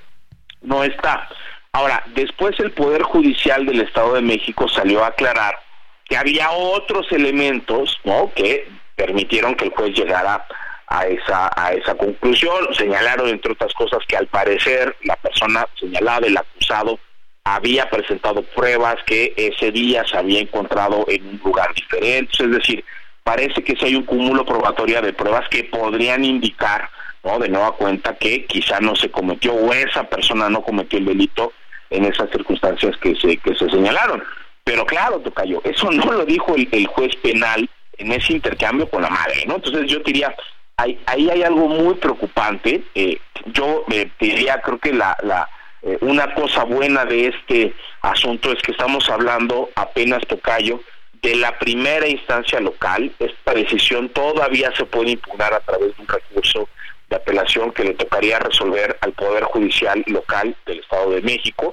[0.63, 1.29] no está.
[1.75, 5.59] Ahora, después el Poder Judicial del Estado de México salió a aclarar
[6.05, 8.31] que había otros elementos ¿no?
[8.35, 10.47] que permitieron que el juez llegara
[10.87, 12.75] a esa, a esa conclusión.
[12.77, 16.99] Señalaron, entre otras cosas, que al parecer la persona señalada, el acusado,
[17.45, 22.33] había presentado pruebas que ese día se había encontrado en un lugar diferente.
[22.39, 22.85] Es decir,
[23.25, 26.91] parece que si hay un cúmulo probatorio de pruebas que podrían indicar,
[27.25, 27.39] ¿no?
[27.39, 31.55] de nueva cuenta, que quizá no se cometió o esa persona no cometió el delito
[31.93, 34.23] en esas circunstancias que se, que se señalaron.
[34.65, 39.11] Pero claro, Tocayo, eso no lo dijo el, juez penal en ese intercambio con la
[39.11, 39.57] madre, ¿no?
[39.57, 40.35] Entonces yo diría,
[40.77, 42.83] ahí, ahí hay algo muy preocupante.
[42.95, 45.49] Eh, yo eh, diría, creo que la, la
[45.83, 50.81] eh, una cosa buena de este asunto es que estamos hablando apenas, Tocayo,
[51.23, 53.13] de la primera instancia local.
[53.19, 56.69] Esta decisión todavía se puede impugnar a través de un recurso
[57.13, 61.73] de apelación que le tocaría resolver al Poder Judicial local del Estado de México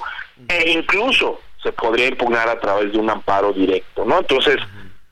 [0.49, 4.19] e incluso se podría impugnar a través de un amparo directo, ¿no?
[4.19, 4.57] Entonces,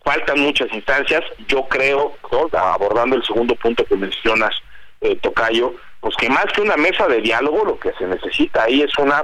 [0.04, 1.24] faltan muchas instancias.
[1.48, 2.18] Yo creo,
[2.52, 4.54] abordando el segundo punto que mencionas,
[4.99, 8.82] eh, Tocayo, pues que más que una mesa de diálogo, lo que se necesita ahí
[8.82, 9.24] es una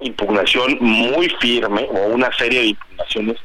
[0.00, 3.36] impugnación muy firme o una serie de impugnaciones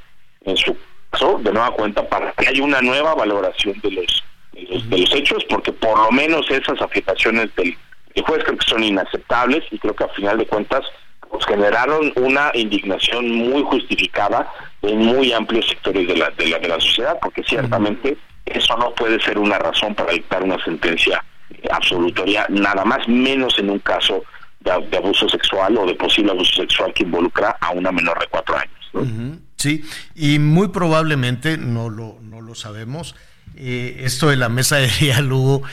[0.46, 0.78] en su
[1.12, 4.24] caso, de nueva cuenta, para que haya una nueva valoración de los
[4.68, 7.78] de los, hechos, porque por lo menos esas afirmaciones del,
[8.26, 10.86] juez creo que son inaceptables y creo que a final de cuentas
[11.30, 16.68] pues generaron una indignación muy justificada en muy amplios sectores de la, de la, de
[16.68, 21.24] la sociedad, porque ciertamente eso no puede ser una razón para dictar una sentencia
[21.72, 24.24] absolutoria, nada más menos en un caso
[24.60, 28.56] de, abuso sexual o de posible abuso sexual que involucra a una menor de cuatro
[28.58, 29.30] años.
[29.56, 29.84] Sí,
[30.16, 33.16] y muy probablemente, no lo, no lo sabemos,
[33.62, 35.64] eh, esto de la mesa de diálogo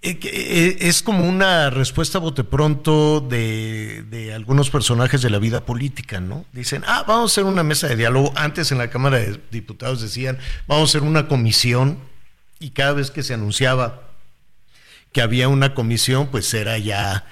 [0.00, 6.20] eh, eh, es como una respuesta bote pronto de, algunos personajes de la vida política,
[6.20, 6.46] ¿no?
[6.52, 8.32] Dicen, ah, vamos a hacer una mesa de diálogo.
[8.36, 11.98] Antes en la Cámara de Diputados decían, vamos a hacer una comisión
[12.58, 14.02] y cada vez que se anunciaba
[15.12, 17.26] que había una comisión, pues era ya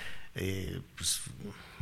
[0.97, 1.23] pues,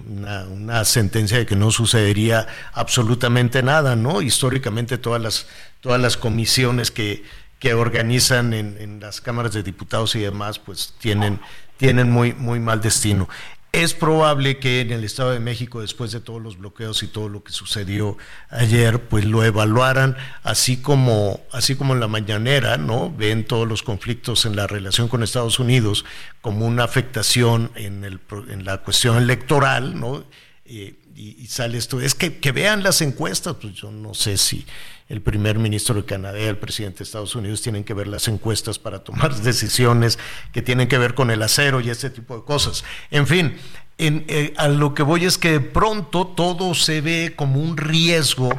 [0.08, 4.22] una, una, sentencia de que no sucedería absolutamente nada, ¿no?
[4.22, 5.46] Históricamente todas las,
[5.80, 7.24] todas las comisiones que,
[7.60, 11.38] que organizan en, las cámaras de diputados y demás, pues tienen,
[11.76, 13.28] tienen muy, muy mal destino.
[13.72, 17.28] Es probable que en el Estado de México, después de todos los bloqueos y todo
[17.28, 18.16] lo que sucedió
[18.48, 23.14] ayer, pues lo evaluaran, así como, así como en la mañanera, ¿no?
[23.14, 26.04] Ven todos los conflictos en la relación con Estados Unidos
[26.40, 30.24] como una afectación en, el, en la cuestión electoral, ¿no?
[30.64, 34.64] Eh, y, sale esto, es que, que vean las encuestas, pues yo no sé si
[35.10, 38.78] el primer ministro de Canadá, el presidente de Estados Unidos tienen que ver las encuestas
[38.78, 40.18] para tomar decisiones
[40.52, 42.84] que tienen que ver con el acero y este tipo de cosas.
[43.10, 43.56] En fin,
[43.98, 48.50] en, eh, a lo que voy es que pronto todo se ve como un riesgo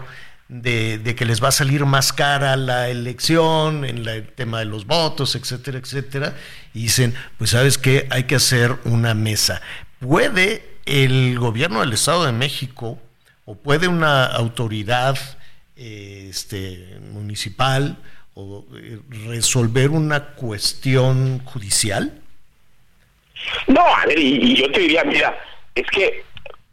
[0.50, 4.86] de, que les va a salir más cara la elección, en el tema de los
[4.86, 6.36] votos, etcétera, etcétera.
[6.74, 9.62] Y dicen, pues sabes qué, hay que hacer una mesa.
[10.00, 13.00] ¿Puede el gobierno del Estado de México
[13.46, 15.18] o puede una autoridad
[15.82, 17.98] este, municipal
[18.36, 22.22] o eh, resolver una cuestión judicial?
[23.68, 25.38] No, a ver, y, yo te diría, mira,
[25.74, 26.24] es que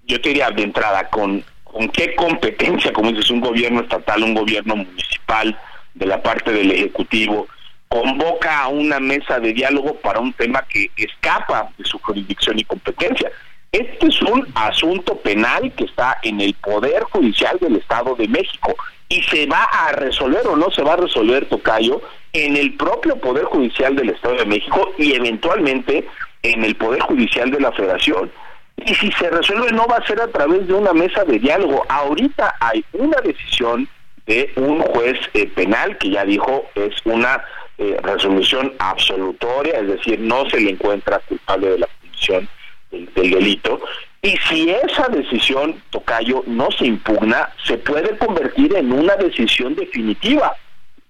[0.07, 4.35] yo te diría de entrada, con, con qué competencia, como dices, un gobierno estatal, un
[4.35, 5.59] gobierno municipal,
[5.95, 7.49] de la parte del Ejecutivo,
[7.89, 12.65] convoca a una mesa de diálogo para un tema que escapa de su jurisdicción y
[12.65, 13.31] competencia.
[13.73, 18.75] Este es un asunto penal que está en el Poder Judicial del Estado de México
[19.09, 22.03] y se va a resolver o no se va a resolver, Tocayo,
[22.33, 26.07] en el propio Poder Judicial del Estado de México y eventualmente
[26.43, 28.31] en el Poder Judicial de la Federación.
[28.77, 31.85] Y si se resuelve no va a ser a través de una mesa de diálogo.
[31.89, 33.89] Ahorita hay una decisión
[34.27, 37.43] de un juez eh, penal que ya dijo es una
[37.79, 42.49] eh, resolución absolutoria, es decir, no se le encuentra culpable de la comisión
[42.91, 43.81] del delito,
[44.23, 50.57] y si esa decisión, Tocayo, no se impugna, se puede convertir en una decisión definitiva.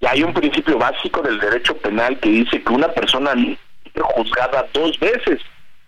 [0.00, 4.68] Y hay un principio básico del derecho penal que dice que una persona es juzgada
[4.74, 5.40] dos veces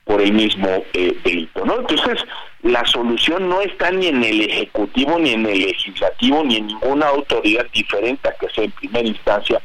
[0.05, 1.81] por el mismo eh, delito, ¿no?
[1.81, 2.25] Entonces,
[2.63, 7.09] la solución no está ni en el Ejecutivo, ni en el Legislativo, ni en ninguna
[7.09, 9.61] autoridad diferente a que sea en primera instancia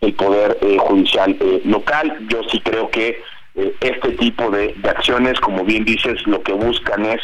[0.00, 2.16] el Poder eh, Judicial eh, local.
[2.28, 3.20] Yo sí creo que
[3.80, 7.20] este tipo de, acciones, como bien dices, lo que buscan es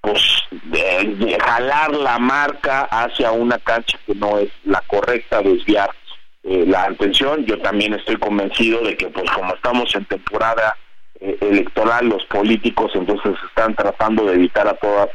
[0.00, 5.90] pues de, jalar la marca hacia una cancha que no es la correcta, desviar
[6.44, 7.44] eh, la atención.
[7.44, 10.76] Yo también estoy convencido de que pues como estamos en temporada
[11.20, 15.08] eh, electoral, los políticos entonces están tratando de evitar a toda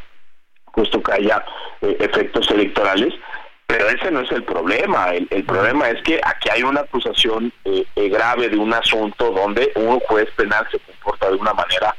[0.74, 1.44] puesto que haya
[1.82, 3.14] eh, efectos electorales,
[3.72, 5.14] pero ese no es el problema.
[5.14, 9.72] El, problema es que aquí hay una acusación eh, eh, grave de un asunto donde
[9.76, 11.96] un juez penal se comporta de una manera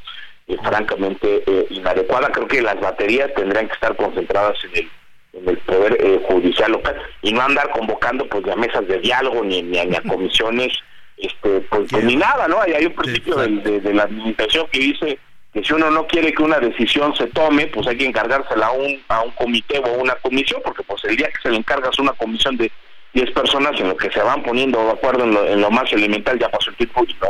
[0.63, 2.31] francamente inadecuada.
[2.31, 4.91] Creo que las baterías tendrían que estar concentradas en el
[5.35, 9.63] en el poder judicial local y no andar convocando pues a mesas de diálogo ni,
[9.63, 10.77] ni, a comisiones
[11.17, 15.19] este pues, ni nada no hay, hay un principio de la administración que dice
[15.53, 18.73] que si uno no quiere que una decisión se tome, pues hay que encargársela a
[18.73, 21.59] un, a un comité o a una comisión, porque pues el día que se le
[21.59, 22.73] encargas una comisión de
[23.13, 26.49] 10 personas en lo que se van poniendo de acuerdo en lo, más elemental, ya
[26.49, 27.29] pasó el tiempo y no,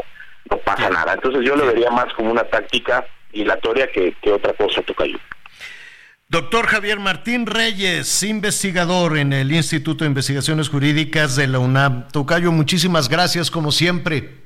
[0.51, 1.15] no pasa nada.
[1.15, 5.19] Entonces yo lo vería más como una táctica dilatoria que, que otra cosa, Tocayo.
[6.29, 12.09] Doctor Javier Martín Reyes, investigador en el Instituto de Investigaciones Jurídicas de la UNAM.
[12.09, 14.42] Tocayo, muchísimas gracias como siempre.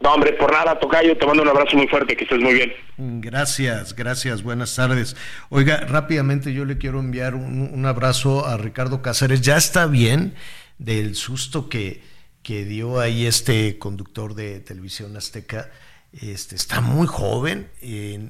[0.00, 2.72] No, hombre, por nada, Tocayo, te mando un abrazo muy fuerte, que estés muy bien.
[2.96, 5.14] Gracias, gracias, buenas tardes.
[5.50, 9.42] Oiga, rápidamente yo le quiero enviar un, abrazo a Ricardo Cáceres.
[9.42, 10.34] Ya está bien
[10.78, 12.02] del susto que,
[12.42, 15.70] que dio ahí este conductor de televisión azteca.
[16.12, 17.68] Este, está muy joven,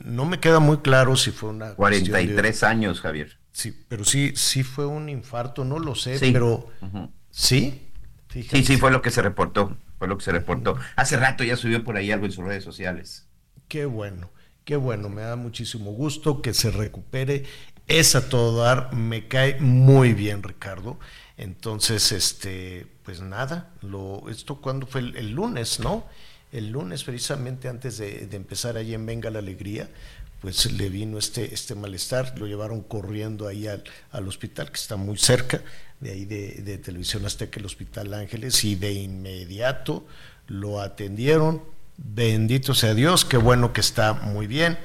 [0.05, 1.75] no me queda muy claro si fue una...
[1.75, 3.39] 43 años, Javier.
[3.53, 6.69] Sí, pero sí, sí fue un infarto, no lo sé, pero...
[7.31, 7.87] ¿Sí?
[8.29, 10.79] Sí, sí, fue lo que se reportó fue lo que se reportó.
[10.97, 13.27] Hace rato ya subió por ahí algo en sus redes sociales.
[13.69, 14.31] Qué bueno,
[14.65, 17.45] qué bueno, me da muchísimo gusto que se recupere.
[17.87, 20.99] Es a todo dar, me cae muy bien, Ricardo.
[21.37, 26.07] Entonces, este, pues nada, lo, esto cuando fue el, lunes, ¿no?
[26.51, 29.91] El lunes, precisamente antes de, empezar allí en Venga la Alegría,
[30.41, 34.97] pues le vino este, este malestar, lo llevaron corriendo ahí al, al hospital que está
[34.97, 35.61] muy cerca,
[36.01, 40.07] de ahí de, Televisión Azteca, el Hospital Ángeles, y de inmediato
[40.47, 41.63] lo atendieron.
[41.99, 44.79] Bendito sea Dios, qué bueno que está muy bien.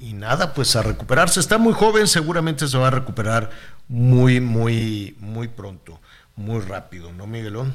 [0.00, 1.38] Y nada, pues a recuperarse.
[1.38, 3.50] Está muy joven, seguramente se va a recuperar
[3.88, 6.00] muy, muy, muy pronto,
[6.34, 7.74] muy rápido, ¿no, Miguelón?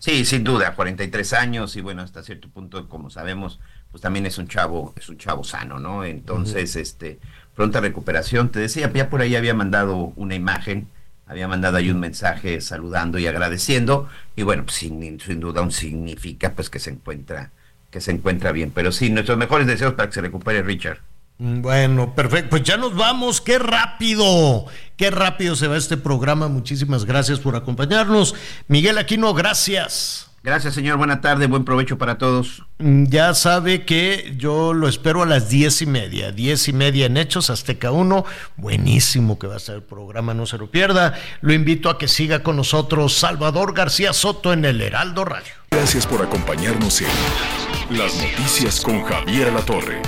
[0.00, 3.60] Sí, sin duda, 43 años y bueno, hasta cierto punto, como sabemos,
[3.92, 6.04] pues también es un chavo, es un chavo sano, ¿no?
[6.04, 7.20] Entonces, este,
[7.54, 8.48] pronta recuperación.
[8.48, 10.88] Te decía, ya por ahí había mandado una imagen
[11.32, 15.72] había mandado ahí un mensaje saludando y agradeciendo y bueno, pues, sin, sin duda aún
[15.72, 17.50] significa pues que se encuentra
[17.90, 21.00] que se encuentra bien, pero sí, nuestros mejores deseos para que se recupere Richard.
[21.36, 22.48] Mm, bueno, perfecto.
[22.48, 23.42] Pues ya nos vamos.
[23.42, 24.64] Qué rápido.
[24.96, 26.48] Qué rápido se va este programa.
[26.48, 28.34] Muchísimas gracias por acompañarnos.
[28.66, 30.31] Miguel Aquino, gracias.
[30.44, 30.96] Gracias, señor.
[30.98, 32.64] Buena tarde, buen provecho para todos.
[32.78, 36.32] Mm, ya sabe que yo lo espero a las diez y media.
[36.32, 38.24] Diez y media en Hechos, Azteca 1.
[38.56, 41.14] Buenísimo que va a ser el programa, no se lo pierda.
[41.42, 45.52] Lo invito a que siga con nosotros Salvador García Soto en el Heraldo Radio.
[45.70, 50.02] Gracias por acompañarnos en Las Noticias con Javier La Torre.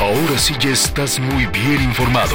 [0.00, 2.34] Ahora sí ya estás muy bien informado.